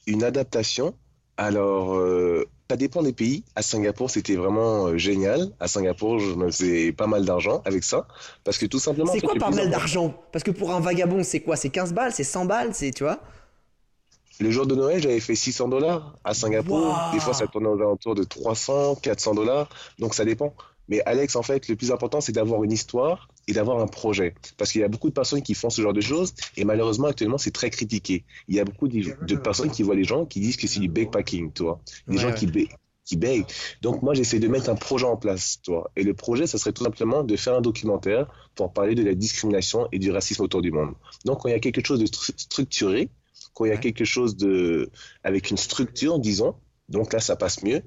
une 0.05 0.23
adaptation. 0.23 0.93
Alors 1.37 1.95
euh, 1.95 2.45
ça 2.69 2.77
dépend 2.77 3.01
des 3.01 3.13
pays. 3.13 3.43
À 3.55 3.63
Singapour, 3.63 4.11
c'était 4.11 4.35
vraiment 4.35 4.87
euh, 4.87 4.97
génial. 4.97 5.49
À 5.59 5.67
Singapour, 5.67 6.19
je 6.19 6.35
me 6.35 6.51
faisais 6.51 6.91
pas 6.91 7.07
mal 7.07 7.25
d'argent 7.25 7.61
avec 7.65 7.83
ça 7.83 8.07
parce 8.43 8.59
que 8.59 8.67
tout 8.67 8.77
simplement. 8.77 9.09
en 9.09 9.13
C'est 9.13 9.21
quoi 9.21 9.33
plus 9.33 9.55
mal 9.55 9.71
d'argent? 9.71 10.13
Parce 10.31 10.43
que 10.43 10.51
pour 10.51 10.71
un 10.71 10.79
vagabond, 10.79 11.23
c'est 11.23 11.39
quoi? 11.39 11.55
C'est 11.55 11.69
15 11.69 11.93
balles, 11.93 12.11
c'est 12.13 12.23
100 12.23 12.45
balles, 12.45 12.69
c'est, 12.73 12.91
tu 12.91 13.03
vois? 13.03 13.19
Le 14.39 14.51
jour 14.51 14.67
de 14.67 14.75
Noël, 14.75 15.01
j'avais 15.01 15.19
fait 15.19 15.35
600 15.35 15.67
dollars 15.67 16.15
à 16.23 16.33
Singapour. 16.33 16.95
Des 17.11 17.19
fois, 17.19 17.33
ça 17.33 17.47
tournait 17.47 17.67
aux 17.67 17.79
alentours 17.81 18.15
de 18.15 18.23
300, 18.23 18.95
400 18.95 19.33
dollars. 19.33 19.67
Donc, 19.97 20.13
ça 20.13 20.23
dépend. 20.23 20.53
Mais 20.89 21.01
Alex, 21.05 21.35
en 21.37 21.43
fait, 21.43 21.67
le 21.69 21.75
plus 21.77 21.91
important, 21.91 22.19
c'est 22.19 22.33
d'avoir 22.33 22.63
une 22.63 22.71
histoire 22.71 23.29
et 23.47 23.53
d'avoir 23.53 23.79
un 23.79 23.87
projet. 23.87 24.35
Parce 24.57 24.71
qu'il 24.71 24.81
y 24.81 24.83
a 24.83 24.89
beaucoup 24.89 25.09
de 25.09 25.13
personnes 25.13 25.41
qui 25.43 25.53
font 25.53 25.69
ce 25.69 25.81
genre 25.81 25.93
de 25.93 26.01
choses. 26.01 26.33
Et 26.57 26.65
malheureusement, 26.65 27.07
actuellement, 27.07 27.37
c'est 27.37 27.51
très 27.51 27.69
critiqué. 27.69 28.25
Il 28.47 28.55
y 28.55 28.59
a 28.59 28.65
beaucoup 28.65 28.87
de, 28.87 29.01
de 29.21 29.35
personnes 29.35 29.71
qui 29.71 29.83
voient 29.83 29.95
les 29.95 30.03
gens 30.03 30.25
qui 30.25 30.41
disent 30.41 30.57
que 30.57 30.67
c'est 30.67 30.81
du 30.81 30.89
backpacking, 30.89 31.53
tu 31.53 31.63
vois. 31.63 31.79
Des 32.07 32.17
Ouais, 32.17 32.21
gens 32.21 32.33
qui 32.33 32.47
qui 33.05 33.17
baignent. 33.17 33.45
Donc, 33.81 34.03
moi, 34.03 34.13
j'essaie 34.13 34.37
de 34.39 34.47
mettre 34.47 34.69
un 34.69 34.75
projet 34.75 35.05
en 35.07 35.17
place, 35.17 35.59
tu 35.63 35.71
vois. 35.71 35.89
Et 35.95 36.03
le 36.03 36.13
projet, 36.13 36.45
ça 36.45 36.59
serait 36.59 36.73
tout 36.73 36.83
simplement 36.83 37.23
de 37.23 37.35
faire 37.35 37.55
un 37.55 37.61
documentaire 37.61 38.27
pour 38.53 38.71
parler 38.71 38.93
de 38.93 39.03
la 39.03 39.15
discrimination 39.15 39.87
et 39.91 39.97
du 39.99 40.11
racisme 40.11 40.43
autour 40.43 40.61
du 40.61 40.71
monde. 40.71 40.93
Donc, 41.25 41.41
quand 41.41 41.49
il 41.49 41.53
y 41.53 41.55
a 41.55 41.59
quelque 41.59 41.83
chose 41.83 41.99
de 41.99 42.05
stru- 42.05 42.37
structuré, 42.37 43.09
quand 43.55 43.65
il 43.65 43.69
y 43.69 43.71
a 43.71 43.77
quelque 43.79 44.05
chose 44.05 44.37
de, 44.37 44.91
avec 45.23 45.49
une 45.49 45.57
structure, 45.57 46.19
disons, 46.19 46.55
donc 46.87 47.11
là, 47.13 47.19
ça 47.19 47.35
passe 47.35 47.63
mieux 47.63 47.81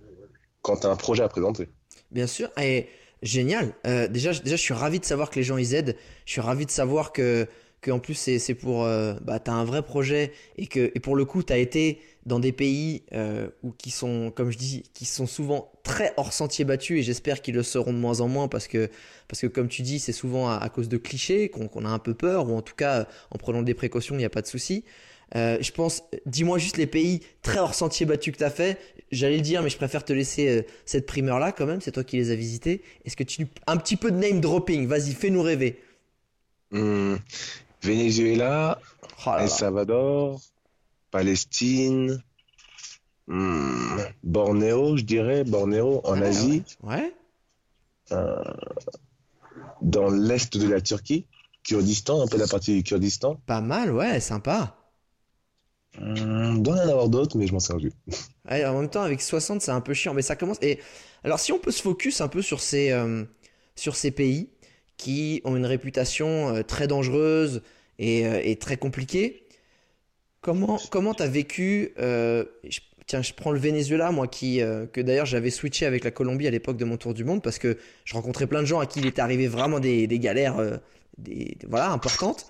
quand 0.62 0.78
tu 0.78 0.86
as 0.86 0.90
un 0.90 0.96
projet 0.96 1.22
à 1.22 1.28
présenter. 1.28 1.68
Bien 2.12 2.26
sûr, 2.26 2.50
et 2.60 2.86
génial. 3.22 3.72
Euh, 3.86 4.06
déjà, 4.06 4.32
déjà, 4.34 4.56
je 4.56 4.60
suis 4.60 4.74
ravi 4.74 5.00
de 5.00 5.04
savoir 5.04 5.30
que 5.30 5.36
les 5.36 5.42
gens 5.42 5.56
ils 5.56 5.74
aident. 5.74 5.96
Je 6.26 6.32
suis 6.32 6.40
ravi 6.40 6.66
de 6.66 6.70
savoir 6.70 7.12
que, 7.12 7.48
que 7.80 7.90
en 7.90 7.98
plus 7.98 8.14
c'est 8.14 8.54
pour, 8.54 8.84
euh, 8.84 9.14
bah, 9.22 9.38
t'as 9.38 9.52
un 9.52 9.64
vrai 9.64 9.82
projet 9.82 10.32
et 10.58 10.66
que 10.66 10.92
et 10.94 11.00
pour 11.00 11.16
le 11.16 11.24
coup, 11.24 11.42
t'as 11.42 11.56
été 11.56 12.00
dans 12.26 12.38
des 12.38 12.52
pays 12.52 13.02
euh, 13.12 13.48
qui 13.78 13.90
sont, 13.90 14.30
comme 14.30 14.50
je 14.50 14.58
dis, 14.58 14.82
qui 14.92 15.06
sont 15.06 15.26
souvent 15.26 15.72
très 15.82 16.12
hors 16.18 16.32
sentier 16.32 16.64
battu 16.64 16.98
et 16.98 17.02
j'espère 17.02 17.40
qu'ils 17.40 17.54
le 17.54 17.62
seront 17.62 17.92
de 17.92 17.98
moins 17.98 18.20
en 18.20 18.28
moins 18.28 18.46
parce 18.46 18.68
que 18.68 18.90
parce 19.26 19.40
que 19.40 19.46
comme 19.46 19.68
tu 19.68 19.82
dis, 19.82 19.98
c'est 19.98 20.12
souvent 20.12 20.50
à, 20.50 20.68
cause 20.68 20.88
de 20.88 20.98
clichés 20.98 21.48
qu'on 21.48 21.66
qu'on 21.68 21.84
a 21.86 21.88
un 21.88 21.98
peu 21.98 22.14
peur 22.14 22.48
ou 22.48 22.56
en 22.56 22.62
tout 22.62 22.76
cas 22.76 23.08
en 23.30 23.38
prenant 23.38 23.62
des 23.62 23.74
précautions, 23.74 24.14
il 24.16 24.18
n'y 24.18 24.24
a 24.24 24.30
pas 24.30 24.42
de 24.42 24.46
souci. 24.46 24.84
Euh, 25.34 25.56
je 25.60 25.72
pense, 25.72 26.02
dis-moi 26.26 26.58
juste 26.58 26.76
les 26.76 26.86
pays 26.86 27.20
très 27.40 27.58
hors 27.58 27.74
sentier 27.74 28.04
battu 28.06 28.32
que 28.32 28.38
tu 28.38 28.44
as 28.44 28.50
fait. 28.50 28.78
J'allais 29.10 29.36
le 29.36 29.42
dire, 29.42 29.62
mais 29.62 29.70
je 29.70 29.76
préfère 29.76 30.04
te 30.04 30.12
laisser 30.12 30.48
euh, 30.48 30.62
cette 30.84 31.06
primeur-là 31.06 31.52
quand 31.52 31.66
même. 31.66 31.80
C'est 31.80 31.92
toi 31.92 32.04
qui 32.04 32.16
les 32.16 32.30
as 32.30 32.34
visités. 32.34 32.82
Est-ce 33.04 33.16
que 33.16 33.24
tu. 33.24 33.46
Un 33.66 33.76
petit 33.78 33.96
peu 33.96 34.10
de 34.10 34.16
name 34.16 34.40
dropping, 34.40 34.86
vas-y, 34.86 35.12
fais-nous 35.12 35.42
rêver. 35.42 35.80
Hmm, 36.70 37.16
Venezuela, 37.82 38.78
Oh 39.26 39.30
là 39.30 39.42
El. 39.44 39.48
Salvador, 39.50 40.40
Palestine, 41.10 42.22
hmm, 43.26 43.98
Bornéo, 44.22 44.96
je 44.96 45.02
dirais, 45.04 45.44
Bornéo 45.44 46.00
en 46.04 46.20
Ah, 46.20 46.26
Asie, 46.26 46.62
Ouais. 46.82 47.12
dans 49.82 50.10
l'est 50.10 50.56
de 50.56 50.68
la 50.68 50.80
Turquie, 50.80 51.26
Kurdistan, 51.64 52.22
un 52.22 52.26
peu 52.26 52.36
la 52.38 52.46
partie 52.46 52.74
du 52.74 52.82
Kurdistan. 52.82 53.36
Pas 53.46 53.60
mal, 53.60 53.92
ouais, 53.92 54.20
sympa. 54.20 54.76
Doit 56.62 56.76
y 56.76 56.80
en 56.80 56.88
avoir 56.88 57.08
d'autres, 57.08 57.36
mais 57.36 57.46
je 57.46 57.52
m'en 57.52 57.60
sers 57.60 57.76
plus. 57.76 57.92
En 58.48 58.80
même 58.80 58.90
temps, 58.90 59.02
avec 59.02 59.20
60, 59.20 59.62
c'est 59.62 59.70
un 59.70 59.80
peu 59.80 59.94
chiant, 59.94 60.14
mais 60.14 60.22
ça 60.22 60.36
commence. 60.36 60.58
Et 60.62 60.78
alors, 61.24 61.40
si 61.40 61.52
on 61.52 61.58
peut 61.58 61.70
se 61.70 61.82
focus 61.82 62.20
un 62.20 62.28
peu 62.28 62.42
sur 62.42 62.60
ces, 62.60 62.90
euh, 62.90 63.24
sur 63.76 63.96
ces 63.96 64.10
pays 64.10 64.50
qui 64.96 65.40
ont 65.44 65.56
une 65.56 65.66
réputation 65.66 66.54
euh, 66.54 66.62
très 66.62 66.86
dangereuse 66.86 67.62
et, 67.98 68.26
euh, 68.26 68.40
et 68.42 68.56
très 68.56 68.76
compliquée, 68.76 69.46
comment 70.40 70.78
comment 70.90 71.14
t'as 71.14 71.28
vécu 71.28 71.94
Tiens, 73.06 73.22
je 73.22 73.32
prends 73.32 73.50
le 73.50 73.58
Venezuela, 73.58 74.12
moi 74.12 74.28
qui 74.28 74.60
que 74.92 75.00
d'ailleurs 75.00 75.26
j'avais 75.26 75.50
switché 75.50 75.86
avec 75.86 76.04
la 76.04 76.12
Colombie 76.12 76.46
à 76.46 76.50
l'époque 76.50 76.76
de 76.76 76.84
mon 76.84 76.96
tour 76.96 77.14
du 77.14 77.24
monde 77.24 77.42
parce 77.42 77.58
que 77.58 77.76
je 78.04 78.14
rencontrais 78.14 78.46
plein 78.46 78.60
de 78.60 78.66
gens 78.66 78.78
à 78.78 78.86
qui 78.86 79.00
il 79.00 79.06
était 79.06 79.20
arrivé 79.20 79.48
vraiment 79.48 79.80
des, 79.80 80.06
des 80.06 80.18
galères, 80.20 80.56
des, 81.18 81.56
voilà, 81.68 81.90
importantes. 81.90 82.46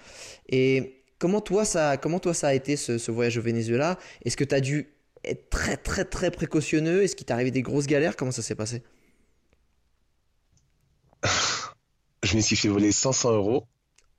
Et 0.51 1.02
comment 1.23 1.41
toi 1.41 1.65
ça, 1.65 1.97
comment 1.97 2.19
toi 2.19 2.35
ça 2.35 2.49
a 2.49 2.55
été 2.55 2.75
ce, 2.77 2.99
ce 2.99 3.13
voyage 3.13 3.39
au 3.39 3.43
Venezuela? 3.43 3.97
Est-ce 4.25 4.37
que 4.37 4.43
tu 4.43 4.57
as 4.57 4.61
dû 4.61 4.89
être 5.23 5.51
très 5.51 5.77
très 5.77 6.05
très 6.05 6.33
précautionneux? 6.33 7.05
Est-ce 7.05 7.15
qu'il 7.15 7.25
t'est 7.25 7.33
arrivé 7.33 7.53
des 7.53 7.63
grosses 7.63 7.87
galères? 7.87 8.17
Comment 8.17 8.33
ça 8.33 8.43
s'est 8.43 8.57
passé? 8.57 8.83
Je 12.25 12.37
me 12.37 12.41
suis 12.41 12.57
fait 12.57 12.67
voler 12.67 12.91
500 12.91 13.35
euros 13.35 13.69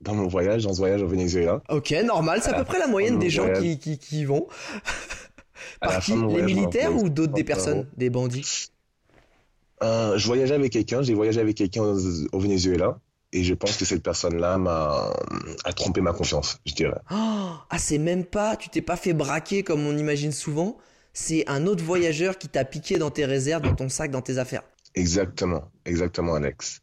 dans 0.00 0.14
mon 0.14 0.26
voyage, 0.28 0.64
dans 0.64 0.72
ce 0.72 0.78
voyage 0.78 1.02
au 1.02 1.06
Venezuela. 1.06 1.62
Ok, 1.68 1.90
normal, 2.04 2.40
c'est 2.42 2.50
à 2.50 2.54
peu 2.54 2.64
près 2.64 2.78
la 2.78 2.86
moyenne 2.86 3.18
des 3.18 3.28
gens 3.28 3.52
qui, 3.52 3.78
qui, 3.78 4.24
vont. 4.24 4.46
Par 5.80 6.00
qui? 6.00 6.12
Les 6.12 6.42
militaires 6.42 6.96
ou 6.96 7.10
d'autres 7.10 7.34
des 7.34 7.42
500 7.42 7.46
personnes? 7.46 7.78
euros. 7.80 7.88
Des 7.98 8.08
bandits? 8.08 8.68
Euh, 9.82 10.16
je 10.16 10.26
voyageais 10.26 10.54
avec 10.54 10.72
quelqu'un, 10.72 11.02
j'ai 11.02 11.12
voyagé 11.12 11.40
avec 11.40 11.56
quelqu'un 11.56 11.82
au, 11.82 11.98
au 12.32 12.38
Venezuela, 12.38 12.98
et 13.34 13.44
je 13.44 13.54
pense 13.54 13.76
que 13.76 13.84
cette 13.84 14.02
personne-là 14.02 14.58
m'a 14.58 15.12
a 15.64 15.72
trompé 15.74 16.00
ma 16.00 16.12
confiance, 16.14 16.58
je 16.66 16.74
dirais. 16.74 17.00
Oh, 17.10 17.52
Ah, 17.70 17.78
c'est 17.78 17.98
même 17.98 18.24
pas, 18.24 18.56
tu 18.56 18.68
t'es 18.70 18.82
pas 18.82 18.96
fait 18.96 19.12
braquer 19.14 19.62
comme 19.62 19.86
on 19.86 19.96
imagine 19.96 20.32
souvent. 20.32 20.78
C'est 21.12 21.48
un 21.48 21.66
autre 21.66 21.84
voyageur 21.84 22.38
qui 22.38 22.48
t'a 22.48 22.64
piqué 22.64 22.98
dans 22.98 23.10
tes 23.10 23.24
réserves, 23.26 23.62
dans 23.62 23.74
ton 23.74 23.88
sac, 23.88 24.10
dans 24.10 24.22
tes 24.22 24.38
affaires. 24.38 24.62
Exactement, 24.94 25.70
exactement, 25.84 26.34
Alex. 26.34 26.80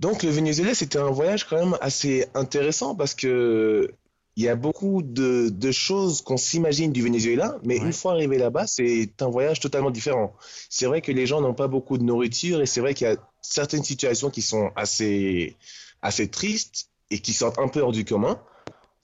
Donc, 0.00 0.22
le 0.22 0.30
Venezuela, 0.30 0.74
c'était 0.74 0.98
un 0.98 1.10
voyage 1.10 1.44
quand 1.48 1.56
même 1.58 1.78
assez 1.80 2.26
intéressant 2.34 2.94
parce 2.96 3.14
que 3.14 3.90
il 4.36 4.44
y 4.44 4.48
a 4.48 4.56
beaucoup 4.56 5.02
de, 5.02 5.50
de 5.50 5.72
choses 5.72 6.22
qu'on 6.22 6.38
s'imagine 6.38 6.90
du 6.92 7.02
Venezuela, 7.02 7.58
mais 7.64 7.78
Ouais. 7.78 7.86
une 7.86 7.92
fois 7.92 8.12
arrivé 8.12 8.38
là-bas, 8.38 8.66
c'est 8.66 9.12
un 9.20 9.28
voyage 9.28 9.60
totalement 9.60 9.90
différent. 9.90 10.34
C'est 10.70 10.86
vrai 10.86 11.02
que 11.02 11.12
les 11.12 11.26
gens 11.26 11.42
n'ont 11.42 11.54
pas 11.54 11.68
beaucoup 11.68 11.98
de 11.98 12.02
nourriture 12.04 12.62
et 12.62 12.66
c'est 12.66 12.80
vrai 12.80 12.94
qu'il 12.94 13.06
y 13.08 13.10
a 13.10 13.16
certaines 13.42 13.84
situations 13.84 14.30
qui 14.30 14.42
sont 14.42 14.70
assez, 14.76 15.56
assez 16.00 16.28
tristes 16.28 16.88
et 17.10 17.18
qui 17.18 17.32
sortent 17.32 17.58
un 17.58 17.68
peu 17.68 17.80
hors 17.80 17.92
du 17.92 18.04
commun. 18.04 18.40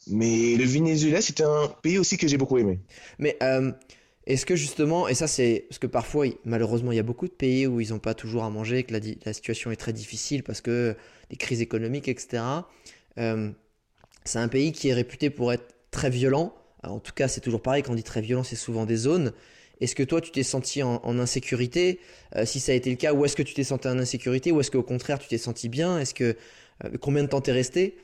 Mais 0.06 0.56
le 0.56 0.64
Venezuela, 0.64 1.20
c'était 1.20 1.44
un 1.44 1.68
pays 1.82 1.98
aussi 1.98 2.16
que 2.16 2.26
j'ai 2.26 2.38
beaucoup 2.38 2.56
aimé. 2.56 2.80
Mais 3.18 3.36
euh, 3.42 3.72
est-ce 4.26 4.46
que 4.46 4.56
justement, 4.56 5.08
et 5.08 5.14
ça 5.14 5.26
c'est 5.26 5.66
parce 5.68 5.78
que 5.78 5.86
parfois, 5.86 6.26
malheureusement, 6.44 6.92
il 6.92 6.96
y 6.96 7.00
a 7.00 7.02
beaucoup 7.04 7.26
de 7.26 7.32
pays 7.32 7.66
où 7.66 7.80
ils 7.80 7.90
n'ont 7.90 7.98
pas 7.98 8.14
toujours 8.14 8.44
à 8.44 8.50
manger, 8.50 8.84
que 8.84 8.94
la, 8.94 9.32
situation 9.32 9.70
est 9.70 9.76
très 9.76 9.92
difficile 9.92 10.42
parce 10.42 10.60
que 10.60 10.96
des 11.30 11.36
crises 11.36 11.60
économiques, 11.60 12.08
etc. 12.08 12.42
Euh, 13.18 13.50
c'est 14.24 14.38
un 14.38 14.48
pays 14.48 14.72
qui 14.72 14.88
est 14.88 14.94
réputé 14.94 15.30
pour 15.30 15.52
être 15.52 15.74
très 15.90 16.10
violent. 16.10 16.54
En 16.84 17.00
tout 17.00 17.12
cas, 17.12 17.28
c'est 17.28 17.40
toujours 17.40 17.60
pareil, 17.60 17.82
quand 17.82 17.92
on 17.92 17.96
dit 17.96 18.02
très 18.02 18.20
violent, 18.20 18.44
c'est 18.44 18.56
souvent 18.56 18.86
des 18.86 18.96
zones. 18.96 19.32
Est-ce 19.80 19.94
que 19.94 20.02
toi, 20.02 20.20
tu 20.20 20.30
t'es 20.30 20.42
senti 20.42 20.82
en, 20.82 21.00
en 21.04 21.18
insécurité? 21.18 22.00
Euh, 22.36 22.44
Si 22.44 22.60
ça 22.60 22.72
a 22.72 22.74
été 22.74 22.90
le 22.90 22.96
cas, 22.96 23.12
où 23.12 23.24
est-ce 23.24 23.36
que 23.36 23.42
tu 23.42 23.54
t'es 23.54 23.64
senti 23.64 23.88
en 23.88 23.98
insécurité? 23.98 24.52
Ou 24.52 24.60
est-ce 24.60 24.70
qu'au 24.70 24.82
contraire, 24.82 25.18
tu 25.18 25.28
t'es 25.28 25.38
senti 25.38 25.68
bien? 25.68 25.98
Est-ce 25.98 26.14
que 26.14 26.36
euh, 26.84 26.90
combien 27.00 27.22
de 27.22 27.28
temps 27.28 27.40
t'es 27.40 27.52
resté? 27.52 27.96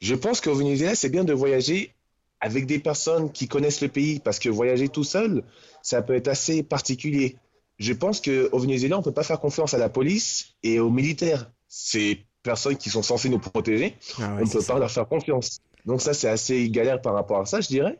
Je 0.00 0.14
pense 0.14 0.40
qu'au 0.40 0.54
Venezuela, 0.54 0.94
c'est 0.94 1.08
bien 1.08 1.24
de 1.24 1.32
voyager 1.32 1.92
avec 2.40 2.66
des 2.66 2.78
personnes 2.78 3.32
qui 3.32 3.48
connaissent 3.48 3.80
le 3.80 3.88
pays 3.88 4.20
parce 4.20 4.38
que 4.38 4.48
voyager 4.48 4.88
tout 4.88 5.04
seul, 5.04 5.42
ça 5.82 6.02
peut 6.02 6.14
être 6.14 6.28
assez 6.28 6.62
particulier. 6.62 7.36
Je 7.78 7.92
pense 7.92 8.20
qu'au 8.20 8.58
Venezuela, 8.58 8.96
on 8.96 9.00
ne 9.00 9.04
peut 9.04 9.12
pas 9.12 9.22
faire 9.22 9.40
confiance 9.40 9.74
à 9.74 9.78
la 9.78 9.88
police 9.88 10.54
et 10.62 10.80
aux 10.80 10.90
militaires. 10.90 11.50
Ces 11.68 12.24
personnes 12.42 12.76
qui 12.76 12.90
sont 12.90 13.02
censées 13.02 13.28
nous 13.28 13.38
protéger, 13.38 13.96
Ah 14.20 14.36
on 14.40 14.44
ne 14.44 14.50
peut 14.50 14.62
pas 14.62 14.78
leur 14.78 14.90
faire 14.90 15.06
confiance. 15.06 15.60
Donc 15.84 16.00
ça, 16.02 16.14
c'est 16.14 16.28
assez 16.28 16.68
galère 16.70 17.00
par 17.00 17.14
rapport 17.14 17.40
à 17.40 17.46
ça, 17.46 17.60
je 17.60 17.68
dirais. 17.68 17.98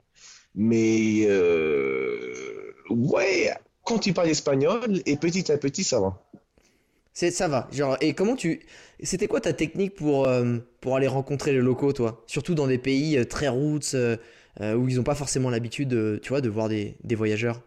Mais 0.55 1.27
euh, 1.27 2.33
ouais, 2.91 3.53
quand 3.85 3.99
tu 3.99 4.13
parles 4.13 4.29
espagnol, 4.29 5.01
et 5.07 5.17
petit 5.17 5.51
à 5.53 5.59
petit, 5.59 5.85
ça 5.85 6.01
va. 6.01 6.23
C'est 7.13 7.31
ça 7.31 7.49
va. 7.49 7.69
Genre 7.73 7.97
et 8.01 8.15
comment 8.15 8.37
tu 8.37 8.61
C'était 9.03 9.27
quoi 9.27 9.41
ta 9.41 9.53
technique 9.53 9.95
pour 9.95 10.29
euh, 10.29 10.59
aller 10.95 11.09
rencontrer 11.09 11.53
les 11.53 11.59
locaux 11.59 11.93
toi? 11.93 12.23
Surtout 12.27 12.55
dans 12.55 12.67
des 12.67 12.79
pays 12.79 13.19
euh, 13.19 13.25
très 13.25 13.49
roots 13.49 13.95
euh, 13.95 14.17
où 14.61 14.89
ils 14.89 14.97
n'ont 14.97 15.05
pas 15.05 15.15
forcément 15.15 15.51
l'habitude 15.51 15.89
de 15.89 16.21
tu 16.23 16.29
vois 16.29 16.41
de 16.41 16.49
voir 16.49 16.69
des 16.69 16.97
voyageurs. 17.17 17.61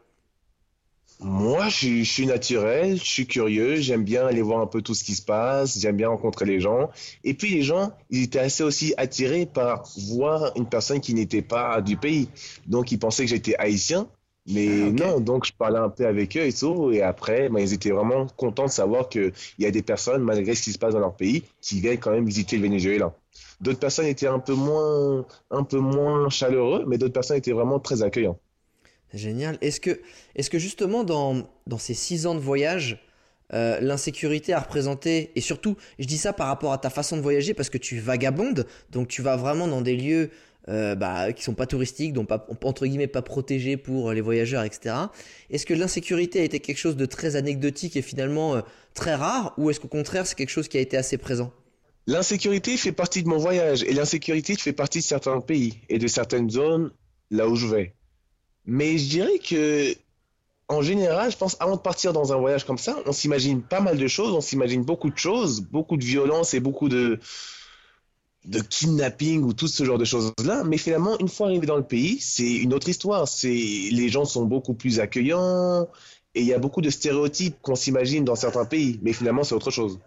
Moi, 1.20 1.70
je, 1.70 1.76
suis- 1.76 2.04
je 2.06 2.12
suis 2.12 2.26
naturel, 2.26 2.98
je 2.98 3.04
suis 3.06 3.28
curieux, 3.28 3.76
j'aime 3.76 4.04
bien 4.04 4.26
aller 4.26 4.42
voir 4.42 4.60
un 4.60 4.66
peu 4.66 4.82
tout 4.82 4.96
ce 4.96 5.04
qui 5.04 5.14
se 5.14 5.22
passe, 5.22 5.78
j'aime 5.80 5.96
bien 5.96 6.10
rencontrer 6.10 6.46
les 6.46 6.60
gens. 6.60 6.90
Et 7.24 7.36
puis 7.36 7.52
les 7.52 7.62
gens, 7.62 7.92
ils 8.10 8.24
étaient 8.24 8.40
assez 8.40 8.64
aussi 8.64 8.96
attirés 8.98 9.46
par 9.46 9.84
voir 10.10 10.52
une 10.56 10.68
personne 10.68 11.00
qui 11.00 11.14
n'était 11.14 11.44
pas 11.44 11.80
du 11.82 11.96
pays. 11.96 12.28
Donc 12.66 12.92
ils 12.92 12.98
pensaient 12.98 13.24
que 13.26 13.30
j'étais 13.30 13.56
haïtien, 13.58 14.08
mais 14.48 14.90
Ah, 14.90 14.92
non, 14.92 15.20
donc 15.20 15.46
je 15.46 15.54
parlais 15.54 15.78
un 15.78 15.90
peu 15.90 16.08
avec 16.08 16.36
eux 16.38 16.42
et 16.48 16.54
tout. 16.54 16.92
Et 16.92 17.04
après, 17.04 17.50
ben, 17.50 17.60
ils 17.60 17.74
étaient 17.74 17.92
vraiment 17.92 18.26
contents 18.36 18.66
de 18.66 18.72
savoir 18.72 19.08
qu'il 19.08 19.32
y 19.60 19.66
a 19.68 19.72
des 19.72 19.84
personnes, 19.84 20.24
malgré 20.24 20.56
ce 20.56 20.64
qui 20.64 20.72
se 20.74 20.80
passe 20.80 20.94
dans 20.94 21.00
leur 21.00 21.16
pays, 21.16 21.44
qui 21.62 21.82
viennent 21.82 22.00
quand 22.00 22.12
même 22.12 22.26
visiter 22.26 22.58
le 22.58 22.64
Venezuela. 22.64 23.14
D'autres 23.60 23.80
personnes 23.80 24.08
étaient 24.08 24.26
un 24.28 24.40
peu 24.40 24.54
moins, 24.56 25.24
un 25.52 25.64
peu 25.64 25.78
moins 25.78 26.30
chaleureux, 26.30 26.84
mais 26.88 26.98
d'autres 26.98 27.14
personnes 27.14 27.38
étaient 27.38 27.52
vraiment 27.52 27.80
très 27.80 28.02
accueillantes. 28.02 28.40
Génial. 29.14 29.58
Est-ce 29.62 29.80
que, 29.80 30.02
est-ce 30.36 30.50
que 30.50 30.60
justement 30.60 31.04
dans, 31.04 31.50
dans 31.68 31.78
ces 31.78 31.94
six 31.94 32.26
ans 32.26 32.36
de 32.36 32.40
voyage, 32.40 33.00
euh, 33.54 33.80
l'insécurité 33.82 34.54
a 34.54 34.60
représenté, 34.60 35.32
et 35.36 35.42
surtout, 35.42 35.76
je 36.00 36.06
dis 36.06 36.18
ça 36.18 36.32
par 36.32 36.48
rapport 36.48 36.72
à 36.72 36.78
ta 36.78 36.90
façon 36.90 37.18
de 37.18 37.22
voyager 37.22 37.54
parce 37.54 37.70
que 37.70 37.78
tu 37.78 38.00
vagabondes, 38.00 38.66
donc 38.92 39.10
tu 39.10 39.22
vas 39.22 39.36
vraiment 39.36 39.68
dans 39.68 39.82
des 39.82 39.98
lieux 39.98 40.30
euh, 40.70 40.96
bah, 40.96 41.34
qui 41.34 41.44
sont 41.44 41.54
pas 41.54 41.66
touristiques, 41.66 42.14
donc 42.14 42.28
pas, 42.28 42.48
entre 42.64 42.86
guillemets 42.86 43.08
pas 43.08 43.22
protégés 43.22 43.76
pour 43.76 44.14
les 44.14 44.22
voyageurs, 44.22 44.64
etc. 44.64 44.96
Est-ce 45.50 45.66
que 45.66 45.74
l'insécurité 45.74 46.40
a 46.40 46.44
été 46.44 46.60
quelque 46.62 46.78
chose 46.78 46.96
de 46.96 47.06
très 47.06 47.36
anecdotique 47.36 47.98
et 47.98 48.02
finalement 48.02 48.56
euh, 48.56 48.62
très 48.94 49.16
rare, 49.16 49.54
ou 49.58 49.70
est-ce 49.70 49.82
qu'au 49.82 49.90
contraire 49.90 50.26
c'est 50.26 50.36
quelque 50.36 50.50
chose 50.50 50.70
qui 50.70 50.78
a 50.78 50.82
été 50.82 50.96
assez 50.96 51.18
présent? 51.18 51.52
L'insécurité 52.08 52.78
fait 52.78 52.92
partie 52.92 53.22
de 53.22 53.28
mon 53.28 53.38
voyage 53.38 53.84
et 53.84 53.94
l'insécurité 53.94 54.56
fait 54.56 54.74
partie 54.74 55.00
de 55.00 55.04
certains 55.04 55.40
pays 55.42 55.80
et 55.90 56.00
de 56.00 56.08
certaines 56.08 56.50
zones 56.50 56.92
là 57.32 57.48
où 57.48 57.56
je 57.56 57.68
vais. 57.68 57.94
Mais 58.72 58.98
je 58.98 59.10
dirais 59.10 59.38
que, 59.38 59.94
en 60.70 60.82
général, 60.82 61.30
je 61.30 61.36
pense 61.36 61.58
avant 61.60 61.76
de 61.76 61.82
partir 61.82 62.14
dans 62.14 62.32
un 62.32 62.38
voyage 62.38 62.66
comme 62.66 62.78
ça, 62.78 62.96
on 63.06 63.12
s'imagine 63.12 63.62
pas 63.62 63.82
mal 63.82 63.98
de 63.98 64.08
choses, 64.08 64.34
on 64.34 64.40
s'imagine 64.40 64.86
beaucoup 64.86 65.10
de 65.10 65.18
choses, 65.18 65.60
beaucoup 65.60 65.98
de 65.98 66.06
violence 66.06 66.54
et 66.54 66.62
beaucoup 66.62 66.88
de, 66.88 67.20
de 68.46 68.60
kidnapping 68.62 69.44
ou 69.44 69.52
tout 69.52 69.68
ce 69.68 69.84
genre 69.84 69.98
de 69.98 70.06
choses-là. 70.06 70.64
Mais 70.64 70.78
finalement, 70.78 71.20
une 71.20 71.28
fois 71.28 71.48
arrivé 71.48 71.68
dans 71.68 71.76
le 71.76 71.84
pays, 71.84 72.22
c'est 72.22 72.50
une 72.50 72.74
autre 72.74 72.88
histoire. 72.88 73.28
Les 73.44 74.08
gens 74.08 74.24
sont 74.24 74.46
beaucoup 74.46 74.74
plus 74.74 75.02
accueillants 75.02 75.90
et 76.34 76.40
il 76.40 76.48
y 76.48 76.54
a 76.54 76.60
beaucoup 76.60 76.80
de 76.80 76.90
stéréotypes 76.90 77.58
qu'on 77.62 77.76
s'imagine 77.76 78.24
dans 78.24 78.38
certains 78.38 78.64
pays. 78.64 79.02
Mais 79.02 79.12
finalement, 79.12 79.44
c'est 79.44 79.54
autre 79.54 79.72
chose. 79.72 80.00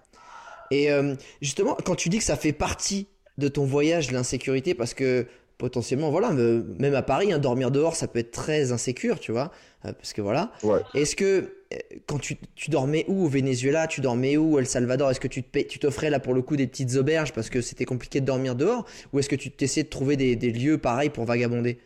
Et 0.70 0.90
euh, 0.90 1.16
justement, 1.42 1.77
quand 1.85 1.96
tu 1.96 2.09
dis 2.09 2.16
que 2.16 2.24
ça 2.24 2.37
fait 2.37 2.55
partie 2.55 3.09
de 3.37 3.48
ton 3.48 3.66
voyage, 3.66 4.11
l'insécurité, 4.11 4.72
parce 4.72 4.94
que 4.94 5.27
potentiellement, 5.58 6.10
voilà, 6.10 6.30
me- 6.32 6.64
même 6.78 6.94
à 6.94 7.02
Paris, 7.02 7.32
hein, 7.32 7.38
dormir 7.38 7.70
dehors, 7.70 7.96
ça 7.96 8.08
peut 8.08 8.18
être 8.18 8.32
très 8.32 8.72
insécure, 8.72 9.20
tu 9.20 9.32
vois, 9.32 9.50
euh, 9.84 9.92
parce 9.92 10.12
que 10.12 10.20
voilà. 10.22 10.52
Ouais. 10.62 10.80
Est-ce 10.94 11.16
que 11.16 11.24
euh, 11.72 11.76
quand 12.06 12.18
tu, 12.18 12.36
tu 12.54 12.70
dormais 12.70 13.04
où 13.08 13.24
au 13.24 13.28
Venezuela, 13.28 13.86
tu 13.86 14.00
dormais 14.00 14.36
où 14.36 14.54
au 14.54 14.58
El 14.58 14.66
Salvador, 14.66 15.10
est-ce 15.10 15.20
que 15.20 15.28
tu 15.28 15.42
t'offrais 15.78 16.10
là 16.10 16.20
pour 16.20 16.34
le 16.34 16.42
coup 16.42 16.56
des 16.56 16.66
petites 16.66 16.96
auberges 16.96 17.32
parce 17.32 17.50
que 17.50 17.60
c'était 17.60 17.84
compliqué 17.84 18.20
de 18.20 18.26
dormir 18.26 18.54
dehors, 18.54 18.84
ou 19.12 19.18
est-ce 19.18 19.28
que 19.28 19.36
tu 19.36 19.50
t'essayais 19.50 19.84
de 19.84 19.90
trouver 19.90 20.16
des, 20.16 20.36
des 20.36 20.50
lieux 20.50 20.78
pareils 20.78 21.10
pour 21.10 21.24
vagabonder? 21.24 21.78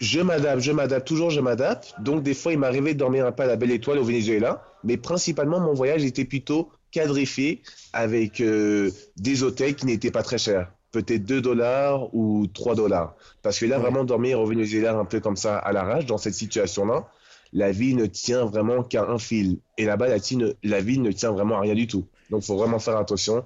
Je 0.00 0.20
m'adapte, 0.20 0.62
je 0.62 0.70
m'adapte, 0.72 1.06
toujours 1.08 1.30
je 1.30 1.40
m'adapte. 1.40 1.94
Donc 2.00 2.22
des 2.22 2.34
fois, 2.34 2.52
il 2.52 2.58
m'arrivait 2.58 2.94
de 2.94 2.98
dormir 2.98 3.26
un 3.26 3.32
peu 3.32 3.42
à 3.42 3.46
la 3.46 3.56
Belle 3.56 3.72
Étoile 3.72 3.98
au 3.98 4.04
Venezuela, 4.04 4.62
mais 4.84 4.96
principalement 4.96 5.58
mon 5.60 5.74
voyage 5.74 6.04
était 6.04 6.24
plutôt 6.24 6.70
quadrifié 6.92 7.62
avec 7.92 8.40
euh, 8.40 8.90
des 9.16 9.42
hôtels 9.42 9.74
qui 9.74 9.86
n'étaient 9.86 10.12
pas 10.12 10.22
très 10.22 10.38
chers, 10.38 10.72
peut-être 10.92 11.24
2 11.24 11.40
dollars 11.40 12.14
ou 12.14 12.46
3 12.46 12.74
dollars. 12.74 13.14
Parce 13.42 13.58
que 13.58 13.66
là, 13.66 13.76
Ouais. 13.76 13.82
vraiment 13.82 14.04
dormir 14.04 14.40
au 14.40 14.46
Venezuela 14.46 14.94
un 14.96 15.04
peu 15.04 15.20
comme 15.20 15.36
ça 15.36 15.58
à 15.58 15.72
l'arrache, 15.72 16.06
dans 16.06 16.18
cette 16.18 16.34
situation-là, 16.34 17.06
la 17.52 17.70
vie 17.72 17.94
ne 17.94 18.06
tient 18.06 18.44
vraiment 18.44 18.82
qu'à 18.82 19.04
un 19.04 19.18
fil. 19.18 19.58
Et 19.78 19.84
là-bas, 19.84 20.08
la, 20.08 20.16
la 20.62 20.80
vie 20.80 20.98
ne 20.98 21.12
tient 21.12 21.32
vraiment 21.32 21.56
à 21.58 21.60
rien 21.60 21.74
du 21.74 21.86
tout. 21.86 22.06
Donc 22.30 22.42
il 22.42 22.46
faut 22.46 22.56
vraiment 22.56 22.78
faire 22.78 22.96
attention 22.96 23.44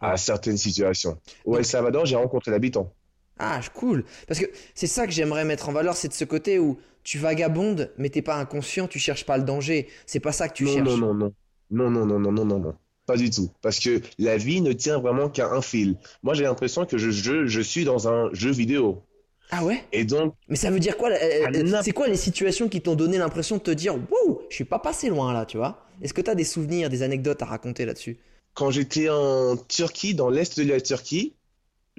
à 0.00 0.16
certaines 0.16 0.56
situations. 0.56 1.18
Au 1.44 1.56
El 1.58 1.64
Salvador, 1.64 2.06
j'ai 2.06 2.16
rencontré 2.16 2.50
l'habitant. 2.50 2.92
Ah, 3.38 3.60
cool. 3.74 4.04
Parce 4.28 4.40
que 4.40 4.46
c'est 4.74 4.86
ça 4.86 5.06
que 5.06 5.12
j'aimerais 5.12 5.44
mettre 5.44 5.68
en 5.68 5.72
valeur, 5.72 5.96
c'est 5.96 6.08
de 6.08 6.12
ce 6.12 6.24
côté 6.24 6.58
où 6.58 6.78
tu 7.02 7.18
vagabondes, 7.18 7.92
mais 7.98 8.08
t'es 8.10 8.22
pas 8.22 8.36
inconscient, 8.36 8.86
tu 8.88 8.98
cherches 8.98 9.24
pas 9.26 9.36
le 9.36 9.44
danger. 9.44 9.88
C'est 10.06 10.20
pas 10.20 10.32
ça 10.32 10.48
que 10.48 10.54
tu 10.54 10.64
Non, 10.64 10.72
cherches. 10.74 10.88
non, 10.90 10.96
non, 10.96 11.14
non. 11.14 11.32
Non, 11.70 11.90
non, 11.90 12.06
non, 12.06 12.18
non, 12.18 12.32
non, 12.32 12.44
non, 12.44 12.58
non. 12.58 12.74
Pas 13.06 13.16
du 13.16 13.30
tout. 13.30 13.50
Parce 13.62 13.78
que 13.80 14.00
la 14.18 14.36
vie 14.36 14.60
ne 14.60 14.72
tient 14.72 14.98
vraiment 14.98 15.28
qu'à 15.28 15.50
un 15.50 15.60
fil. 15.62 15.96
Moi, 16.22 16.34
j'ai 16.34 16.44
l'impression 16.44 16.86
que 16.86 16.98
je, 16.98 17.10
je, 17.10 17.46
je 17.46 17.60
suis 17.60 17.84
dans 17.84 18.08
un 18.08 18.30
jeu 18.32 18.50
vidéo. 18.52 19.02
Ah 19.50 19.64
ouais? 19.64 19.84
Et 19.92 20.04
donc, 20.04 20.34
Mais 20.48 20.56
ça 20.56 20.70
veut 20.70 20.80
dire 20.80 20.96
quoi? 20.96 21.10
euh, 21.10 21.80
C'est 21.82 21.92
quoi 21.92 22.08
les 22.08 22.16
situations 22.16 22.68
qui 22.68 22.80
t'ont 22.80 22.94
donné 22.94 23.18
l'impression 23.18 23.56
de 23.56 23.62
te 23.62 23.70
dire, 23.70 23.94
wow, 23.94 24.42
je 24.48 24.54
suis 24.54 24.64
pas 24.64 24.78
passé 24.78 25.08
loin 25.10 25.32
là, 25.32 25.44
tu 25.44 25.56
vois? 25.58 25.84
Est-ce 26.00 26.14
que 26.14 26.22
t'as 26.22 26.34
des 26.34 26.44
souvenirs, 26.44 26.88
des 26.88 27.02
anecdotes 27.02 27.42
à 27.42 27.46
raconter 27.46 27.84
là-dessus? 27.84 28.18
quand 28.54 28.70
j'étais 28.70 29.08
en 29.08 29.56
Turquie, 29.56 30.14
dans 30.14 30.28
l'est 30.28 30.60
de 30.60 30.70
la 30.70 30.78
Turquie, 30.80 31.34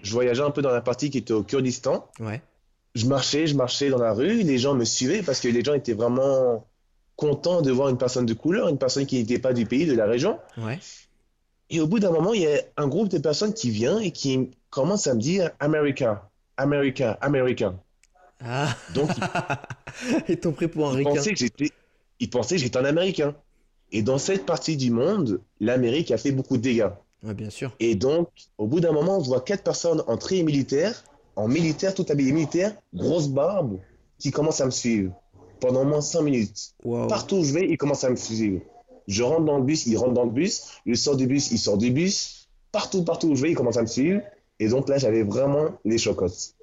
je 0.04 0.12
voyageais 0.12 0.44
un 0.44 0.52
peu 0.52 0.62
dans 0.62 0.70
la 0.70 0.82
partie 0.82 1.10
qui 1.10 1.18
était 1.18 1.34
au 1.34 1.42
Kurdistan. 1.44 2.08
Ouais. 2.20 2.42
Je 2.94 3.08
marchais, 3.08 3.48
je 3.48 3.56
marchais 3.56 3.90
dans 3.90 3.98
la 3.98 4.14
rue, 4.14 4.44
les 4.44 4.60
gens 4.60 4.76
me 4.76 4.86
suivaient 4.86 5.24
parce 5.24 5.40
que 5.40 5.48
les 5.48 5.64
gens 5.64 5.74
étaient 5.74 5.94
vraiment 5.94 6.68
contents 7.24 7.62
de 7.62 7.72
voir 7.72 7.88
une 7.90 7.98
personne 7.98 8.26
de 8.26 8.34
couleur, 8.34 8.68
une 8.68 8.78
personne 8.78 9.06
qui 9.06 9.18
n'était 9.18 9.40
pas 9.40 9.54
du 9.54 9.66
pays, 9.66 9.86
de 9.86 9.94
la 9.96 10.06
région. 10.06 10.40
Ouais. 10.58 10.78
Et 11.70 11.80
au 11.80 11.88
bout 11.88 12.00
d'un 12.00 12.12
moment, 12.12 12.34
il 12.34 12.42
y 12.42 12.48
a 12.48 12.60
un 12.76 12.88
groupe 12.88 13.08
de 13.08 13.18
personnes 13.18 13.54
qui 13.54 13.70
vient 13.70 14.00
et 14.00 14.12
qui 14.12 14.52
commence 14.70 15.08
à 15.08 15.14
me 15.14 15.20
dire 15.20 15.52
America, 15.60 16.30
America, 16.58 17.18
America. 17.22 17.74
Ah. 18.44 18.68
Donc, 18.94 19.10
Ils 20.28 20.38
t'ont 20.38 20.52
pris 20.52 20.68
pour 20.68 20.90
un 20.90 21.00
ils 21.00 21.06
requin. 21.08 21.16
pensaient 21.16 21.32
que 21.32 21.40
j'étais, 21.40 21.70
ils 22.20 22.30
pensaient 22.30 22.56
que 22.56 22.62
j'étais 22.62 22.78
un 22.78 22.86
Américain. 22.86 23.36
Et 23.94 24.02
dans 24.02 24.18
cette 24.18 24.46
partie 24.46 24.76
du 24.76 24.92
monde, 24.92 25.40
l'Amérique 25.62 26.12
a 26.12 26.18
fait 26.18 26.32
beaucoup 26.32 26.58
de 26.58 26.64
dégâts. 26.64 26.90
Ouais, 27.24 27.34
bien 27.34 27.50
sûr. 27.50 27.74
Et 27.80 27.96
donc, 27.96 28.28
au 28.58 28.68
bout 28.68 28.82
d'un 28.82 28.92
moment, 28.92 29.18
on 29.18 29.22
voit 29.22 29.42
quatre 29.42 29.64
personnes 29.64 30.04
en 30.08 30.18
très 30.18 30.44
militaire, 30.44 31.04
en 31.38 31.48
militaire, 31.48 31.94
tout 31.94 32.06
habillé 32.10 32.34
militaire, 32.34 32.76
grosse 32.94 33.30
barbe, 33.30 33.80
qui 34.20 34.32
commencent 34.32 34.62
à 34.62 34.66
me 34.66 34.72
suivre 34.72 35.14
pendant 35.64 35.86
moins 35.86 36.02
cinq 36.02 36.24
minutes. 36.24 36.74
Wow. 36.84 37.08
Partout 37.08 37.38
où 37.38 37.44
je 37.46 37.54
vais, 37.54 37.70
ils 37.70 37.78
commencent 37.78 38.04
à 38.04 38.10
me 38.10 38.18
suivre. 38.18 38.60
Je 39.08 39.24
rentre 39.24 39.46
dans 39.46 39.58
le 39.58 39.64
bus, 39.64 39.86
ils 39.86 39.98
rentrent 39.98 40.14
dans 40.14 40.26
le 40.26 40.32
bus. 40.32 40.68
Je 40.86 40.94
sors 40.94 41.16
du 41.16 41.26
bus, 41.26 41.52
ils 41.52 41.58
sortent 41.58 41.80
du 41.80 41.92
bus. 41.92 42.50
Partout, 42.74 43.06
partout 43.06 43.30
où 43.30 43.36
je 43.36 43.44
vais, 43.44 43.52
ils 43.52 43.56
commencent 43.56 43.78
à 43.78 43.82
me 43.82 43.88
suivre. 43.88 44.22
Et 44.60 44.68
donc 44.68 44.90
là, 44.90 44.98
j'avais 44.98 45.24
vraiment 45.24 45.70
les 45.86 45.98
chocottes. 45.98 46.56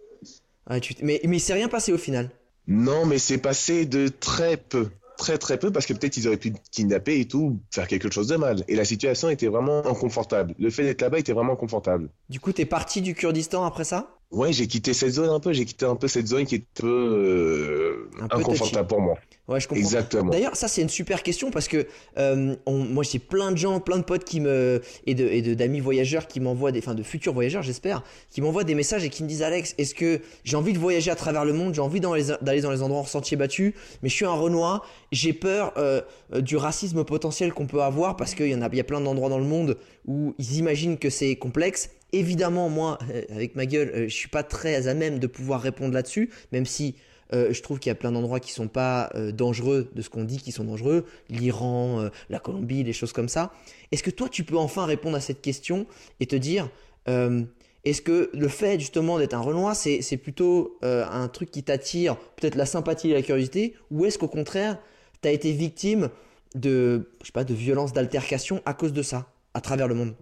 Ouais, 0.68 0.80
tu 0.80 0.94
Mais, 1.02 1.18
mais 1.24 1.38
il 1.38 1.40
s'est 1.40 1.54
rien 1.54 1.68
passé 1.68 1.94
au 1.94 1.98
final. 1.98 2.30
Non, 2.66 3.06
mais 3.06 3.18
c'est 3.18 3.38
passé 3.38 3.86
de 3.86 4.08
très 4.08 4.58
peu. 4.58 4.90
Très, 5.16 5.38
très 5.38 5.58
peu, 5.58 5.70
parce 5.70 5.86
que 5.86 5.94
peut-être 5.94 6.18
ils 6.18 6.28
auraient 6.28 6.36
pu 6.36 6.52
kidnapper 6.70 7.20
et 7.20 7.26
tout, 7.26 7.58
faire 7.70 7.88
quelque 7.88 8.10
chose 8.10 8.28
de 8.28 8.36
mal. 8.36 8.64
Et 8.68 8.76
la 8.76 8.84
situation 8.84 9.30
était 9.30 9.48
vraiment 9.48 9.86
inconfortable. 9.86 10.54
Le 10.58 10.68
fait 10.68 10.82
d'être 10.82 11.00
là-bas 11.00 11.18
était 11.18 11.32
vraiment 11.32 11.56
confortable. 11.56 12.10
Du 12.28 12.38
coup, 12.38 12.52
t'es 12.52 12.66
parti 12.66 13.00
du 13.00 13.14
Kurdistan 13.14 13.64
après 13.64 13.84
ça? 13.84 14.19
Ouais, 14.30 14.52
j'ai 14.52 14.68
quitté 14.68 14.94
cette 14.94 15.10
zone 15.10 15.28
un 15.28 15.40
peu. 15.40 15.52
J'ai 15.52 15.64
quitté 15.64 15.84
un 15.86 15.96
peu 15.96 16.06
cette 16.06 16.28
zone 16.28 16.44
qui 16.44 16.54
est 16.54 16.58
un 16.58 16.80
peu, 16.82 16.86
euh, 16.86 18.08
Un 18.22 18.28
peu 18.28 18.36
inconfortable 18.38 18.86
pour 18.88 19.00
moi. 19.00 19.18
Ouais, 19.48 19.58
je 19.58 19.66
comprends. 19.66 19.82
Exactement. 19.82 20.30
D'ailleurs, 20.30 20.54
ça 20.54 20.68
c'est 20.68 20.80
une 20.82 20.88
super 20.88 21.24
question 21.24 21.50
parce 21.50 21.66
que 21.66 21.88
euh, 22.18 22.54
on- 22.66 22.78
moi 22.78 23.02
j'ai 23.02 23.18
plein 23.18 23.50
de 23.50 23.56
gens, 23.56 23.80
plein 23.80 23.98
de 23.98 24.04
potes 24.04 24.22
qui 24.24 24.38
me 24.38 24.80
et 25.06 25.14
de 25.16 25.26
et 25.26 25.42
de- 25.42 25.54
d'amis 25.54 25.80
voyageurs 25.80 26.28
qui 26.28 26.38
m'envoient 26.38 26.70
des, 26.70 26.78
enfin 26.78 26.94
de 26.94 27.02
futurs 27.02 27.32
voyageurs 27.32 27.62
j'espère, 27.64 28.04
qui 28.30 28.40
m'envoient 28.40 28.62
des 28.62 28.76
messages 28.76 29.04
et 29.04 29.08
qui 29.08 29.24
me 29.24 29.28
disent 29.28 29.42
Alex, 29.42 29.74
est-ce 29.78 29.96
que 29.96 30.20
j'ai 30.44 30.56
envie 30.56 30.72
de 30.72 30.78
voyager 30.78 31.10
à 31.10 31.16
travers 31.16 31.44
le 31.44 31.52
monde, 31.52 31.74
j'ai 31.74 31.80
envie 31.80 31.98
dans 31.98 32.14
d'aller 32.40 32.60
dans 32.60 32.70
les 32.70 32.82
endroits 32.82 33.00
en 33.00 33.04
sentiers 33.04 33.36
battus, 33.36 33.74
mais 34.04 34.08
je 34.08 34.14
suis 34.14 34.24
un 34.24 34.30
Renoir, 34.34 34.86
j'ai 35.10 35.32
peur 35.32 35.72
euh, 35.76 36.00
euh, 36.32 36.40
du 36.40 36.56
racisme 36.56 37.02
potentiel 37.02 37.52
qu'on 37.52 37.66
peut 37.66 37.82
avoir 37.82 38.14
parce 38.16 38.36
qu'il 38.36 38.46
y 38.46 38.54
en 38.54 38.62
a, 38.62 38.68
il 38.70 38.76
y 38.76 38.80
a 38.80 38.84
plein 38.84 39.00
d'endroits 39.00 39.30
dans 39.30 39.38
le 39.40 39.44
monde 39.46 39.76
où 40.06 40.32
ils 40.38 40.58
imaginent 40.58 40.96
que 40.98 41.10
c'est 41.10 41.34
complexe. 41.34 41.90
Évidemment, 42.12 42.68
moi, 42.68 42.98
euh, 43.12 43.22
avec 43.30 43.54
ma 43.54 43.66
gueule, 43.66 43.90
euh, 43.94 44.08
je 44.08 44.14
suis 44.14 44.28
pas 44.28 44.42
très 44.42 44.88
à 44.88 44.94
même 44.94 45.18
de 45.18 45.26
pouvoir 45.26 45.60
répondre 45.60 45.94
là-dessus, 45.94 46.30
même 46.52 46.66
si 46.66 46.96
euh, 47.32 47.52
je 47.52 47.62
trouve 47.62 47.78
qu'il 47.78 47.90
y 47.90 47.92
a 47.92 47.96
plein 47.96 48.10
d'endroits 48.10 48.40
qui 48.40 48.52
sont 48.52 48.66
pas 48.66 49.12
dangereux 49.32 49.88
de 49.94 50.02
ce 50.02 50.10
qu'on 50.10 50.24
dit 50.24 50.38
qui 50.38 50.50
sont 50.50 50.64
dangereux, 50.64 51.06
l'Iran, 51.28 52.10
la 52.28 52.38
Colombie, 52.40 52.82
des 52.82 52.92
choses 52.92 53.12
comme 53.12 53.28
ça. 53.28 53.52
Est-ce 53.92 54.02
que 54.02 54.10
toi 54.10 54.28
tu 54.28 54.42
peux 54.42 54.56
enfin 54.56 54.84
répondre 54.84 55.16
à 55.16 55.20
cette 55.20 55.40
question 55.40 55.86
et 56.18 56.26
te 56.26 56.34
dire 56.34 56.68
est-ce 57.06 58.02
que 58.02 58.30
le 58.34 58.48
fait 58.48 58.80
justement 58.80 59.18
d'être 59.18 59.34
un 59.34 59.40
Renoir 59.40 59.76
c'est 59.76 60.16
plutôt 60.16 60.76
un 60.82 61.28
truc 61.28 61.52
qui 61.52 61.62
t'attire 61.62 62.16
peut-être 62.16 62.56
la 62.56 62.66
sympathie 62.66 63.10
et 63.10 63.14
la 63.14 63.22
curiosité 63.22 63.74
ou 63.92 64.06
est-ce 64.06 64.18
qu'au 64.18 64.28
contraire 64.28 64.76
tu 65.22 65.28
as 65.28 65.32
été 65.32 65.52
victime 65.52 66.08
de 66.56 67.12
je 67.20 67.26
sais 67.26 67.32
pas 67.32 67.44
de 67.44 67.54
violences 67.54 67.92
d'altercation 67.92 68.60
à 68.66 68.74
cause 68.74 68.92
de 68.92 69.02
ça 69.02 69.32
à 69.54 69.60
travers 69.60 69.86
le 69.86 69.94
monde? 69.94 70.14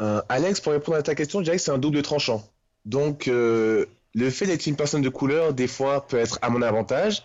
Euh, 0.00 0.22
Alex, 0.28 0.60
pour 0.60 0.72
répondre 0.72 0.96
à 0.98 1.02
ta 1.02 1.14
question, 1.14 1.40
je 1.40 1.44
dirais 1.44 1.56
que 1.56 1.62
c'est 1.62 1.70
un 1.70 1.78
double 1.78 2.02
tranchant. 2.02 2.44
Donc, 2.84 3.28
euh, 3.28 3.86
le 4.14 4.30
fait 4.30 4.46
d'être 4.46 4.66
une 4.66 4.76
personne 4.76 5.02
de 5.02 5.08
couleur, 5.08 5.52
des 5.52 5.66
fois, 5.66 6.06
peut 6.06 6.18
être 6.18 6.38
à 6.42 6.50
mon 6.50 6.62
avantage. 6.62 7.22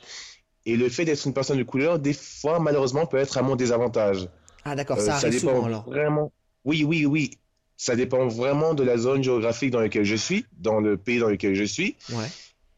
Et 0.65 0.75
le 0.77 0.89
fait 0.89 1.05
d'être 1.05 1.25
une 1.25 1.33
personne 1.33 1.57
de 1.57 1.63
couleur, 1.63 1.99
des 1.99 2.13
fois, 2.13 2.59
malheureusement, 2.59 3.05
peut 3.05 3.17
être 3.17 3.37
à 3.37 3.41
mon 3.41 3.55
désavantage. 3.55 4.27
Ah 4.65 4.75
d'accord, 4.75 4.97
Euh, 4.97 5.05
ça 5.05 5.15
arrive 5.15 5.31
dépend 5.31 5.53
souvent 5.55 5.65
alors. 5.65 5.83
vraiment. 5.85 6.31
Oui, 6.65 6.83
oui, 6.83 7.05
oui. 7.05 7.31
Ça 7.75 7.95
dépend 7.95 8.27
vraiment 8.27 8.73
de 8.73 8.83
la 8.83 8.97
zone 8.97 9.23
géographique 9.23 9.71
dans 9.71 9.81
laquelle 9.81 10.05
je 10.05 10.15
suis, 10.15 10.45
dans 10.57 10.79
le 10.79 10.95
pays 10.97 11.19
dans 11.19 11.27
lequel 11.27 11.53
je 11.53 11.63
suis. 11.65 11.97
Ouais. 12.11 12.27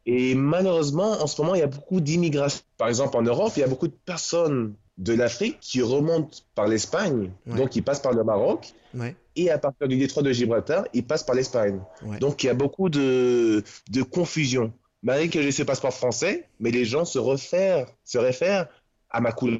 Et 0.08 0.34
malheureusement, 0.36 1.22
en 1.22 1.28
ce 1.28 1.40
moment, 1.42 1.54
il 1.56 1.60
y 1.60 1.64
a 1.64 1.68
beaucoup 1.68 2.00
d'immigration. 2.02 2.62
Par 2.78 2.88
exemple, 2.88 3.16
en 3.18 3.22
Europe, 3.22 3.54
il 3.56 3.60
y 3.60 3.64
a 3.64 3.68
beaucoup 3.68 3.88
de 3.88 3.98
personnes 4.06 4.74
de 4.98 5.14
l'Afrique 5.14 5.58
qui 5.62 5.82
remontent 5.82 6.38
par 6.56 6.68
l'Espagne, 6.68 7.32
Ouais. 7.46 7.58
donc 7.58 7.76
ils 7.76 7.84
passent 7.84 8.02
par 8.02 8.14
le 8.14 8.24
Maroc, 8.24 8.74
Ouais, 8.96 9.16
et 9.36 9.50
à 9.50 9.58
partir 9.58 9.88
du 9.88 9.98
détroit 9.98 10.24
de 10.24 10.32
Gibraltar, 10.32 10.86
ils 10.94 11.06
passent 11.06 11.24
par 11.24 11.36
l'Espagne. 11.36 11.80
ouais. 12.04 12.20
Donc 12.20 12.44
il 12.44 12.48
y 12.48 12.50
a 12.50 12.54
beaucoup 12.54 12.90
de, 12.90 13.64
de 13.92 14.02
confusion. 14.04 14.74
Malgré 15.04 15.30
que 15.30 15.42
j'ai 15.42 15.52
ce 15.52 15.64
passeport 15.64 15.94
français, 15.94 16.48
mais 16.60 16.72
les 16.72 16.84
gens 16.86 17.06
se 17.06 17.20
réfèrent, 17.20 17.86
se 18.04 18.18
réfèrent 18.18 18.68
à 19.12 19.22
ma 19.22 19.32
couleur. 19.32 19.60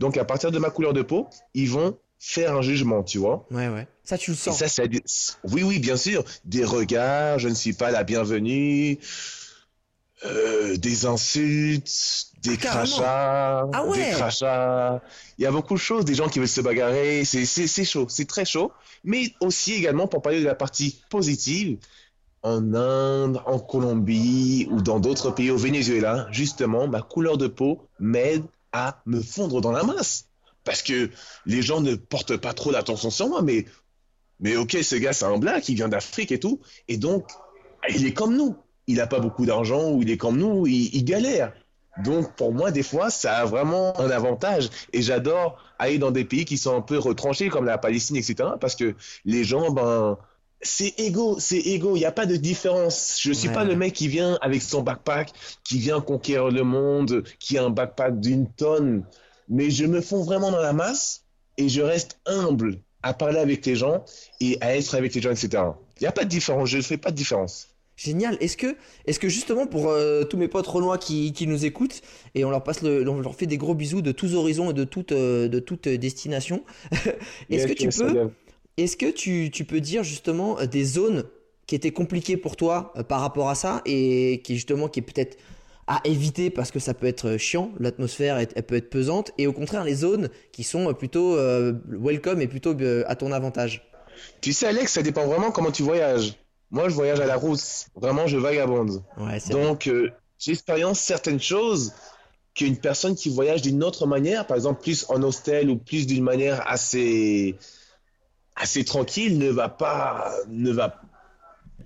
Donc 0.00 0.16
à 0.16 0.24
partir 0.24 0.50
de 0.50 0.58
ma 0.58 0.70
couleur 0.70 0.92
de 0.92 1.02
peau, 1.02 1.28
ils 1.54 1.70
vont 1.70 1.96
faire 2.18 2.56
un 2.56 2.62
jugement, 2.62 3.02
tu 3.04 3.18
vois. 3.18 3.46
Ouais, 3.50 3.68
ouais. 3.68 3.86
Ça, 4.02 4.18
tu 4.18 4.30
le 4.32 4.34
Et 4.34 4.38
sens. 4.40 4.64
ça, 4.66 4.86
des- 4.86 5.02
oui, 5.44 5.62
oui, 5.62 5.78
bien 5.78 5.96
sûr, 5.96 6.24
des 6.44 6.64
regards, 6.64 7.38
je 7.38 7.48
ne 7.48 7.54
suis 7.54 7.72
pas 7.74 7.90
la 7.90 8.02
bienvenue, 8.02 8.98
euh, 10.24 10.76
des 10.76 11.06
insultes, 11.06 11.90
des 12.42 12.56
Carrément. 12.56 12.84
crachats, 12.84 13.68
Ah 13.72 13.84
ouais. 13.86 14.10
des 14.10 14.10
crachats. 14.16 15.02
Il 15.38 15.44
y 15.44 15.46
a 15.46 15.50
beaucoup 15.50 15.74
de 15.74 15.78
choses, 15.78 16.04
des 16.04 16.14
gens 16.14 16.28
qui 16.28 16.38
veulent 16.38 16.48
se 16.48 16.60
bagarrer. 16.60 17.24
C'est, 17.24 17.84
chaud, 17.84 18.06
c'est 18.08 18.26
très 18.26 18.44
chaud. 18.44 18.72
Mais 19.04 19.32
aussi 19.40 19.72
également 19.74 20.06
pour 20.08 20.22
parler 20.22 20.40
de 20.40 20.44
la 20.46 20.54
partie 20.54 21.02
positive, 21.10 21.78
en 22.42 22.74
Inde, 22.74 23.40
en 23.46 23.58
Colombie 23.58 24.68
ou 24.70 24.82
dans 24.82 25.00
d'autres 25.00 25.30
pays, 25.30 25.50
au 25.50 25.56
Venezuela, 25.56 26.26
justement, 26.30 26.86
ma 26.88 27.00
couleur 27.02 27.38
de 27.38 27.46
peau 27.46 27.88
m'aide 27.98 28.44
à 28.72 29.02
me 29.06 29.20
fondre 29.20 29.60
dans 29.60 29.72
la 29.72 29.82
masse. 29.82 30.26
Parce 30.64 30.82
que 30.82 31.10
les 31.46 31.62
gens 31.62 31.80
ne 31.80 31.94
portent 31.94 32.36
pas 32.36 32.52
trop 32.54 32.70
l'attention 32.70 33.10
sur 33.10 33.28
moi, 33.28 33.42
mais, 33.42 33.66
mais 34.40 34.56
ok, 34.56 34.78
ce 34.82 34.96
gars, 34.96 35.12
c'est 35.12 35.26
un 35.26 35.38
black, 35.38 35.68
il 35.68 35.74
vient 35.74 35.88
d'Afrique 35.88 36.32
et 36.32 36.40
tout. 36.40 36.60
Et 36.88 36.96
donc, 36.96 37.28
il 37.88 38.06
est 38.06 38.12
comme 38.14 38.36
nous. 38.36 38.56
Il 38.86 38.96
n'a 38.96 39.06
pas 39.06 39.20
beaucoup 39.20 39.46
d'argent 39.46 39.90
ou 39.90 40.02
il 40.02 40.10
est 40.10 40.16
comme 40.16 40.36
nous, 40.38 40.66
il, 40.66 40.94
il 40.94 41.04
galère. 41.04 41.52
Donc, 42.02 42.34
pour 42.34 42.52
moi, 42.52 42.70
des 42.70 42.82
fois, 42.82 43.10
ça 43.10 43.36
a 43.36 43.44
vraiment 43.44 43.98
un 44.00 44.10
avantage. 44.10 44.68
Et 44.92 45.00
j'adore 45.00 45.56
aller 45.78 45.98
dans 45.98 46.10
des 46.10 46.24
pays 46.24 46.44
qui 46.44 46.58
sont 46.58 46.76
un 46.76 46.80
peu 46.80 46.98
retranchés, 46.98 47.48
comme 47.48 47.66
la 47.66 47.78
Palestine, 47.78 48.16
etc. 48.16 48.50
Parce 48.60 48.74
que 48.74 48.94
les 49.24 49.44
gens, 49.44 49.70
ben, 49.70 50.18
c'est 50.60 50.98
égaux, 50.98 51.38
c'est 51.38 51.58
égaux. 51.58 51.94
Il 51.94 52.00
n'y 52.00 52.04
a 52.04 52.12
pas 52.12 52.26
de 52.26 52.36
différence. 52.36 53.18
Je 53.20 53.32
suis 53.32 53.48
Ouais, 53.48 53.54
pas 53.54 53.64
le 53.64 53.76
mec 53.76 53.92
qui 53.92 54.08
vient 54.08 54.38
avec 54.40 54.62
son 54.62 54.82
backpack, 54.82 55.30
qui 55.62 55.78
vient 55.78 56.00
conquérir 56.00 56.48
le 56.50 56.64
monde, 56.64 57.22
qui 57.38 57.58
a 57.58 57.64
un 57.64 57.70
backpack 57.70 58.18
d'une 58.18 58.50
tonne. 58.50 59.04
Mais 59.48 59.70
je 59.70 59.84
me 59.84 60.00
fonds 60.00 60.24
vraiment 60.24 60.50
dans 60.50 60.62
la 60.62 60.72
masse 60.72 61.24
et 61.58 61.68
je 61.68 61.82
reste 61.82 62.18
humble 62.26 62.78
à 63.02 63.12
parler 63.14 63.38
avec 63.38 63.64
les 63.66 63.76
gens 63.76 64.04
et 64.40 64.58
à 64.62 64.76
être 64.76 64.94
avec 64.94 65.14
les 65.14 65.20
gens, 65.20 65.30
etc. 65.30 65.62
Il 66.00 66.02
n'y 66.02 66.06
a 66.06 66.12
pas 66.12 66.24
de 66.24 66.30
différence. 66.30 66.70
Je 66.70 66.78
ne 66.78 66.82
fais 66.82 66.96
pas 66.96 67.10
de 67.10 67.16
différence. 67.16 67.68
Génial. 67.96 68.36
Est-ce 68.40 68.56
que, 68.56 68.76
est-ce 69.06 69.20
que 69.20 69.28
justement 69.28 69.66
pour 69.66 69.88
euh, 69.88 70.24
tous 70.24 70.36
mes 70.36 70.48
potes 70.48 70.66
renois 70.66 70.98
qui, 70.98 71.32
qui 71.32 71.46
nous 71.46 71.64
écoutent 71.64 72.00
et 72.34 72.44
on 72.44 72.50
leur 72.50 72.64
passe 72.64 72.82
le, 72.82 73.08
on 73.08 73.20
leur 73.20 73.36
fait 73.36 73.46
des 73.46 73.56
gros 73.56 73.74
bisous 73.74 74.02
de 74.02 74.10
tous 74.10 74.34
horizons 74.34 74.70
et 74.70 74.74
de 74.74 74.82
toute, 74.84 75.12
euh, 75.12 75.46
de 75.48 75.60
toute 75.60 75.88
destination. 75.88 76.64
est-ce 77.50 77.66
que 77.68 77.72
tu 77.72 77.84
peux, 78.02 78.12
est-ce 78.76 78.96
que 78.96 79.10
tu, 79.10 79.50
tu 79.52 79.64
peux 79.64 79.80
dire 79.80 80.02
justement 80.02 80.58
euh, 80.58 80.66
des 80.66 80.84
zones 80.84 81.24
qui 81.66 81.76
étaient 81.76 81.92
compliquées 81.92 82.36
pour 82.36 82.56
toi 82.56 82.92
euh, 82.96 83.04
par 83.04 83.20
rapport 83.20 83.48
à 83.48 83.54
ça 83.54 83.80
et 83.86 84.40
qui 84.44 84.54
justement 84.56 84.88
qui 84.88 84.98
est 84.98 85.02
peut-être 85.02 85.36
à 85.86 86.00
éviter 86.04 86.50
parce 86.50 86.70
que 86.72 86.78
ça 86.80 86.94
peut 86.94 87.06
être 87.06 87.36
chiant, 87.36 87.70
l'atmosphère 87.78 88.38
est- 88.38 88.52
elle 88.56 88.62
peut 88.64 88.74
être 88.76 88.90
pesante 88.90 89.30
et 89.38 89.46
au 89.46 89.52
contraire 89.52 89.84
les 89.84 89.94
zones 89.94 90.30
qui 90.50 90.64
sont 90.64 90.92
plutôt 90.94 91.36
euh, 91.36 91.74
welcome 91.88 92.40
et 92.40 92.48
plutôt 92.48 92.74
euh, 92.80 93.04
à 93.06 93.14
ton 93.16 93.30
avantage? 93.32 93.86
Tu 94.40 94.52
sais, 94.52 94.66
Alex, 94.66 94.92
ça 94.92 95.02
dépend 95.02 95.26
vraiment 95.26 95.50
comment 95.50 95.70
tu 95.70 95.82
voyages. 95.82 96.34
Moi, 96.70 96.88
je 96.88 96.94
voyage 96.94 97.20
à 97.20 97.26
la 97.26 97.36
rousse. 97.36 97.86
Vraiment, 97.94 98.26
je 98.26 98.36
vagabonde. 98.36 99.02
Ouais. 99.18 99.38
Donc, 99.50 99.86
euh, 99.86 100.10
j'expérience 100.38 100.98
certaines 101.00 101.40
choses 101.40 101.92
qu'une 102.54 102.76
personne 102.76 103.14
qui 103.14 103.28
voyage 103.28 103.62
d'une 103.62 103.82
autre 103.82 104.06
manière, 104.06 104.46
par 104.46 104.56
exemple 104.56 104.82
plus 104.82 105.06
en 105.08 105.22
hostel 105.22 105.70
ou 105.70 105.76
plus 105.76 106.06
d'une 106.06 106.22
manière 106.22 106.66
assez, 106.68 107.56
assez 108.56 108.84
tranquille, 108.84 109.38
ne 109.38 109.50
va 109.50 109.68
pas, 109.68 110.32
ne 110.48 110.72
va, 110.72 111.00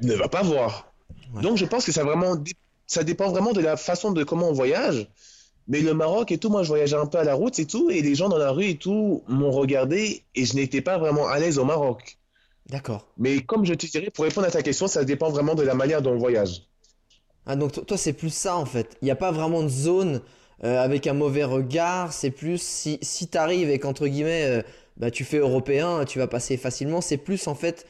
ne 0.02 0.14
va 0.14 0.28
pas 0.28 0.42
voir. 0.42 0.92
Ouais. 1.34 1.42
Donc, 1.42 1.56
je 1.56 1.64
pense 1.64 1.84
que 1.84 1.92
ça, 1.92 2.04
vraiment, 2.04 2.36
ça 2.86 3.04
dépend 3.04 3.30
vraiment 3.30 3.52
de 3.52 3.60
la 3.60 3.76
façon 3.76 4.12
de 4.12 4.24
comment 4.24 4.48
on 4.48 4.52
voyage. 4.52 5.08
Mais 5.68 5.80
le 5.80 5.92
Maroc 5.92 6.32
et 6.32 6.38
tout, 6.38 6.48
moi, 6.48 6.62
je 6.62 6.68
voyageais 6.68 6.96
un 6.96 7.06
peu 7.06 7.18
à 7.18 7.24
la 7.24 7.34
route 7.34 7.58
et 7.58 7.66
tout, 7.66 7.90
et 7.90 8.00
les 8.00 8.14
gens 8.14 8.30
dans 8.30 8.38
la 8.38 8.50
rue 8.50 8.70
et 8.70 8.76
tout 8.76 9.22
m'ont 9.28 9.50
regardé 9.50 10.24
et 10.34 10.46
je 10.46 10.54
n'étais 10.54 10.80
pas 10.80 10.96
vraiment 10.96 11.28
à 11.28 11.38
l'aise 11.38 11.58
au 11.58 11.64
Maroc. 11.64 12.17
D'accord. 12.68 13.06
Mais 13.16 13.40
comme 13.40 13.64
je 13.64 13.74
te 13.74 13.86
dirais, 13.86 14.10
pour 14.10 14.24
répondre 14.24 14.46
à 14.46 14.50
ta 14.50 14.62
question, 14.62 14.88
ça 14.88 15.04
dépend 15.04 15.30
vraiment 15.30 15.54
de 15.54 15.62
la 15.62 15.74
manière 15.74 16.02
dont 16.02 16.12
on 16.12 16.18
voyage. 16.18 16.68
Ah, 17.46 17.56
donc 17.56 17.72
to- 17.72 17.80
toi, 17.82 17.96
c'est 17.96 18.12
plus 18.12 18.32
ça 18.32 18.56
en 18.56 18.66
fait. 18.66 18.96
Il 19.00 19.06
n'y 19.06 19.10
a 19.10 19.16
pas 19.16 19.32
vraiment 19.32 19.62
de 19.62 19.68
zone 19.68 20.20
euh, 20.64 20.78
avec 20.78 21.06
un 21.06 21.14
mauvais 21.14 21.44
regard. 21.44 22.12
C'est 22.12 22.30
plus 22.30 22.60
si, 22.60 22.98
si 23.00 23.28
tu 23.28 23.38
arrives 23.38 23.70
et 23.70 23.78
qu'entre 23.78 24.06
guillemets, 24.06 24.44
euh, 24.44 24.62
bah, 24.98 25.10
tu 25.10 25.24
fais 25.24 25.38
européen, 25.38 26.04
tu 26.04 26.18
vas 26.18 26.26
passer 26.26 26.58
facilement. 26.58 27.00
C'est 27.00 27.16
plus 27.16 27.46
en 27.46 27.54
fait 27.54 27.86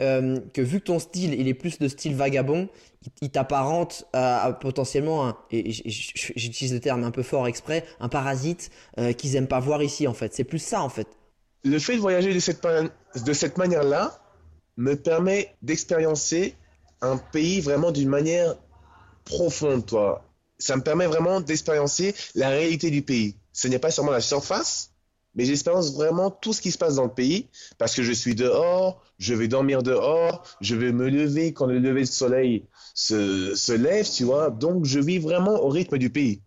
euh, 0.00 0.38
que 0.54 0.62
vu 0.62 0.80
que 0.80 0.84
ton 0.86 0.98
style, 0.98 1.34
il 1.38 1.46
est 1.46 1.54
plus 1.54 1.78
de 1.78 1.86
style 1.86 2.14
vagabond, 2.14 2.70
il, 3.04 3.10
il 3.20 3.30
t'apparente 3.30 4.06
à, 4.14 4.44
à 4.46 4.52
potentiellement, 4.54 5.28
un, 5.28 5.36
et 5.50 5.70
j'utilise 5.72 6.72
le 6.72 6.80
terme 6.80 7.04
un 7.04 7.10
peu 7.10 7.22
fort 7.22 7.46
exprès, 7.46 7.84
un 8.00 8.08
parasite 8.08 8.70
qu'ils 9.18 9.36
aiment 9.36 9.46
pas 9.48 9.60
voir 9.60 9.82
ici 9.82 10.06
en 10.06 10.14
fait. 10.14 10.32
C'est 10.32 10.44
plus 10.44 10.58
ça 10.58 10.80
en 10.80 10.88
fait. 10.88 11.08
Le 11.64 11.78
fait 11.78 11.96
de 11.96 12.00
voyager 12.00 12.32
de 12.32 12.38
cette, 12.38 12.66
de 12.66 13.32
cette 13.34 13.58
manière-là 13.58 14.21
me 14.76 14.94
permet 14.94 15.54
d'expériencer 15.62 16.54
un 17.00 17.16
pays 17.16 17.60
vraiment 17.60 17.90
d'une 17.90 18.08
manière 18.08 18.56
profonde, 19.24 19.86
toi. 19.86 20.24
Ça 20.58 20.76
me 20.76 20.82
permet 20.82 21.06
vraiment 21.06 21.40
d'expériencer 21.40 22.14
la 22.34 22.50
réalité 22.50 22.90
du 22.90 23.02
pays. 23.02 23.36
Ce 23.52 23.68
n'est 23.68 23.78
pas 23.78 23.90
seulement 23.90 24.12
la 24.12 24.20
surface, 24.20 24.92
mais 25.34 25.44
j'expérience 25.44 25.94
vraiment 25.94 26.30
tout 26.30 26.52
ce 26.52 26.60
qui 26.60 26.70
se 26.70 26.78
passe 26.78 26.96
dans 26.96 27.04
le 27.04 27.12
pays 27.12 27.48
parce 27.78 27.94
que 27.94 28.02
je 28.02 28.12
suis 28.12 28.34
dehors, 28.34 29.02
je 29.18 29.34
vais 29.34 29.48
dormir 29.48 29.82
dehors, 29.82 30.46
je 30.60 30.76
vais 30.76 30.92
me 30.92 31.08
lever 31.08 31.52
quand 31.52 31.66
le 31.66 31.78
lever 31.78 32.02
de 32.02 32.06
soleil 32.06 32.66
se, 32.94 33.54
se 33.54 33.72
lève, 33.72 34.08
tu 34.08 34.24
vois. 34.24 34.50
Donc, 34.50 34.84
je 34.84 35.00
vis 35.00 35.18
vraiment 35.18 35.62
au 35.62 35.68
rythme 35.68 35.98
du 35.98 36.10
pays. 36.10 36.40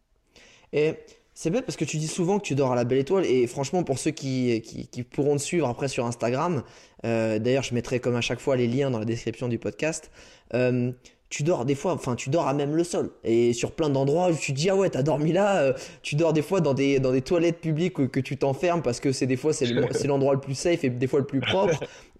C'est 1.37 1.49
bête 1.49 1.65
parce 1.65 1.75
que 1.75 1.83
tu 1.85 1.97
dis 1.97 2.07
souvent 2.07 2.39
que 2.39 2.45
tu 2.45 2.55
dors 2.55 2.71
à 2.71 2.75
la 2.75 2.85
belle 2.85 2.97
étoile 2.97 3.25
et 3.25 3.45
franchement 3.45 3.83
pour 3.83 3.99
ceux 3.99 4.11
qui, 4.11 4.61
qui, 4.61 4.87
qui 4.87 5.03
pourront 5.03 5.35
te 5.35 5.41
suivre 5.41 5.67
après 5.67 5.89
sur 5.89 6.05
Instagram, 6.05 6.63
euh, 7.05 7.37
d'ailleurs 7.39 7.63
je 7.63 7.73
mettrai 7.75 7.99
comme 7.99 8.15
à 8.15 8.21
chaque 8.21 8.39
fois 8.39 8.55
les 8.55 8.67
liens 8.67 8.89
dans 8.89 8.99
la 8.99 9.05
description 9.05 9.47
du 9.49 9.59
podcast, 9.59 10.09
euh, 10.53 10.91
tu 11.29 11.43
dors 11.43 11.65
des 11.65 11.75
fois, 11.75 11.91
enfin 11.93 12.15
tu 12.15 12.29
dors 12.29 12.47
à 12.47 12.53
même 12.53 12.73
le 12.75 12.83
sol 12.85 13.11
et 13.25 13.51
sur 13.51 13.71
plein 13.73 13.89
d'endroits 13.89 14.29
où 14.29 14.35
tu 14.35 14.53
te 14.53 14.57
dis 14.57 14.69
ah 14.69 14.75
ouais 14.77 14.89
t'as 14.89 15.03
dormi 15.03 15.33
là, 15.33 15.57
euh, 15.57 15.73
tu 16.03 16.15
dors 16.15 16.31
des 16.31 16.41
fois 16.41 16.61
dans 16.61 16.73
des, 16.73 16.99
dans 17.01 17.11
des 17.11 17.21
toilettes 17.21 17.59
publiques 17.59 17.99
où- 17.99 18.07
que 18.07 18.21
tu 18.21 18.37
t'enfermes 18.37 18.81
parce 18.81 19.01
que 19.01 19.11
c'est 19.11 19.27
des 19.27 19.35
fois 19.35 19.51
c'est 19.51 19.65
le- 19.65 19.85
l'endroit 20.07 20.33
le 20.35 20.39
plus 20.39 20.55
safe 20.55 20.85
et 20.85 20.89
des 20.89 21.07
fois 21.07 21.19
le 21.19 21.25
plus 21.27 21.41
propre. 21.41 21.83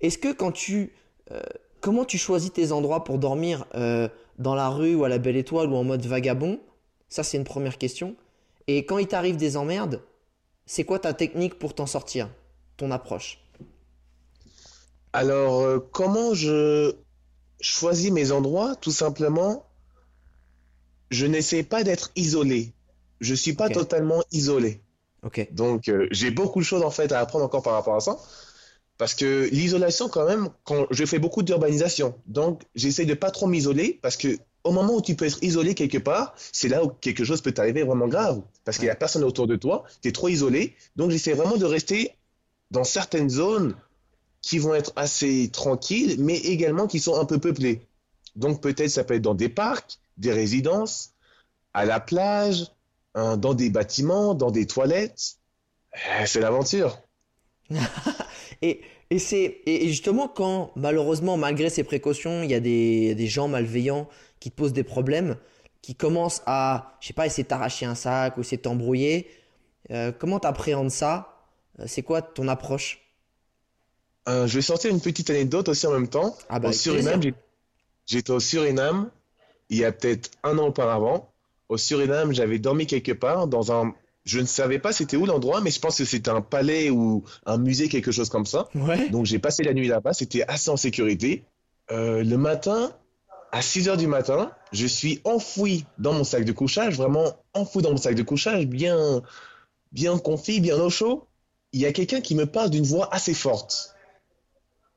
Est-ce 0.00 0.16
que 0.18 0.32
quand 0.32 0.52
tu... 0.52 0.92
comment 1.80 2.04
tu 2.06 2.16
choisis 2.16 2.50
tes 2.52 2.72
endroits 2.72 3.04
pour 3.04 3.18
dormir 3.18 3.66
dans 4.38 4.54
la 4.54 4.68
rue 4.70 4.94
ou 4.94 5.04
à 5.04 5.08
la 5.10 5.18
belle 5.18 5.36
étoile 5.36 5.68
ou 5.70 5.74
en 5.76 5.84
mode 5.84 6.06
vagabond? 6.06 6.60
Ça, 7.10 7.22
c'est 7.22 7.36
une 7.36 7.44
première 7.44 7.76
question. 7.78 8.14
Et 8.68 8.84
quand 8.84 8.98
il 8.98 9.08
t'arrive 9.08 9.36
des 9.36 9.56
emmerdes, 9.56 10.02
c'est 10.66 10.84
quoi 10.84 10.98
ta 10.98 11.14
technique 11.14 11.58
pour 11.58 11.74
t'en 11.74 11.86
sortir 11.86 12.28
Ton 12.76 12.90
approche? 12.90 13.42
Alors, 15.14 15.60
euh, 15.62 15.78
comment 15.90 16.34
je 16.34 16.94
choisis 17.60 18.10
mes 18.10 18.30
endroits? 18.30 18.76
Tout 18.76 18.92
simplement, 18.92 19.64
je 21.10 21.24
n'essaie 21.24 21.62
pas 21.62 21.82
d'être 21.82 22.10
isolé. 22.14 22.74
Je 23.20 23.34
suis 23.34 23.54
pas 23.54 23.70
totalement 23.70 24.22
isolé. 24.32 24.82
Ok. 25.22 25.48
Donc, 25.52 25.88
euh, 25.88 26.06
j'ai 26.10 26.30
beaucoup 26.30 26.60
de 26.60 26.64
choses 26.64 26.82
en 26.82 26.90
fait 26.90 27.10
à 27.10 27.20
apprendre 27.20 27.46
encore 27.46 27.62
par 27.62 27.72
rapport 27.72 27.96
à 27.96 28.00
ça. 28.00 28.18
Parce 28.98 29.14
que 29.14 29.48
l'isolation, 29.50 30.10
quand 30.10 30.26
même, 30.26 30.50
quand 30.64 30.86
je 30.90 31.06
fais 31.06 31.18
beaucoup 31.18 31.42
d'urbanisation. 31.42 32.14
Donc, 32.26 32.62
j'essaie 32.74 33.06
de 33.06 33.14
pas 33.14 33.30
trop 33.30 33.46
m'isoler 33.46 33.98
parce 34.02 34.18
que 34.18 34.36
au 34.68 34.72
moment 34.72 34.96
où 34.96 35.02
tu 35.02 35.14
peux 35.14 35.24
être 35.24 35.42
isolé 35.42 35.74
quelque 35.74 35.98
part, 35.98 36.34
c'est 36.52 36.68
là 36.68 36.84
où 36.84 36.88
quelque 36.88 37.24
chose 37.24 37.40
peut 37.40 37.52
t'arriver 37.52 37.82
vraiment 37.82 38.06
grave. 38.08 38.42
Parce 38.64 38.76
qu'il 38.78 38.86
y 38.86 38.90
a 38.90 38.94
personne 38.94 39.24
autour 39.24 39.46
de 39.46 39.56
toi, 39.56 39.84
tu 40.02 40.08
es 40.08 40.12
trop 40.12 40.28
isolé. 40.28 40.76
Donc, 40.96 41.10
j'essaie 41.10 41.32
vraiment 41.32 41.56
de 41.56 41.64
rester 41.64 42.12
dans 42.70 42.84
certaines 42.84 43.30
zones 43.30 43.74
qui 44.42 44.58
vont 44.58 44.74
être 44.74 44.92
assez 44.96 45.48
tranquilles, 45.50 46.16
mais 46.18 46.36
également 46.36 46.86
qui 46.86 47.00
sont 47.00 47.18
un 47.18 47.24
peu 47.24 47.38
peuplées. 47.38 47.80
Donc, 48.36 48.60
peut-être 48.60 48.90
ça 48.90 49.04
peut 49.04 49.14
être 49.14 49.22
dans 49.22 49.34
des 49.34 49.48
parcs, 49.48 49.98
des 50.18 50.32
résidences, 50.32 51.12
à 51.72 51.84
la 51.84 51.98
plage, 51.98 52.66
hein, 53.14 53.36
dans 53.36 53.54
des 53.54 53.70
bâtiments, 53.70 54.34
dans 54.34 54.50
des 54.50 54.66
toilettes. 54.66 55.36
Euh, 55.94 56.26
C'est 56.26 56.40
l'aventure. 56.40 56.98
Et, 58.62 58.80
et 59.10 59.18
et 59.66 59.88
justement 59.88 60.26
quand 60.26 60.72
malheureusement 60.74 61.36
malgré 61.36 61.70
ces 61.70 61.84
précautions 61.84 62.42
il 62.42 62.50
y 62.50 62.54
a 62.54 62.60
des 62.60 63.26
gens 63.26 63.46
malveillants 63.46 64.08
qui 64.40 64.50
te 64.50 64.56
posent 64.56 64.72
des 64.72 64.84
problèmes 64.84 65.36
qui 65.82 65.94
commencent 65.94 66.42
à 66.46 66.96
je 67.00 67.08
sais 67.08 67.12
pas 67.12 67.26
essayer 67.26 67.44
de 67.44 67.48
t'arracher 67.48 67.86
un 67.86 67.94
sac 67.94 68.36
ou 68.36 68.40
essayer 68.40 68.56
de 68.56 68.62
t'embrouiller 68.62 69.28
euh, 69.90 70.12
comment 70.16 70.38
t'appréhendes 70.38 70.90
ça? 70.90 71.34
Euh, 71.80 71.84
c'est 71.86 72.02
quoi 72.02 72.20
ton 72.22 72.48
approche? 72.48 73.00
Euh, 74.28 74.46
je 74.46 74.56
vais 74.56 74.62
sortir 74.62 74.90
une 74.90 75.00
petite 75.00 75.30
anecdote 75.30 75.68
aussi 75.68 75.86
en 75.86 75.92
même 75.92 76.08
temps. 76.08 76.36
Ah 76.48 76.58
bah, 76.58 76.68
Au 76.68 76.72
Suriname, 76.72 77.22
j'étais 78.04 78.30
au 78.30 78.40
Suriname 78.40 79.10
il 79.70 79.78
y 79.78 79.84
a 79.84 79.92
peut-être 79.92 80.30
un 80.42 80.58
an 80.58 80.68
auparavant. 80.68 81.30
Au 81.68 81.76
Suriname, 81.76 82.32
j'avais 82.32 82.58
dormi 82.58 82.86
quelque 82.86 83.12
part 83.12 83.46
dans 83.46 83.72
un, 83.72 83.94
Je 84.24 84.40
ne 84.40 84.46
savais 84.46 84.78
pas 84.78 84.92
c'était 84.92 85.16
où 85.16 85.26
l'endroit, 85.26 85.60
mais 85.60 85.70
je 85.70 85.80
pense 85.80 85.98
que 85.98 86.04
c'était 86.04 86.30
un 86.30 86.40
palais 86.40 86.90
ou 86.90 87.24
un 87.46 87.58
musée, 87.58 87.88
quelque 87.88 88.12
chose 88.12 88.28
comme 88.28 88.46
ça. 88.46 88.68
Ouais. 88.74 89.08
Donc 89.10 89.26
j'ai 89.26 89.38
passé 89.38 89.62
la 89.62 89.74
nuit 89.74 89.88
là-bas, 89.88 90.12
c'était 90.12 90.42
assez 90.48 90.70
en 90.70 90.76
sécurité. 90.76 91.44
Euh, 91.90 92.22
le 92.22 92.36
matin, 92.36 92.92
à 93.52 93.62
6 93.62 93.88
heures 93.88 93.96
du 93.96 94.06
matin, 94.06 94.52
je 94.72 94.86
suis 94.86 95.20
enfoui 95.24 95.86
dans 95.98 96.12
mon 96.12 96.24
sac 96.24 96.44
de 96.44 96.52
couchage, 96.52 96.96
vraiment 96.96 97.32
enfoui 97.54 97.82
dans 97.82 97.90
mon 97.90 97.96
sac 97.96 98.14
de 98.14 98.22
couchage, 98.22 98.66
bien, 98.66 99.22
bien 99.92 100.18
confit, 100.18 100.60
bien 100.60 100.76
au 100.76 100.90
chaud. 100.90 101.26
Il 101.72 101.80
y 101.80 101.86
a 101.86 101.92
quelqu'un 101.92 102.20
qui 102.20 102.34
me 102.34 102.46
parle 102.46 102.70
d'une 102.70 102.84
voix 102.84 103.12
assez 103.14 103.34
forte, 103.34 103.94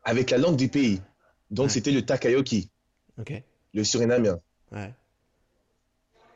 avec 0.03 0.29
la 0.31 0.37
langue 0.37 0.55
du 0.57 0.67
pays. 0.69 1.01
Donc 1.49 1.65
Ouais. 1.67 1.71
c'était 1.73 1.91
le 1.91 2.05
Takayoki, 2.05 2.69
Ok. 3.19 3.41
le 3.73 3.83
surinamien. 3.83 4.39
Ouais. 4.71 4.93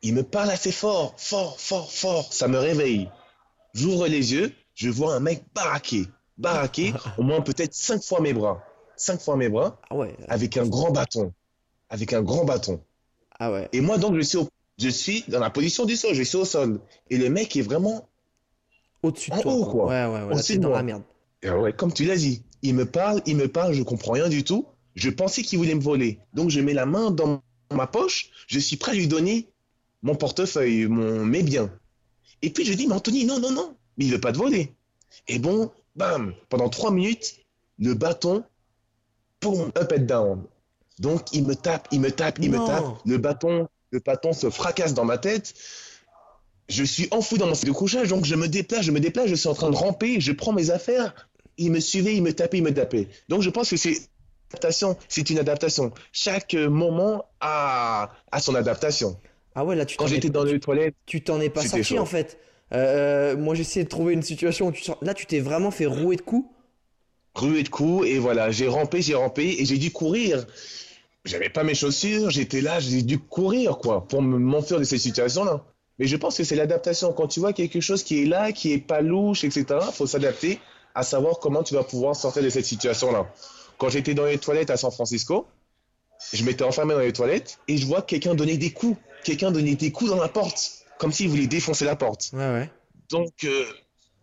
Il 0.01 0.13
me 0.13 0.23
parle 0.23 0.51
assez 0.51 0.71
fort, 0.71 1.13
fort, 1.17 1.59
fort, 1.59 1.91
fort. 1.91 2.31
Ça 2.33 2.47
me 2.47 2.57
réveille. 2.57 3.09
J'ouvre 3.73 4.07
les 4.07 4.33
yeux, 4.33 4.53
je 4.73 4.89
vois 4.89 5.15
un 5.15 5.19
mec 5.19 5.43
baraqué, 5.53 6.05
baraqué, 6.37 6.93
au 7.17 7.23
moins 7.23 7.41
peut-être 7.41 7.73
cinq 7.73 8.03
fois 8.03 8.21
mes 8.21 8.33
bras, 8.33 8.63
cinq 8.95 9.19
fois 9.21 9.35
mes 9.35 9.49
bras, 9.49 9.79
Ah 9.89 9.95
ouais. 9.95 10.15
avec 10.27 10.57
un 10.57 10.65
grand 10.67 10.91
bâton, 10.91 11.33
avec 11.89 12.13
un 12.13 12.21
grand 12.21 12.45
bâton. 12.45 12.81
Ah 13.39 13.51
ouais. 13.51 13.69
Et 13.73 13.81
moi 13.81 13.97
donc 13.97 14.15
je 14.15 14.21
suis, 14.21 14.37
au- 14.37 14.49
je 14.77 14.89
suis 14.89 15.23
dans 15.27 15.39
la 15.39 15.49
position 15.49 15.85
du 15.85 15.95
sol, 15.95 16.13
je 16.13 16.23
suis 16.23 16.37
au 16.37 16.45
sol. 16.45 16.79
Et 17.09 17.17
le 17.17 17.29
mec 17.29 17.55
est 17.55 17.61
vraiment, 17.61 18.07
Au-dessus 19.03 19.31
de 19.31 19.39
toi. 19.41 19.53
haut, 19.53 19.65
quoi. 19.65 19.85
Ouais, 19.87 20.05
ouais, 20.05 20.23
ouais. 20.27 20.33
Au-dessus 20.33 20.57
de 20.57 20.63
dans 20.63 20.69
moi. 20.69 20.77
la 20.77 20.83
merde. 20.83 21.03
ouais, 21.43 21.73
comme 21.73 21.93
tu 21.93 22.05
l'as 22.05 22.15
dit, 22.17 22.43
il 22.61 22.75
me 22.75 22.85
parle, 22.85 23.21
il 23.25 23.35
me 23.37 23.47
parle, 23.47 23.73
je 23.73 23.83
comprends 23.83 24.13
rien 24.13 24.29
du 24.29 24.43
tout. 24.43 24.65
Je 24.95 25.09
pensais 25.09 25.41
qu'il 25.41 25.57
voulait 25.59 25.75
me 25.75 25.81
voler. 25.81 26.19
Donc 26.33 26.49
je 26.49 26.59
mets 26.61 26.73
la 26.73 26.85
main 26.85 27.11
dans 27.11 27.41
ma 27.73 27.87
poche, 27.87 28.29
je 28.47 28.59
suis 28.59 28.77
prêt 28.77 28.93
à 28.93 28.95
lui 28.95 29.07
donner 29.07 29.49
mon 30.01 30.15
portefeuille, 30.15 30.87
mon, 30.87 31.25
mes 31.25 31.43
biens. 31.43 31.69
Et 32.41 32.49
puis 32.49 32.63
je 32.65 32.73
dis, 32.73 32.87
mais 32.87 32.93
Anthony, 32.95 33.25
non, 33.25 33.39
non, 33.39 33.51
non, 33.51 33.75
mais 33.97 34.05
il 34.05 34.11
veut 34.11 34.21
pas 34.21 34.31
te 34.31 34.37
voler. 34.37 34.73
Et 35.27 35.39
bon, 35.39 35.71
bam, 35.95 36.33
pendant 36.49 36.69
trois 36.69 36.91
minutes, 36.91 37.35
le 37.79 37.93
bâton, 37.93 38.43
boum, 39.41 39.71
up 39.77 39.93
and 39.97 40.03
down. 40.03 40.43
Donc 40.99 41.33
il 41.33 41.45
me 41.45 41.55
tape, 41.55 41.87
il 41.91 41.99
me 41.99 42.11
tape, 42.11 42.37
il 42.41 42.51
Non. 42.51 42.61
me 42.61 42.67
tape. 42.67 42.85
Le 43.05 43.17
bâton, 43.17 43.67
le 43.91 43.99
bâton 43.99 44.33
se 44.33 44.49
fracasse 44.49 44.93
dans 44.93 45.05
ma 45.05 45.17
tête. 45.17 45.53
Je 46.67 46.83
suis 46.83 47.07
enfoui 47.11 47.37
dans 47.37 47.47
mon 47.47 47.53
sac 47.53 47.65
de 47.67 47.71
couchage, 47.73 48.07
donc 48.09 48.25
je 48.25 48.33
me 48.35 48.47
déplace, 48.47 48.83
je 48.85 48.91
me 48.91 48.99
déplace, 48.99 49.27
je 49.27 49.35
suis 49.35 49.47
en 49.47 49.53
train 49.53 49.69
de 49.69 49.75
ramper, 49.75 50.19
je 50.19 50.31
prends 50.31 50.53
mes 50.53 50.71
affaires. 50.71 51.13
Il 51.57 51.71
me 51.71 51.79
suivait, 51.79 52.15
il 52.15 52.23
me 52.23 52.33
tapait, 52.33 52.57
il 52.57 52.63
me 52.63 52.73
tapait. 52.73 53.07
Donc 53.29 53.41
je 53.41 53.49
pense 53.49 53.69
que 53.69 53.77
c'est 53.77 53.97
adaptation, 54.51 54.97
c'est 55.07 55.29
une 55.29 55.37
adaptation. 55.39 55.91
Chaque 56.11 56.53
moment 56.55 57.25
a, 57.39 58.09
a 58.31 58.39
son 58.39 58.55
adaptation. 58.55 59.17
Ah 59.53 59.63
ouais, 59.63 59.75
là, 59.75 59.85
tu 59.85 59.95
Quand 59.97 60.07
j'étais 60.07 60.29
dans 60.29 60.43
les 60.43 60.59
toilettes, 60.59 60.95
tu 61.05 61.21
t'en 61.23 61.39
es 61.39 61.49
pas 61.49 61.61
sorti 61.61 61.83
chaud. 61.83 61.99
en 61.99 62.05
fait. 62.05 62.39
Euh, 62.73 63.37
moi, 63.37 63.53
j'essayais 63.53 63.83
de 63.85 63.89
trouver 63.89 64.13
une 64.13 64.23
situation 64.23 64.67
où 64.67 64.71
tu 64.71 64.81
sors. 64.83 64.97
Là, 65.01 65.13
tu 65.13 65.25
t'es 65.27 65.39
vraiment 65.39 65.71
fait 65.71 65.85
rouer 65.85 66.15
de 66.15 66.21
coups. 66.21 66.49
Ruée 67.35 67.63
de 67.63 67.69
coups, 67.69 68.07
et 68.07 68.17
voilà, 68.17 68.51
j'ai 68.51 68.67
rampé, 68.67 69.01
j'ai 69.01 69.15
rampé, 69.15 69.55
et 69.59 69.65
j'ai 69.65 69.77
dû 69.77 69.91
courir. 69.91 70.45
J'avais 71.25 71.49
pas 71.49 71.63
mes 71.63 71.75
chaussures, 71.75 72.29
j'étais 72.29 72.61
là, 72.61 72.79
j'ai 72.79 73.01
dû 73.01 73.19
courir, 73.19 73.77
quoi, 73.77 74.07
pour 74.07 74.21
me- 74.21 74.37
m'enfuir 74.37 74.79
de 74.79 74.83
cette 74.83 74.99
situation-là. 74.99 75.63
Mais 75.97 76.07
je 76.07 76.15
pense 76.17 76.37
que 76.37 76.43
c'est 76.43 76.55
l'adaptation. 76.55 77.13
Quand 77.13 77.27
tu 77.27 77.39
vois 77.39 77.53
quelque 77.53 77.79
chose 77.79 78.03
qui 78.03 78.21
est 78.21 78.25
là, 78.25 78.51
qui 78.51 78.73
est 78.73 78.77
pas 78.79 79.01
louche, 79.01 79.43
etc., 79.43 79.65
faut 79.93 80.05
s'adapter 80.07 80.59
à 80.93 81.03
savoir 81.03 81.39
comment 81.39 81.63
tu 81.63 81.73
vas 81.73 81.83
pouvoir 81.83 82.15
sortir 82.15 82.43
de 82.43 82.49
cette 82.49 82.65
situation-là. 82.65 83.31
Quand 83.77 83.89
j'étais 83.89 84.13
dans 84.13 84.25
les 84.25 84.37
toilettes 84.37 84.69
à 84.69 84.77
San 84.77 84.91
Francisco, 84.91 85.45
je 86.33 86.43
m'étais 86.43 86.63
enfermé 86.63 86.93
dans 86.93 86.99
les 86.99 87.13
toilettes 87.13 87.59
et 87.67 87.77
je 87.77 87.85
vois 87.85 88.01
quelqu'un 88.01 88.35
donner 88.35 88.57
des 88.57 88.71
coups. 88.71 88.97
Quelqu'un 89.23 89.51
donner 89.51 89.75
des 89.75 89.91
coups 89.91 90.11
dans 90.11 90.21
la 90.21 90.29
porte, 90.29 90.85
comme 90.99 91.11
s'il 91.11 91.29
voulait 91.29 91.47
défoncer 91.47 91.83
la 91.85 91.95
porte. 91.95 92.29
Ouais, 92.33 92.39
ouais. 92.53 92.69
Donc, 93.09 93.31
euh, 93.43 93.65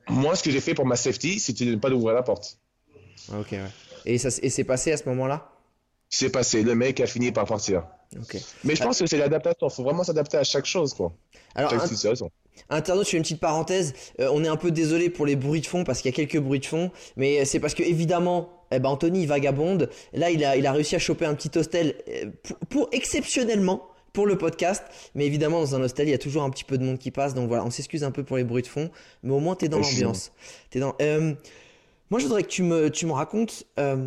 moi, 0.08 0.36
ce 0.36 0.42
que 0.42 0.50
j'ai 0.50 0.60
fait 0.60 0.74
pour 0.74 0.86
ma 0.86 0.96
safety, 0.96 1.40
c'était 1.40 1.64
de 1.64 1.72
ne 1.72 1.76
pas 1.76 1.90
ouvrir 1.90 2.14
la 2.14 2.22
porte. 2.22 2.58
Ah, 3.30 3.38
Ok, 3.40 3.52
ouais. 3.52 3.60
Et 4.06 4.18
ça 4.18 4.28
et 4.42 4.50
c'est 4.50 4.64
passé 4.64 4.92
à 4.92 4.96
ce 4.96 5.04
moment-là? 5.08 5.48
C'est 6.08 6.30
passé, 6.30 6.62
le 6.62 6.74
mec 6.74 7.00
a 7.00 7.06
fini 7.06 7.32
par 7.32 7.46
partir. 7.46 7.84
Ok. 8.20 8.36
Mais 8.64 8.74
je 8.76 8.82
pense 8.82 8.98
que 8.98 9.06
c'est 9.06 9.16
l'adaptation, 9.16 9.68
il 9.68 9.72
faut 9.74 9.82
vraiment 9.84 10.04
s'adapter 10.04 10.36
à 10.36 10.44
chaque 10.44 10.66
chose, 10.66 10.92
quoi. 10.92 11.12
Alors, 11.54 11.70
Chaque 11.70 11.86
situation. 11.86 12.30
Internaute, 12.68 13.06
je 13.06 13.10
fais 13.12 13.16
une 13.16 13.22
petite 13.22 13.40
parenthèse. 13.40 13.94
Euh, 14.20 14.28
on 14.32 14.44
est 14.44 14.48
un 14.48 14.56
peu 14.56 14.70
désolé 14.70 15.08
pour 15.08 15.24
les 15.24 15.36
bruits 15.36 15.62
de 15.62 15.66
fond 15.66 15.84
parce 15.84 16.02
qu'il 16.02 16.10
y 16.10 16.14
a 16.14 16.16
quelques 16.16 16.38
bruits 16.38 16.60
de 16.60 16.66
fond, 16.66 16.90
mais 17.16 17.44
c'est 17.46 17.60
parce 17.60 17.72
que 17.74 17.82
évidemment, 17.82 18.50
eh 18.70 18.78
ben 18.78 18.90
Anthony 18.90 19.22
il 19.22 19.26
vagabonde. 19.28 19.88
Là, 20.12 20.30
il 20.30 20.44
a, 20.44 20.56
il 20.56 20.66
a 20.66 20.72
réussi 20.72 20.94
à 20.94 20.98
choper 20.98 21.24
un 21.24 21.34
petit 21.34 21.56
hostel 21.58 21.94
euh, 22.08 22.26
pour, 22.42 22.56
pour- 22.68 22.88
exceptionnellement 22.92 23.88
pour 24.12 24.26
le 24.26 24.36
podcast, 24.36 24.82
mais 25.14 25.24
évidemment 25.24 25.60
dans 25.60 25.74
un 25.74 25.80
hostel 25.82 26.06
il 26.08 26.10
y 26.10 26.14
a 26.14 26.18
toujours 26.18 26.42
un 26.42 26.50
petit 26.50 26.64
peu 26.64 26.76
de 26.76 26.84
monde 26.84 26.98
qui 26.98 27.10
passe, 27.10 27.32
donc 27.32 27.48
voilà, 27.48 27.64
on 27.64 27.70
s'excuse 27.70 28.04
un 28.04 28.10
peu 28.10 28.22
pour 28.24 28.36
les 28.36 28.44
bruits 28.44 28.62
de 28.62 28.66
fond, 28.66 28.90
mais 29.22 29.32
au 29.32 29.38
moins 29.40 29.54
t'es 29.54 29.68
dans 29.68 29.78
l'ambiance. 29.78 30.32
T'es 30.68 30.80
dans. 30.80 30.94
euh, 31.00 31.32
moi, 32.12 32.18
je 32.18 32.26
voudrais 32.26 32.42
que 32.42 32.48
tu 32.48 32.62
me, 32.62 33.12
racontes. 33.12 33.64
euh, 33.78 34.06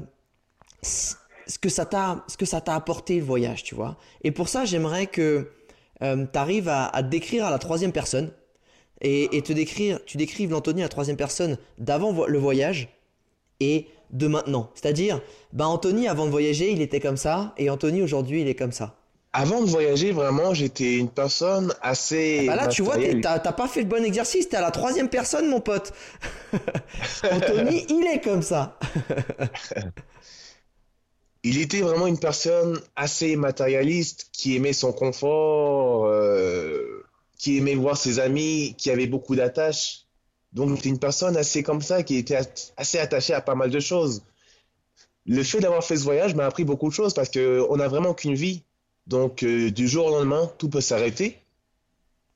ce 0.84 1.58
que 1.58 1.70
ça 1.70 1.86
t'a 1.86 2.76
apporté 2.76 3.18
le 3.18 3.26
voyage 3.26 3.64
tu 3.64 3.74
vois 3.74 3.98
et 4.24 4.32
pour 4.32 4.50
ça 4.50 4.66
j'aimerais 4.66 5.08
que 5.08 5.52
tu 6.00 6.06
arrives 6.36 6.70
à, 6.70 6.92
te 6.98 7.08
décrire 7.08 7.46
à 7.46 7.50
la 7.50 7.58
troisième 7.58 7.92
personne 7.92 8.32
et, 9.02 9.42
te 9.42 9.54
décrire 9.54 10.00
tu 10.06 10.18
décrives 10.18 10.52
l'Anthony 10.52 10.82
à 10.82 10.86
la 10.86 10.90
troisième 10.90 11.18
personne 11.18 11.58
d'avant 11.80 12.26
le 12.28 12.38
voyage 12.38 12.90
et 13.60 13.88
de 14.12 14.28
maintenant 14.28 14.70
c'est 14.76 14.86
à 14.88 14.94
dire 14.94 15.22
bah 15.54 15.68
Anthony 15.68 16.08
avant 16.08 16.26
de 16.26 16.32
voyager 16.32 16.72
il 16.72 16.82
était 16.82 17.00
comme 17.00 17.18
ça 17.18 17.56
et 17.58 17.72
Anthony 17.72 18.04
aujourd'hui 18.04 18.42
il 18.42 18.48
est 18.48 18.56
comme 18.56 18.72
ça 18.72 18.96
Avant 19.38 19.62
de 19.62 19.68
voyager, 19.68 20.14
vraiment, 20.14 20.54
j'étais 20.54 20.96
une 20.96 21.10
personne 21.10 21.74
assez. 21.82 22.46
bah 22.48 22.56
là 22.56 22.68
tu 22.68 22.82
vois 22.84 22.96
t'as 23.22 23.40
pas 23.52 23.68
fait 23.68 23.82
le 23.82 23.88
bon 23.88 24.04
exercice 24.04 24.48
t'es 24.48 24.56
à 24.56 24.62
la 24.62 24.72
troisième 24.72 25.10
personne 25.10 25.50
mon 25.50 25.60
pote 25.60 25.92
Anthony 27.30 27.86
il 27.90 28.08
est 28.08 28.22
comme 28.24 28.42
ça 28.42 28.80
Il 31.48 31.60
était 31.60 31.82
vraiment 31.82 32.08
une 32.08 32.18
personne 32.18 32.80
assez 32.96 33.36
matérialiste, 33.36 34.30
qui 34.32 34.56
aimait 34.56 34.74
son 34.74 34.92
confort, 34.92 36.08
euh, 36.08 37.06
qui 37.38 37.58
aimait 37.58 37.76
voir 37.76 37.98
ses 37.98 38.18
amis, 38.18 38.74
qui 38.80 38.90
avait 38.90 39.06
beaucoup 39.06 39.36
d'attaches. 39.36 40.08
Donc, 40.54 40.76
c'était 40.78 40.90
une 40.90 40.98
personne 40.98 41.38
assez 41.38 41.62
comme 41.62 41.82
ça, 41.82 42.02
qui 42.02 42.18
était 42.18 42.40
assez 42.78 42.98
attachée 42.98 43.36
à 43.36 43.42
pas 43.42 43.54
mal 43.54 43.70
de 43.70 43.80
choses. 43.80 44.24
Le 45.28 45.44
fait 45.44 45.60
d'avoir 45.60 45.84
fait 45.84 45.98
ce 45.98 46.04
voyage 46.04 46.34
m'a 46.34 46.48
appris 46.48 46.64
beaucoup 46.64 46.90
de 46.90 46.94
choses 46.96 47.14
parce 47.14 47.30
qu'on 47.30 47.78
n'a 47.78 47.88
vraiment 47.88 48.16
qu'une 48.16 48.34
vie. 48.34 48.64
Donc, 49.08 49.44
euh, 49.44 49.70
du 49.72 49.88
jour 49.88 50.08
au 50.08 50.10
lendemain, 50.12 50.52
tout 50.58 50.70
peut 50.70 50.82
s'arrêter. 50.82 51.40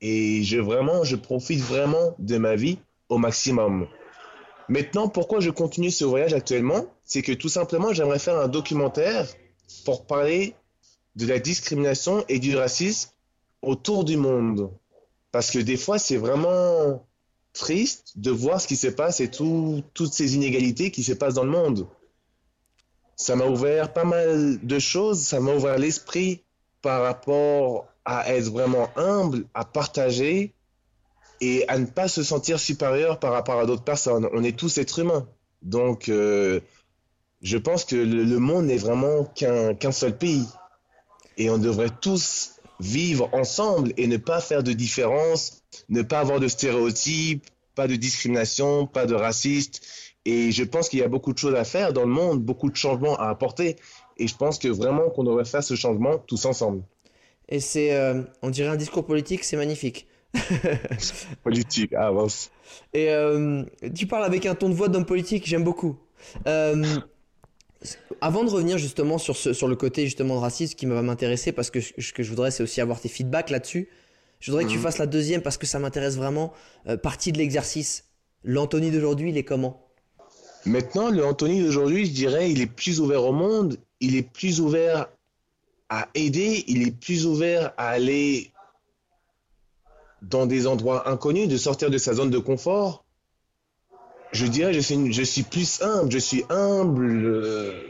Et 0.02 0.44
je 0.44 0.58
vraiment, 0.58 1.04
je 1.04 1.16
profite 1.16 1.62
vraiment 1.62 2.16
de 2.20 2.38
ma 2.38 2.56
vie 2.56 2.78
au 3.10 3.18
maximum. 3.18 3.88
Maintenant, 4.70 5.10
pourquoi 5.10 5.40
je 5.40 5.50
continue 5.50 5.90
ce 5.92 6.06
voyage 6.06 6.34
actuellement? 6.34 6.86
C'est 7.04 7.24
que 7.24 7.32
tout 7.32 7.50
simplement, 7.50 7.92
j'aimerais 7.92 8.20
faire 8.20 8.38
un 8.38 8.48
documentaire 8.48 9.28
pour 9.84 10.06
parler 10.06 10.54
de 11.16 11.26
la 11.26 11.40
discrimination 11.40 12.24
et 12.30 12.40
du 12.40 12.56
racisme 12.56 13.10
autour 13.62 14.06
du 14.06 14.16
monde. 14.16 14.72
Parce 15.32 15.52
que 15.52 15.60
des 15.60 15.76
fois, 15.78 15.98
c'est 15.98 16.18
vraiment 16.18 17.06
triste 17.54 18.14
de 18.16 18.30
voir 18.30 18.62
ce 18.62 18.68
qui 18.68 18.76
se 18.76 18.88
passe 18.88 19.20
et 19.20 19.30
tout- 19.30 19.84
toutes 19.96 20.14
ces 20.14 20.36
inégalités 20.36 20.92
qui 20.92 21.04
se 21.04 21.14
passent 21.14 21.34
dans 21.34 21.44
le 21.44 21.52
monde. 21.52 21.88
Ça 23.16 23.36
m'a 23.36 23.48
ouvert 23.48 23.92
pas 23.92 24.06
mal 24.06 24.60
de 24.62 24.80
choses, 24.80 25.20
ça 25.20 25.40
m'a 25.40 25.54
ouvert 25.56 25.78
l'esprit 25.78 26.44
par 26.82 27.02
rapport 27.02 27.88
à 28.06 28.34
être 28.34 28.50
vraiment 28.50 28.89
humble, 28.96 29.46
à 29.54 29.65
partager 29.65 30.54
et 31.42 31.68
à 31.68 31.78
ne 31.78 31.86
pas 31.86 32.08
se 32.08 32.24
sentir 32.24 32.60
supérieur 32.60 33.20
par 33.20 33.32
rapport 33.32 33.60
à 33.60 33.65
d'autres 33.65 33.84
personnes. 33.84 34.28
On 34.34 34.44
est 34.44 34.58
tous 34.58 34.78
êtres 34.78 35.00
humains. 35.00 35.28
Donc, 35.62 36.10
euh, 36.10 36.60
je 37.42 37.58
pense 37.58 37.86
que 37.86 37.96
le, 37.96 38.39
monde 38.39 38.65
n'est 38.65 38.78
vraiment 38.78 39.24
qu'un 39.24 39.74
qu'un 39.74 39.92
seul 39.92 40.18
pays. 40.18 40.46
Et 41.38 41.50
on 41.50 41.58
devrait 41.58 41.92
tous 42.02 42.56
vivre 42.80 43.30
ensemble 43.34 43.94
et 43.98 44.08
ne 44.08 44.18
pas 44.18 44.42
faire 44.42 44.63
de 44.63 44.74
différence, 44.74 45.63
ne 45.89 46.02
pas 46.02 46.20
avoir 46.20 46.39
de 46.39 46.48
stéréotypes, 46.48 47.46
pas 47.76 47.88
de 47.88 47.96
discrimination, 47.96 48.88
pas 48.88 49.06
de 49.06 49.15
raciste. 49.15 49.82
Et 50.26 50.52
je 50.52 50.63
pense 50.63 50.89
qu'il 50.89 51.00
y 51.00 51.04
a 51.04 51.08
beaucoup 51.08 51.32
de 51.34 51.38
choses 51.38 51.56
à 51.56 51.63
faire 51.63 51.94
dans 51.94 52.04
le 52.04 52.12
monde, 52.12 52.42
beaucoup 52.44 52.70
de 52.70 52.76
changements 52.76 53.15
à 53.18 53.30
apporter. 53.30 53.78
Et 54.20 54.28
je 54.28 54.36
pense 54.36 54.60
que 54.60 54.67
vraiment 54.67 55.10
qu'on 55.10 55.24
devrait 55.24 55.46
faire 55.46 55.63
ce 55.63 55.76
changement 55.76 56.17
tous 56.20 56.46
ensemble. 56.46 56.84
et 57.48 57.60
c'est 57.60 57.96
euh, 57.96 58.22
on 58.42 58.50
dirait 58.50 58.70
un 58.70 58.76
discours 58.76 59.06
politique 59.06 59.44
c'est 59.44 59.58
magnifique 59.58 60.08
Politique, 61.44 61.94
ah, 61.98 62.08
avance. 62.08 62.52
Et 62.94 63.10
euh, 63.10 63.63
tu 63.96 64.06
parles 64.06 64.24
avec 64.26 64.46
un 64.46 64.54
ton 64.56 64.70
de 64.70 64.76
voix 64.76 64.88
d'homme 64.88 65.06
politique, 65.06 65.48
j'aime 65.48 65.63
beaucoup. 65.63 65.98
Euh, 66.48 66.86
avant 68.22 68.44
de 68.44 68.50
revenir 68.50 68.78
justement 68.78 69.17
sur, 69.17 69.36
ce, 69.36 69.54
sur 69.54 69.67
le 69.67 69.76
côté 69.76 70.04
justement 70.06 70.36
de 70.36 70.42
racisme 70.42 70.76
qui 70.76 70.86
va 70.86 71.02
m'intéresser, 71.02 71.52
parce 71.52 71.72
que 71.72 71.80
ce 71.80 72.13
que 72.13 72.22
je 72.24 72.30
voudrais 72.30 72.52
c'est 72.52 72.62
aussi 72.62 72.82
avoir 72.82 73.00
tes 73.00 73.10
feedbacks 73.10 73.50
là-dessus, 73.50 73.90
je 74.40 74.52
voudrais 74.52 74.65
que 74.65 74.70
tu 74.70 74.78
Mhm. 74.78 74.84
fasses 74.84 74.98
la 75.00 75.06
deuxième 75.08 75.42
parce 75.42 75.58
que 75.58 75.65
ça 75.65 75.80
m'intéresse 75.80 76.15
vraiment, 76.17 76.54
euh, 76.88 76.98
partie 76.98 77.32
de 77.32 77.38
l'exercice. 77.38 78.06
L'Anthony 78.44 78.92
d'aujourd'hui, 78.92 79.30
il 79.32 79.38
est 79.38 79.44
comment? 79.44 79.88
Maintenant, 80.65 81.10
le 81.10 81.26
Anthony 81.26 81.62
d'aujourd'hui, 81.63 82.06
je 82.06 82.12
dirais, 82.12 82.52
il 82.52 82.62
est 82.62 82.67
plus 82.67 83.00
ouvert 83.00 83.24
au 83.26 83.32
monde, 83.34 83.78
il 84.00 84.15
est 84.15 84.23
plus 84.23 84.62
ouvert 84.62 85.08
à 85.89 86.08
aider, 86.13 86.63
il 86.67 86.87
est 86.87 86.91
plus 86.91 87.25
ouvert 87.25 87.73
à 87.77 87.89
aller 87.89 88.52
dans 90.21 90.45
des 90.45 90.67
endroits 90.67 91.10
inconnus, 91.10 91.47
de 91.47 91.58
sortir 91.58 91.89
de 91.89 91.97
sa 91.97 92.13
zone 92.13 92.29
de 92.29 92.39
confort, 92.39 93.06
je 94.31 94.45
dirais 94.45 94.73
je 94.73 94.79
suis, 94.79 95.12
je 95.13 95.23
suis 95.23 95.43
plus 95.43 95.81
humble, 95.81 96.12
je 96.12 96.17
suis 96.19 96.43
humble. 96.50 97.25
euh, 97.25 97.81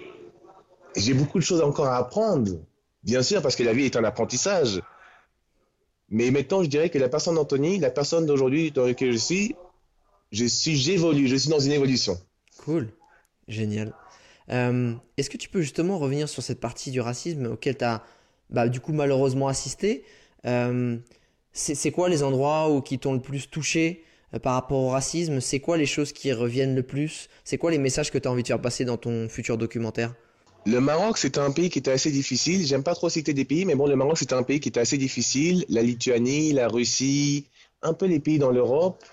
J'ai 0.95 1.13
beaucoup 1.13 1.39
de 1.39 1.43
choses 1.43 1.61
encore 1.61 1.87
à 1.87 1.97
apprendre, 1.97 2.51
bien 3.03 3.21
sûr, 3.23 3.41
parce 3.41 3.55
que 3.55 3.63
la 3.63 3.73
vie 3.73 3.85
est 3.85 3.95
un 3.97 4.03
apprentissage. 4.03 4.81
Mais 6.09 6.31
maintenant, 6.31 6.63
je 6.63 6.69
dirais 6.69 6.89
que 6.89 6.97
la 6.97 7.09
personne 7.09 7.35
d'Anthony, 7.35 7.77
la 7.79 7.91
personne 7.91 8.25
d'aujourd'hui 8.25 8.71
dans 8.71 8.85
laquelle 8.85 9.11
je 9.11 9.17
suis, 9.17 9.55
je 10.31 10.45
suis, 10.45 10.75
j'évolue, 10.77 11.27
je 11.27 11.35
suis 11.35 11.49
dans 11.49 11.59
une 11.59 11.71
évolution. 11.71 12.17
Cool, 12.63 12.89
génial. 13.47 13.93
Euh, 14.51 14.93
Est-ce 15.17 15.29
que 15.29 15.37
tu 15.37 15.49
peux 15.49 15.61
justement 15.61 15.97
revenir 15.99 16.27
sur 16.29 16.41
cette 16.43 16.59
partie 16.59 16.91
du 16.91 17.01
racisme 17.01 17.45
auquel 17.53 17.77
tu 17.77 17.85
as 17.85 18.03
bah, 18.49 18.67
du 18.67 18.79
coup 18.79 18.93
malheureusement 18.93 19.47
assisté 19.47 20.03
Euh, 20.45 20.97
C'est 21.53 21.75
c'est 21.75 21.91
quoi 21.91 22.09
les 22.09 22.23
endroits 22.23 22.69
où, 22.71 22.81
qui 22.81 22.97
t'ont 22.99 23.13
le 23.13 23.19
plus 23.21 23.49
touché 23.49 24.03
euh, 24.33 24.39
par 24.39 24.53
rapport 24.53 24.79
au 24.79 24.89
racisme? 24.89 25.39
C'est 25.41 25.59
quoi 25.59 25.77
les 25.77 25.85
choses 25.85 26.13
qui 26.13 26.31
reviennent 26.33 26.75
le 26.75 26.83
plus? 26.83 27.27
C'est 27.43 27.57
quoi 27.57 27.71
les 27.71 27.77
messages 27.77 28.11
que 28.11 28.17
tu 28.17 28.27
as 28.27 28.31
envie 28.31 28.43
de 28.43 28.47
faire 28.47 28.61
passer 28.61 28.85
dans 28.85 28.97
ton 28.97 29.27
futur 29.29 29.57
documentaire? 29.57 30.13
Le 30.65 30.79
Maroc, 30.81 31.17
c'était 31.17 31.39
un 31.39 31.51
pays 31.51 31.69
qui 31.69 31.79
était 31.79 31.91
assez 31.91 32.11
difficile. 32.11 32.65
J'aime 32.65 32.83
pas 32.83 32.93
trop 32.93 33.09
citer 33.09 33.33
des 33.33 33.45
pays, 33.45 33.65
mais 33.65 33.75
bon, 33.75 33.87
le 33.87 33.95
Maroc, 33.95 34.17
c'était 34.17 34.35
un 34.35 34.43
pays 34.43 34.59
qui 34.59 34.69
était 34.69 34.79
assez 34.81 34.97
difficile. 34.97 35.65
La 35.69 35.81
Lituanie, 35.81 36.51
la 36.53 36.67
Russie, 36.67 37.47
un 37.81 37.93
peu 37.93 38.05
les 38.05 38.19
pays 38.19 38.39
dans 38.39 38.51
l'Europe. 38.51 39.03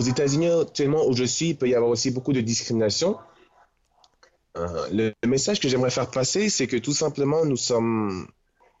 Aux 0.00 0.08
États-Unis, 0.14 0.50
actuellement, 0.64 1.02
où 1.06 1.12
je 1.14 1.24
suis, 1.24 1.48
il 1.50 1.56
peut 1.56 1.68
y 1.68 1.74
avoir 1.74 1.90
aussi 1.90 2.10
beaucoup 2.10 2.32
de 2.32 2.40
discrimination. 2.40 3.10
Euh, 4.56 4.88
le, 4.92 5.12
le 5.22 5.28
message 5.28 5.60
que 5.60 5.68
j'aimerais 5.68 5.90
faire 5.90 6.10
passer, 6.10 6.48
c'est 6.48 6.66
que 6.66 6.78
tout 6.86 6.96
simplement, 7.04 7.44
nous 7.44 7.56
sommes. 7.70 8.26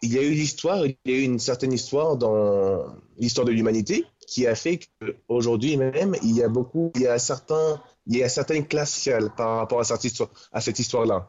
Il 0.02 0.12
y 0.14 0.18
a 0.18 0.22
eu 0.22 0.30
l'histoire, 0.30 0.86
il 0.86 0.96
y 1.04 1.12
a 1.12 1.16
eu 1.16 1.24
une 1.32 1.38
certaine 1.38 1.74
histoire 1.74 2.16
dans 2.16 2.86
l'histoire 3.18 3.46
de 3.46 3.52
l'humanité 3.52 4.06
qui 4.26 4.46
a 4.46 4.54
fait 4.54 4.80
qu'aujourd'hui 5.28 5.76
même, 5.76 6.16
il 6.22 6.34
y 6.34 6.42
a 6.42 6.48
beaucoup, 6.48 6.90
il 6.94 7.02
y 7.02 7.06
a 7.06 7.18
certains, 7.18 7.82
il 8.06 8.16
y 8.16 8.22
a 8.22 8.30
certaines 8.30 8.66
classes 8.66 8.94
sociales 8.94 9.30
par 9.36 9.58
rapport 9.58 9.80
à 9.80 9.84
cette 9.84 10.04
histoire, 10.04 10.30
à 10.52 10.60
cette 10.62 10.78
histoire-là. 10.78 11.28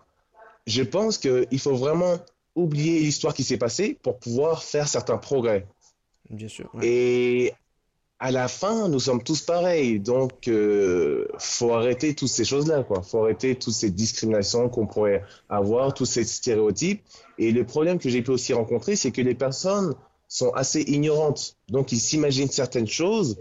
Je 0.67 0.83
pense 0.83 1.17
qu'il 1.17 1.59
faut 1.59 1.75
vraiment 1.75 2.15
oublier 2.55 2.99
l'histoire 3.01 3.33
qui 3.33 3.43
s'est 3.43 3.57
passée 3.57 3.97
pour 4.01 4.19
pouvoir 4.19 4.63
faire 4.63 4.87
certains 4.87 5.17
progrès. 5.17 5.67
Bien 6.29 6.47
sûr. 6.47 6.69
ouais. 6.75 6.87
Et 6.87 7.53
à 8.21 8.29
la 8.29 8.47
fin, 8.47 8.87
nous 8.87 8.99
sommes 8.99 9.23
tous 9.23 9.41
pareils. 9.41 9.99
Donc, 9.99 10.47
euh, 10.47 11.27
faut 11.39 11.73
arrêter 11.73 12.13
toutes 12.13 12.29
ces 12.29 12.45
choses-là, 12.45 12.83
quoi. 12.83 13.01
Faut 13.01 13.23
arrêter 13.23 13.55
toutes 13.55 13.73
ces 13.73 13.89
discriminations 13.89 14.69
qu'on 14.69 14.85
pourrait 14.85 15.23
avoir, 15.49 15.95
tous 15.95 16.05
ces 16.05 16.23
stéréotypes. 16.23 17.01
Et 17.39 17.51
le 17.51 17.65
problème 17.65 17.97
que 17.97 18.09
j'ai 18.09 18.21
pu 18.21 18.29
aussi 18.29 18.53
rencontrer, 18.53 18.95
c'est 18.95 19.09
que 19.09 19.21
les 19.21 19.33
personnes 19.33 19.95
sont 20.27 20.51
assez 20.51 20.81
ignorantes. 20.81 21.57
Donc, 21.69 21.91
ils 21.91 21.99
s'imaginent 21.99 22.51
certaines 22.51 22.87
choses 22.87 23.39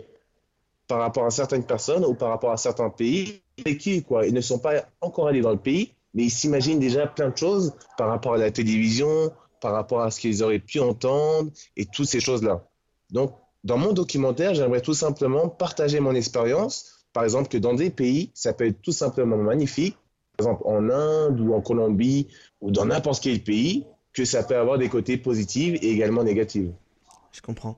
par 0.88 1.00
rapport 1.00 1.26
à 1.26 1.30
certaines 1.30 1.64
personnes 1.64 2.06
ou 2.06 2.14
par 2.14 2.30
rapport 2.30 2.50
à 2.50 2.56
certains 2.56 2.88
pays 2.88 3.42
vécus, 3.62 4.02
quoi. 4.02 4.26
Ils 4.26 4.32
ne 4.32 4.40
sont 4.40 4.58
pas 4.58 4.86
encore 5.02 5.28
allés 5.28 5.42
dans 5.42 5.52
le 5.52 5.58
pays, 5.58 5.92
mais 6.14 6.24
ils 6.24 6.30
s'imaginent 6.30 6.80
déjà 6.80 7.06
plein 7.06 7.28
de 7.28 7.36
choses 7.36 7.74
par 7.98 8.08
rapport 8.08 8.32
à 8.32 8.38
la 8.38 8.50
télévision, 8.50 9.30
par 9.60 9.72
rapport 9.72 10.00
à 10.00 10.10
ce 10.10 10.20
qu'ils 10.20 10.42
auraient 10.42 10.58
pu 10.58 10.80
entendre 10.80 11.50
et 11.76 11.84
toutes 11.84 12.08
ces 12.08 12.20
choses-là. 12.20 12.64
Donc, 13.10 13.34
dans 13.64 13.76
mon 13.76 13.92
documentaire, 13.92 14.54
j'aimerais 14.54 14.80
tout 14.80 14.94
simplement 14.94 15.48
partager 15.48 16.00
mon 16.00 16.14
expérience. 16.14 17.06
Par 17.12 17.24
exemple, 17.24 17.48
que 17.48 17.58
dans 17.58 17.74
des 17.74 17.90
pays, 17.90 18.30
ça 18.34 18.52
peut 18.52 18.66
être 18.66 18.80
tout 18.82 18.92
simplement 18.92 19.36
magnifique. 19.36 19.96
Par 20.36 20.46
exemple, 20.46 20.62
en 20.64 20.88
Inde 20.88 21.40
ou 21.40 21.54
en 21.54 21.60
Colombie 21.60 22.28
ou 22.60 22.70
dans 22.70 22.86
n'importe 22.86 23.22
quel 23.22 23.42
pays, 23.42 23.84
que 24.12 24.24
ça 24.24 24.42
peut 24.42 24.56
avoir 24.56 24.78
des 24.78 24.88
côtés 24.88 25.16
positifs 25.16 25.78
et 25.82 25.90
également 25.90 26.24
négatifs. 26.24 26.70
Je 27.32 27.40
comprends. 27.40 27.76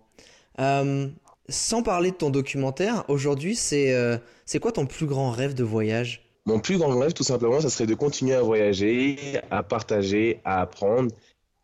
Euh, 0.61 1.09
sans 1.49 1.83
parler 1.83 2.11
de 2.11 2.17
ton 2.17 2.31
documentaire, 2.31 3.05
aujourd'hui, 3.09 3.57
c'est 3.57 3.93
euh, 3.93 4.17
quoi 4.61 4.73
ton 4.73 4.87
plus 4.87 5.07
grand 5.07 5.31
rêve 5.31 5.55
de 5.55 5.65
voyage? 5.65 6.29
Mon 6.47 6.59
plus 6.59 6.79
grand 6.79 6.99
rêve, 6.99 7.13
tout 7.13 7.23
simplement, 7.23 7.61
ça 7.61 7.71
serait 7.71 7.87
de 7.87 7.95
continuer 7.95 8.35
à 8.35 8.43
voyager, 8.43 9.41
à 9.51 9.63
partager, 9.63 10.41
à 10.45 10.61
apprendre 10.61 11.13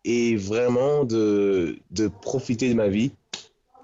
et 0.04 0.36
vraiment 0.36 1.04
de, 1.04 1.78
de 1.90 2.08
profiter 2.08 2.68
de 2.68 2.74
ma 2.74 2.88
vie 2.88 3.12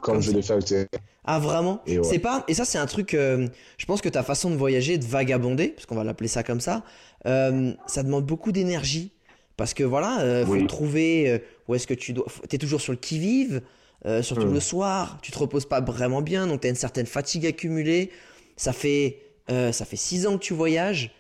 comme 0.05 0.21
je 0.21 0.31
le 0.33 0.43
fais 0.43 0.55
actuellement. 0.55 0.89
Ah 1.25 1.39
vraiment? 1.39 1.81
Et 1.87 1.99
ouais. 1.99 2.05
C'est 2.05 2.19
pas 2.19 2.45
et 2.49 2.55
ça 2.55 2.65
c'est 2.65 2.79
un 2.79 2.87
truc. 2.87 3.15
euh, 3.15 3.49
je 3.79 3.87
pense 3.87 4.01
que 4.03 4.09
ta 4.11 4.23
façon 4.23 4.51
de 4.51 4.57
voyager, 4.57 4.99
de 4.99 5.05
vagabonder, 5.05 5.69
parce 5.69 5.87
qu'on 5.87 5.95
va 5.97 6.05
l'appeler 6.05 6.29
ça 6.29 6.43
comme 6.43 6.61
ça, 6.61 6.85
euh, 7.27 7.73
ça 7.87 8.03
demande 8.03 8.27
beaucoup 8.27 8.53
d'énergie 8.53 9.13
parce 9.57 9.73
que 9.75 9.85
voilà, 9.85 10.21
euh, 10.21 10.45
faut 10.45 10.53
Oui. 10.53 10.67
trouver 10.67 11.31
euh, 11.31 11.39
où 11.69 11.75
est-ce 11.75 11.87
que 11.87 11.95
tu 11.95 12.13
dois. 12.13 12.27
T'es 12.49 12.59
toujours 12.59 12.81
sur 12.81 12.93
le 12.93 12.99
qui-vive, 12.99 13.63
euh, 14.05 14.23
surtout 14.23 14.49
Hmm. 14.49 14.55
le 14.55 14.61
soir. 14.61 15.19
Tu 15.23 15.33
te 15.33 15.39
reposes 15.39 15.67
pas 15.67 15.81
vraiment 15.81 16.21
bien, 16.23 16.47
donc 16.47 16.61
t'as 16.61 16.69
une 16.69 16.75
certaine 16.75 17.07
fatigue 17.07 17.47
accumulée. 17.47 18.11
Ça 18.57 18.73
fait 18.73 19.21
ça 19.49 19.85
fait 19.85 19.97
six 19.97 20.27
ans 20.27 20.39
que 20.39 20.43
tu 20.45 20.55
voyages. 20.55 21.11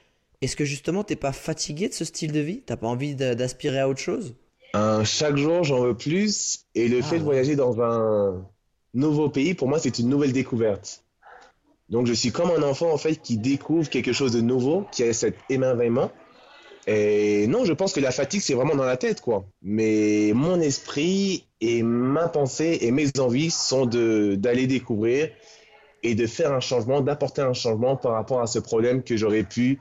Est-ce 0.42 0.56
que 0.56 0.64
justement 0.64 1.04
t'es 1.04 1.16
pas 1.16 1.32
fatigué 1.32 1.88
de 1.88 1.94
ce 1.94 2.04
style 2.04 2.32
de 2.32 2.40
vie? 2.40 2.60
T'as 2.66 2.76
pas 2.76 2.86
envie 2.88 3.14
d'aspirer 3.14 3.78
à 3.80 3.88
autre 3.88 4.00
chose? 4.00 4.34
Euh, 4.76 5.04
chaque 5.04 5.36
jour, 5.36 5.62
j'en 5.62 5.80
veux 5.80 5.96
plus. 5.96 6.64
Et 6.74 6.88
le 6.88 7.00
Ah, 7.00 7.02
fait 7.02 7.18
de 7.18 7.24
voyager 7.24 7.54
dans 7.56 7.80
un 7.80 8.44
nouveau 8.94 9.28
pays, 9.28 9.54
pour 9.54 9.68
moi, 9.68 9.78
c'est 9.78 9.98
une 9.98 10.08
nouvelle 10.08 10.32
découverte. 10.32 11.04
Donc, 11.90 12.06
je 12.06 12.12
suis 12.12 12.32
comme 12.32 12.50
un 12.50 12.62
enfant, 12.62 12.92
en 12.92 12.96
fait, 12.96 13.16
qui 13.16 13.36
découvre 13.36 13.90
quelque 13.90 14.12
chose 14.12 14.32
de 14.32 14.40
nouveau, 14.40 14.86
qui 14.90 15.02
a 15.02 15.12
cet 15.12 15.36
émerveillement. 15.50 16.10
Et 16.86 17.46
non, 17.46 17.64
je 17.64 17.72
pense 17.72 17.92
que 17.92 18.00
la 18.00 18.10
fatigue, 18.10 18.40
c'est 18.40 18.54
vraiment 18.54 18.74
dans 18.74 18.84
la 18.84 18.96
tête, 18.96 19.20
quoi. 19.20 19.44
Mais 19.62 20.32
mon 20.34 20.60
esprit 20.60 21.46
et 21.60 21.82
ma 21.82 22.28
pensée 22.28 22.78
et 22.82 22.90
mes 22.90 23.08
envies 23.18 23.50
sont 23.50 23.86
d'aller 23.86 24.66
découvrir 24.66 25.30
et 26.02 26.14
de 26.14 26.26
faire 26.26 26.52
un 26.52 26.60
changement, 26.60 27.00
d'apporter 27.00 27.42
un 27.42 27.54
changement 27.54 27.96
par 27.96 28.12
rapport 28.12 28.40
à 28.40 28.46
ce 28.46 28.58
problème 28.58 29.02
que 29.02 29.16
j'aurais 29.16 29.44
pu 29.44 29.80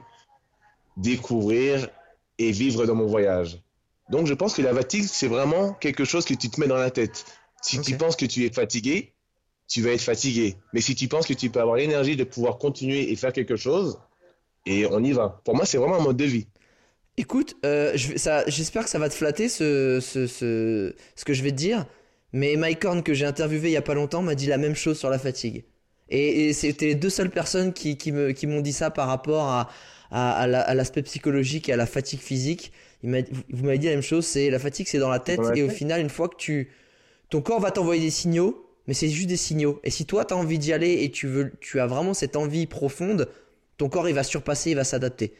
découvrir 0.96 1.88
et 2.38 2.50
vivre 2.52 2.86
dans 2.86 2.94
mon 2.94 3.06
voyage. 3.06 3.60
Donc, 4.08 4.26
je 4.26 4.34
pense 4.34 4.54
que 4.54 4.62
la 4.62 4.74
fatigue, 4.74 5.04
c'est 5.04 5.28
vraiment 5.28 5.72
quelque 5.74 6.04
chose 6.04 6.24
que 6.24 6.34
tu 6.34 6.48
te 6.48 6.60
mets 6.60 6.68
dans 6.68 6.76
la 6.76 6.90
tête. 6.90 7.24
Si 7.64 7.80
tu 7.80 7.96
penses 7.96 8.16
que 8.16 8.26
tu 8.26 8.44
es 8.44 8.50
fatigué, 8.52 9.12
tu 9.68 9.82
vas 9.82 9.90
être 9.92 10.02
fatigué. 10.02 10.56
Mais 10.72 10.80
si 10.80 10.94
tu 10.94 11.08
penses 11.08 11.26
que 11.26 11.34
tu 11.34 11.50
peux 11.50 11.60
avoir 11.60 11.76
l'énergie 11.76 12.16
de 12.16 12.24
pouvoir 12.24 12.58
continuer 12.58 13.10
et 13.10 13.16
faire 13.16 13.32
quelque 13.32 13.56
chose, 13.56 13.98
et 14.66 14.86
on 14.86 15.02
y 15.02 15.12
va. 15.12 15.40
Pour 15.44 15.54
moi, 15.56 15.64
c'est 15.66 15.78
vraiment 15.78 15.96
un 15.96 16.02
mode 16.02 16.16
de 16.16 16.24
vie. 16.24 16.46
Écoute, 17.16 17.56
euh, 17.64 17.92
je 17.94 18.08
j'espère 18.48 18.84
que 18.84 18.90
ça 18.90 18.98
va 18.98 19.08
te 19.08 19.14
flatter 19.14 19.48
ce, 19.48 20.00
ce, 20.00 20.26
ce, 20.26 20.94
ce 21.14 21.24
que 21.24 21.32
je 21.32 21.42
vais 21.42 21.50
te 21.52 21.56
dire, 21.56 21.86
mais 22.32 22.56
Mike 22.56 22.84
Horn 22.84 23.02
que 23.02 23.14
j'ai 23.14 23.24
interviewé 23.24 23.68
il 23.68 23.72
y 23.72 23.76
a 23.76 23.82
pas 23.82 23.94
longtemps 23.94 24.20
m'a 24.20 24.34
dit 24.34 24.46
la 24.46 24.58
même 24.58 24.74
chose 24.74 24.98
sur 24.98 25.10
la 25.10 25.18
fatigue. 25.18 25.64
Et, 26.08 26.48
et 26.48 26.52
c'était 26.52 26.86
les 26.86 26.94
deux 26.96 27.10
seules 27.10 27.30
personnes 27.30 27.72
qui, 27.72 27.96
qui 27.96 28.10
me, 28.10 28.32
qui 28.32 28.46
m'ont 28.46 28.60
dit 28.60 28.72
ça 28.72 28.90
par 28.90 29.06
rapport 29.06 29.44
à, 29.44 29.70
à, 30.10 30.32
à 30.32 30.46
la- 30.46 30.60
à 30.62 30.74
l'aspect 30.74 31.02
psychologique 31.02 31.68
et 31.68 31.72
à 31.72 31.76
la 31.76 31.86
fatigue 31.86 32.20
physique. 32.20 32.72
Il 33.04 33.24
vous 33.50 33.64
m'avez 33.64 33.78
dit 33.78 33.86
la 33.86 33.92
même 33.92 34.02
chose, 34.02 34.26
c'est 34.26 34.50
la 34.50 34.58
fatigue 34.58 34.86
c'est 34.88 34.98
dans 34.98 35.08
la 35.10 35.20
tête 35.20 35.40
Dans 35.40 35.50
la 35.50 35.56
et 35.56 35.62
au 35.62 35.68
final 35.68 36.00
une 36.00 36.10
fois 36.10 36.28
que 36.28 36.36
tu, 36.36 36.70
ton 37.34 37.40
corps 37.40 37.58
va 37.58 37.72
t'envoyer 37.72 38.00
des 38.00 38.12
signaux, 38.12 38.64
mais 38.86 38.94
c'est 38.94 39.08
juste 39.08 39.26
des 39.26 39.36
signaux. 39.36 39.80
Et 39.82 39.90
si 39.90 40.06
toi 40.06 40.24
tu 40.24 40.32
as 40.32 40.36
envie 40.36 40.60
d'y 40.60 40.72
aller 40.72 41.02
et 41.02 41.10
tu 41.10 41.26
veux, 41.26 41.50
tu 41.58 41.80
as 41.80 41.86
vraiment 41.88 42.14
cette 42.14 42.36
envie 42.36 42.68
profonde, 42.68 43.28
ton 43.76 43.88
corps 43.88 44.08
il 44.08 44.14
va 44.14 44.22
surpasser, 44.22 44.70
il 44.70 44.76
va 44.76 44.84
s'adapter. 44.84 45.34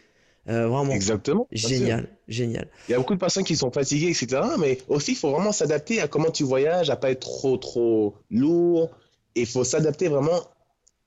Euh, 0.48 0.66
vraiment. 0.66 0.90
Exactement. 0.90 1.46
Génial, 1.52 2.08
génial. 2.26 2.66
Il 2.88 2.92
y 2.92 2.94
a 2.96 2.98
beaucoup 2.98 3.14
de 3.14 3.20
personnes 3.20 3.44
qui 3.44 3.54
sont 3.54 3.70
fatiguées, 3.70 4.08
etc. 4.08 4.42
Mais 4.58 4.78
aussi, 4.88 5.12
il 5.12 5.16
faut 5.16 5.30
vraiment 5.30 5.52
s'adapter 5.52 6.00
à 6.00 6.08
comment 6.08 6.32
tu 6.32 6.42
voyages, 6.42 6.90
à 6.90 6.96
pas 6.96 7.12
être 7.12 7.20
trop, 7.20 7.58
trop 7.58 8.16
lourd. 8.28 8.90
Et 9.36 9.42
il 9.42 9.46
faut 9.46 9.62
s'adapter 9.62 10.08
vraiment 10.08 10.40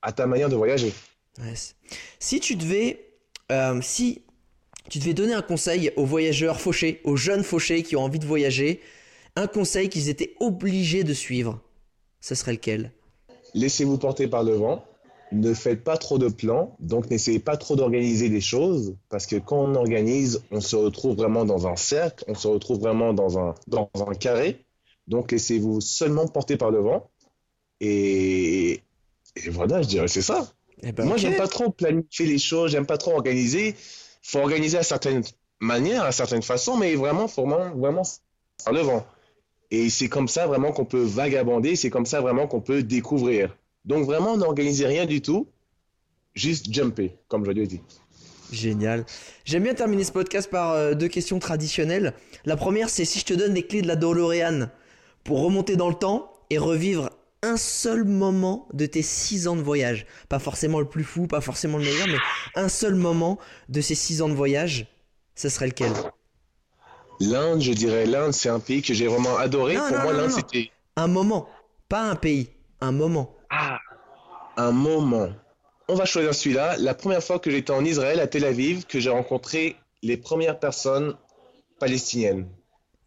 à 0.00 0.12
ta 0.12 0.26
manière 0.26 0.48
de 0.48 0.56
voyager. 0.56 0.94
Si 2.18 2.40
tu 2.40 2.56
devais, 2.56 3.10
euh, 3.52 3.78
si 3.82 4.22
tu 4.88 5.00
devais 5.00 5.12
donner 5.12 5.34
un 5.34 5.42
conseil 5.42 5.92
aux 5.96 6.06
voyageurs 6.06 6.62
fauchés, 6.62 7.02
aux 7.04 7.16
jeunes 7.16 7.44
fauchés 7.44 7.82
qui 7.82 7.94
ont 7.94 8.04
envie 8.04 8.18
de 8.18 8.26
voyager, 8.26 8.80
un 9.38 9.46
conseil 9.46 9.88
qu'ils 9.88 10.08
étaient 10.08 10.34
obligés 10.40 11.04
de 11.04 11.14
suivre, 11.14 11.60
ce 12.20 12.34
serait 12.34 12.52
lequel? 12.52 12.92
Laissez-vous 13.54 13.98
porter 13.98 14.26
par 14.26 14.42
le 14.42 14.54
vent. 14.54 14.84
Ne 15.30 15.52
faites 15.52 15.84
pas 15.84 15.98
trop 15.98 16.16
de 16.16 16.28
plans, 16.28 16.74
donc 16.80 17.10
n'essayez 17.10 17.38
pas 17.38 17.58
trop 17.58 17.76
d'organiser 17.76 18.30
des 18.30 18.40
choses, 18.40 18.96
parce 19.10 19.26
que 19.26 19.36
quand 19.36 19.58
on 19.58 19.74
organise, 19.74 20.42
on 20.50 20.62
se 20.62 20.74
retrouve 20.74 21.16
vraiment 21.16 21.44
dans 21.44 21.66
un 21.66 21.76
cercle, 21.76 22.24
on 22.28 22.34
se 22.34 22.48
retrouve 22.48 22.80
vraiment 22.80 23.12
dans 23.12 23.38
un, 23.38 23.54
dans 23.66 23.90
un 23.94 24.14
carré. 24.14 24.64
Donc 25.06 25.30
laissez-vous 25.32 25.82
seulement 25.82 26.26
porter 26.26 26.56
par 26.56 26.70
le 26.70 26.78
vent. 26.78 27.10
Et, 27.80 28.80
et 29.36 29.50
voilà, 29.50 29.82
je 29.82 29.88
dirais 29.88 30.08
c'est 30.08 30.22
ça. 30.22 30.50
Eh 30.82 30.92
ben, 30.92 31.04
Moi, 31.04 31.16
ok. 31.16 31.20
j'aime 31.20 31.36
pas 31.36 31.48
trop 31.48 31.70
planifier 31.70 32.26
les 32.26 32.38
choses, 32.38 32.70
j'aime 32.70 32.86
pas 32.86 32.98
trop 32.98 33.12
organiser. 33.12 33.74
Faut 34.22 34.38
organiser 34.38 34.78
à 34.78 34.82
certaines 34.82 35.24
manières, 35.60 36.04
à 36.04 36.12
certaines 36.12 36.42
façons, 36.42 36.76
mais 36.76 36.94
vraiment, 36.94 37.28
faut 37.28 37.46
vraiment, 37.46 37.74
vraiment 37.76 38.02
par 38.64 38.72
le 38.72 38.80
vent. 38.80 39.06
Et 39.70 39.90
c'est 39.90 40.08
comme 40.08 40.28
ça 40.28 40.46
vraiment 40.46 40.72
qu'on 40.72 40.84
peut 40.84 41.02
vagabonder, 41.02 41.76
c'est 41.76 41.90
comme 41.90 42.06
ça 42.06 42.20
vraiment 42.20 42.46
qu'on 42.46 42.60
peut 42.60 42.82
découvrir. 42.82 43.56
Donc 43.84 44.04
vraiment, 44.04 44.36
n'organisez 44.36 44.86
rien 44.86 45.06
du 45.06 45.20
tout, 45.20 45.46
juste 46.34 46.72
jumper, 46.72 47.16
comme 47.28 47.44
je 47.44 47.50
l'ai 47.50 47.66
dit. 47.66 47.80
Génial. 48.50 49.04
J'aime 49.44 49.64
bien 49.64 49.74
terminer 49.74 50.04
ce 50.04 50.12
podcast 50.12 50.48
par 50.48 50.72
euh, 50.72 50.94
deux 50.94 51.08
questions 51.08 51.38
traditionnelles. 51.38 52.14
La 52.46 52.56
première, 52.56 52.88
c'est 52.88 53.04
si 53.04 53.18
je 53.18 53.26
te 53.26 53.34
donne 53.34 53.52
les 53.52 53.66
clés 53.66 53.82
de 53.82 53.86
la 53.86 53.96
DeLorean 53.96 54.68
pour 55.22 55.42
remonter 55.42 55.76
dans 55.76 55.90
le 55.90 55.94
temps, 55.94 56.32
et 56.50 56.58
revivre 56.58 57.10
un 57.42 57.56
seul 57.56 58.04
moment 58.04 58.66
de 58.72 58.86
tes 58.86 59.02
6 59.02 59.48
ans 59.48 59.56
de 59.56 59.62
voyage. 59.62 60.06
Pas 60.28 60.38
forcément 60.38 60.80
le 60.80 60.88
plus 60.88 61.04
fou, 61.04 61.26
pas 61.26 61.40
forcément 61.40 61.78
le 61.78 61.84
meilleur, 61.84 62.08
mais 62.08 62.18
un 62.60 62.68
seul 62.68 62.94
moment 62.94 63.38
de 63.68 63.80
ces 63.80 63.94
6 63.94 64.22
ans 64.22 64.28
de 64.28 64.34
voyage, 64.34 64.86
ce 65.34 65.48
serait 65.48 65.68
lequel? 65.68 65.92
L'Inde, 67.20 67.60
je 67.60 67.72
dirais, 67.72 68.06
l'Inde, 68.06 68.32
c'est 68.32 68.48
un 68.48 68.60
pays 68.60 68.82
que 68.82 68.94
j'ai 68.94 69.06
vraiment 69.06 69.36
adoré. 69.36 69.74
Non, 69.76 69.82
Pour 69.88 69.96
non, 69.98 70.02
moi, 70.04 70.12
l'Inde, 70.12 70.30
c'était 70.30 70.70
Un 70.96 71.08
moment, 71.08 71.48
pas 71.88 72.02
un 72.02 72.14
pays, 72.16 72.48
un 72.80 72.92
moment. 72.92 73.34
ah, 73.50 73.78
un 74.56 74.72
moment. 74.72 75.28
On 75.88 75.94
va 75.94 76.04
choisir 76.04 76.34
celui-là. 76.34 76.76
La 76.78 76.94
première 76.94 77.22
fois 77.22 77.38
que 77.38 77.50
j'étais 77.50 77.70
en 77.72 77.84
Israël, 77.84 78.20
à 78.20 78.26
Tel 78.26 78.44
Aviv, 78.44 78.84
que 78.86 79.00
j'ai 79.00 79.10
rencontré 79.10 79.76
les 80.02 80.16
premières 80.16 80.58
personnes 80.58 81.14
palestiniennes. 81.80 82.46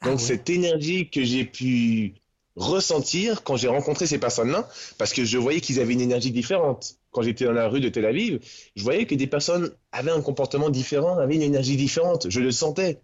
Ah 0.01 0.07
Donc, 0.07 0.17
ouais. 0.19 0.25
cette 0.25 0.49
énergie 0.49 1.09
que 1.09 1.23
j'ai 1.23 1.45
pu 1.45 2.15
ressentir 2.55 3.43
quand 3.43 3.55
j'ai 3.55 3.67
rencontré 3.67 4.07
ces 4.07 4.17
personnes-là, 4.17 4.67
parce 4.97 5.13
que 5.13 5.23
je 5.23 5.37
voyais 5.37 5.61
qu'ils 5.61 5.79
avaient 5.79 5.93
une 5.93 6.01
énergie 6.01 6.31
différente. 6.31 6.95
Quand 7.11 7.21
j'étais 7.21 7.45
dans 7.45 7.51
la 7.53 7.67
rue 7.67 7.79
de 7.81 7.89
Tel 7.89 8.05
Aviv, 8.05 8.39
je 8.75 8.83
voyais 8.83 9.05
que 9.05 9.15
des 9.15 9.27
personnes 9.27 9.71
avaient 9.91 10.11
un 10.11 10.21
comportement 10.21 10.69
différent, 10.69 11.17
avaient 11.17 11.35
une 11.35 11.41
énergie 11.41 11.77
différente. 11.77 12.29
Je 12.29 12.39
le 12.39 12.51
sentais. 12.51 12.99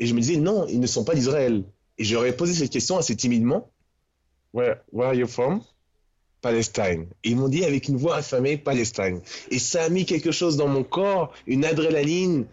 Et 0.00 0.06
je 0.06 0.14
me 0.14 0.20
disais, 0.20 0.36
non, 0.36 0.66
ils 0.66 0.80
ne 0.80 0.86
sont 0.88 1.04
pas 1.04 1.14
d'Israël. 1.14 1.62
Et 1.98 2.04
j'aurais 2.04 2.34
posé 2.34 2.54
cette 2.54 2.70
question 2.72 2.96
assez 2.96 3.14
timidement. 3.14 3.70
Where, 4.52 4.78
where 4.90 5.08
are 5.10 5.14
you 5.14 5.28
from? 5.28 5.62
Palestine. 6.40 7.06
Et 7.22 7.30
ils 7.30 7.36
m'ont 7.36 7.48
dit 7.48 7.64
avec 7.64 7.86
une 7.86 7.98
voix 7.98 8.16
affamée, 8.16 8.56
Palestine. 8.56 9.20
Et 9.50 9.58
ça 9.58 9.84
a 9.84 9.88
mis 9.90 10.06
quelque 10.06 10.32
chose 10.32 10.56
dans 10.56 10.68
mon 10.68 10.82
corps, 10.82 11.32
une 11.46 11.64
adrénaline 11.66 12.46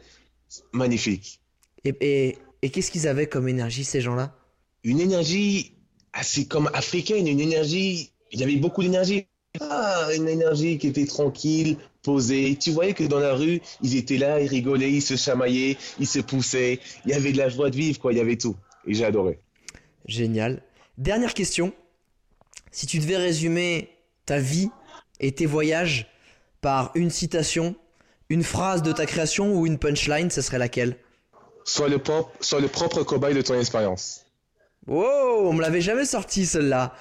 magnifique. 0.74 1.40
Et, 1.86 1.96
et, 2.02 2.38
et 2.62 2.70
qu'est-ce 2.70 2.92
qu'ils 2.92 3.08
avaient 3.08 3.28
comme 3.28 3.48
énergie, 3.48 3.86
ces 3.86 4.02
gens-là? 4.02 4.36
Une 4.84 5.00
énergie 5.00 5.74
assez 6.12 6.48
comme 6.48 6.70
africaine, 6.74 7.28
une 7.28 7.40
énergie, 7.40 8.12
il 8.32 8.42
y 8.42 8.44
avait 8.44 8.58
beaucoup 8.58 8.84
d'énergie. 8.84 9.26
Ah, 9.62 10.10
une 10.16 10.28
énergie 10.28 10.78
qui 10.78 10.88
était 10.88 11.06
tranquille, 11.06 11.78
posée. 12.04 12.58
Tu 12.60 12.72
voyais 12.72 12.94
que 12.94 13.04
dans 13.04 13.20
la 13.20 13.34
rue, 13.34 13.62
ils 13.82 13.96
étaient 13.96 14.18
là, 14.18 14.40
ils 14.40 14.48
rigolaient, 14.48 14.92
ils 14.92 15.02
se 15.02 15.16
chamaillaient, 15.16 15.78
ils 16.00 16.08
se 16.08 16.20
poussaient. 16.20 16.80
Il 17.06 17.12
y 17.12 17.14
avait 17.14 17.32
de 17.32 17.38
la 17.38 17.50
joie 17.50 17.70
de 17.70 17.76
vivre, 17.76 18.00
quoi, 18.00 18.14
il 18.14 18.18
y 18.18 18.22
avait 18.22 18.38
tout. 18.38 18.56
Et 18.86 18.94
j'ai 18.94 19.06
adoré. 19.06 19.40
Génial. 20.06 20.62
Dernière 20.98 21.34
question. 21.34 21.74
Si 22.72 22.86
tu 22.86 23.00
devais 23.00 23.18
résumer 23.18 23.90
ta 24.26 24.40
vie 24.40 24.70
et 25.20 25.32
tes 25.32 25.46
voyages 25.46 26.08
par 26.62 26.92
une 26.96 27.10
citation, 27.10 27.76
une 28.30 28.44
phrase 28.44 28.82
de 28.84 28.92
ta 28.92 29.06
création 29.06 29.54
ou 29.54 29.66
une 29.66 29.78
punchline, 29.78 30.30
ce 30.30 30.42
serait 30.42 30.60
laquelle? 30.60 30.98
Sois 31.64 31.90
le, 31.90 31.98
pop, 31.98 32.32
sois 32.40 32.62
le 32.62 32.68
propre 32.68 33.04
cobaye 33.04 33.34
de 33.34 33.42
ton 33.42 33.60
expérience. 33.60 34.26
Wow, 34.88 35.50
on 35.50 35.54
me 35.54 35.62
l'avait 35.62 35.82
jamais 35.82 36.06
sorti 36.06 36.46
celle-là. 36.46 36.96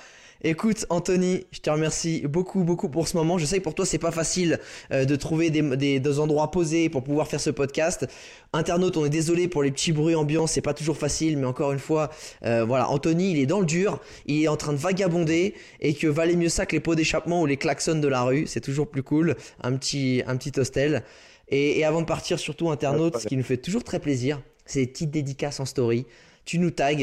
Écoute 0.49 0.86
Anthony, 0.90 1.44
je 1.51 1.59
te 1.59 1.68
remercie 1.70 2.20
beaucoup 2.20 2.62
beaucoup 2.62 2.88
pour 2.88 3.09
ce 3.09 3.16
moment. 3.16 3.36
Je 3.36 3.44
sais 3.44 3.59
que 3.59 3.64
pour 3.64 3.74
toi 3.74 3.84
c'est 3.84 3.99
pas 3.99 4.12
facile 4.12 4.61
euh, 4.92 5.05
de 5.05 5.16
trouver 5.16 5.51
des, 5.51 5.61
des, 5.76 5.99
des 5.99 6.18
endroits 6.20 6.53
posés 6.53 6.88
pour 6.88 7.03
pouvoir 7.03 7.26
faire 7.26 7.40
ce 7.40 7.51
podcast. 7.51 8.07
Internaute, 8.53 8.97
on 8.97 9.05
est 9.05 9.11
désolé 9.11 9.49
pour 9.49 9.64
les 9.64 9.72
petits 9.72 9.90
bruits 9.90 10.14
ambiants, 10.14 10.47
c'est 10.47 10.61
pas 10.61 10.72
toujours 10.72 10.99
facile, 10.99 11.36
mais 11.36 11.47
encore 11.47 11.72
une 11.72 11.80
fois, 11.80 12.11
euh, 12.44 12.64
voilà, 12.64 12.88
Anthony 12.90 13.32
il 13.32 13.40
est 13.40 13.47
dans 13.47 13.59
le 13.59 13.66
dur, 13.66 13.99
il 14.26 14.40
est 14.40 14.47
en 14.47 14.57
train 14.57 14.72
de 14.72 14.78
vagabonder 14.78 15.55
et 15.80 15.94
que 15.94 16.07
valait 16.07 16.36
mieux 16.36 16.49
ça 16.49 16.64
que 16.64 16.76
les 16.76 16.80
pots 16.80 16.94
d'échappement 16.94 17.42
ou 17.42 17.47
les 17.47 17.57
klaxons 17.57 17.99
de 17.99 18.07
la 18.07 18.22
rue, 18.22 18.47
c'est 18.47 18.61
toujours 18.61 18.88
plus 18.88 19.03
cool, 19.03 19.34
un 19.64 19.76
petit 19.76 20.22
un 20.28 20.36
petit 20.36 20.53
hostel. 20.61 21.03
Et, 21.49 21.80
et 21.80 21.84
avant 21.84 22.03
de 22.03 22.07
partir, 22.07 22.38
surtout 22.38 22.70
internaute, 22.70 23.18
ce 23.18 23.26
qui 23.26 23.36
nous 23.36 23.42
fait 23.42 23.57
toujours 23.57 23.82
très 23.82 23.99
plaisir, 23.99 24.40
c'est 24.64 24.78
des 24.78 24.86
petites 24.86 25.11
dédicaces 25.11 25.59
en 25.59 25.64
story. 25.64 26.07
Tu 26.44 26.61
nous 26.61 26.70
tags, 26.70 26.94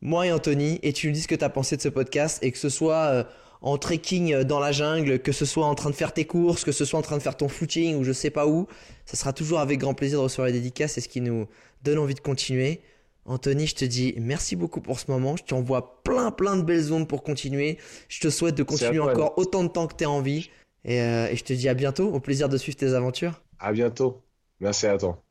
moi 0.00 0.26
et 0.26 0.32
Anthony, 0.32 0.78
et 0.82 0.92
tu 0.92 1.08
nous 1.08 1.12
dis 1.12 1.22
ce 1.22 1.28
que 1.28 1.34
tu 1.34 1.44
as 1.44 1.48
pensé 1.48 1.76
de 1.76 1.82
ce 1.82 1.88
podcast, 1.88 2.38
et 2.42 2.52
que 2.52 2.58
ce 2.58 2.68
soit 2.68 3.06
euh, 3.06 3.24
en 3.60 3.78
trekking 3.78 4.32
euh, 4.32 4.44
dans 4.44 4.60
la 4.60 4.72
jungle, 4.72 5.18
que 5.18 5.32
ce 5.32 5.44
soit 5.44 5.66
en 5.66 5.74
train 5.74 5.90
de 5.90 5.94
faire 5.94 6.12
tes 6.12 6.24
courses, 6.24 6.64
que 6.64 6.72
ce 6.72 6.84
soit 6.84 6.98
en 6.98 7.02
train 7.02 7.16
de 7.16 7.22
faire 7.22 7.36
ton 7.36 7.48
footing 7.48 7.96
ou 7.96 8.04
je 8.04 8.12
sais 8.12 8.30
pas 8.30 8.46
où, 8.46 8.66
ça 9.06 9.16
sera 9.16 9.32
toujours 9.32 9.60
avec 9.60 9.78
grand 9.78 9.94
plaisir 9.94 10.18
de 10.18 10.24
recevoir 10.24 10.46
les 10.46 10.52
dédicaces, 10.52 10.92
c'est 10.92 11.00
ce 11.00 11.08
qui 11.08 11.20
nous 11.20 11.46
donne 11.82 11.98
envie 11.98 12.14
de 12.14 12.20
continuer. 12.20 12.80
Anthony, 13.28 13.66
je 13.66 13.74
te 13.74 13.84
dis 13.84 14.14
merci 14.18 14.56
beaucoup 14.56 14.80
pour 14.80 14.98
ce 14.98 15.10
moment. 15.10 15.36
Je 15.36 15.44
t'envoie 15.44 16.02
plein 16.02 16.30
plein 16.30 16.56
de 16.56 16.62
belles 16.62 16.92
ondes 16.92 17.06
pour 17.06 17.22
continuer. 17.22 17.76
Je 18.08 18.20
te 18.20 18.30
souhaite 18.30 18.54
de 18.54 18.62
continuer 18.62 19.00
encore 19.00 19.36
autant 19.36 19.64
de 19.64 19.68
temps 19.68 19.86
que 19.86 19.94
tu 19.94 20.04
as 20.04 20.10
envie. 20.10 20.50
Et, 20.84 21.02
euh, 21.02 21.28
et 21.28 21.36
je 21.36 21.44
te 21.44 21.52
dis 21.52 21.68
à 21.68 21.74
bientôt. 21.74 22.10
Au 22.10 22.20
plaisir 22.20 22.48
de 22.48 22.56
suivre 22.56 22.78
tes 22.78 22.94
aventures. 22.94 23.42
À 23.58 23.72
bientôt. 23.72 24.22
Merci 24.60 24.86
à 24.86 24.96
toi. 24.96 25.22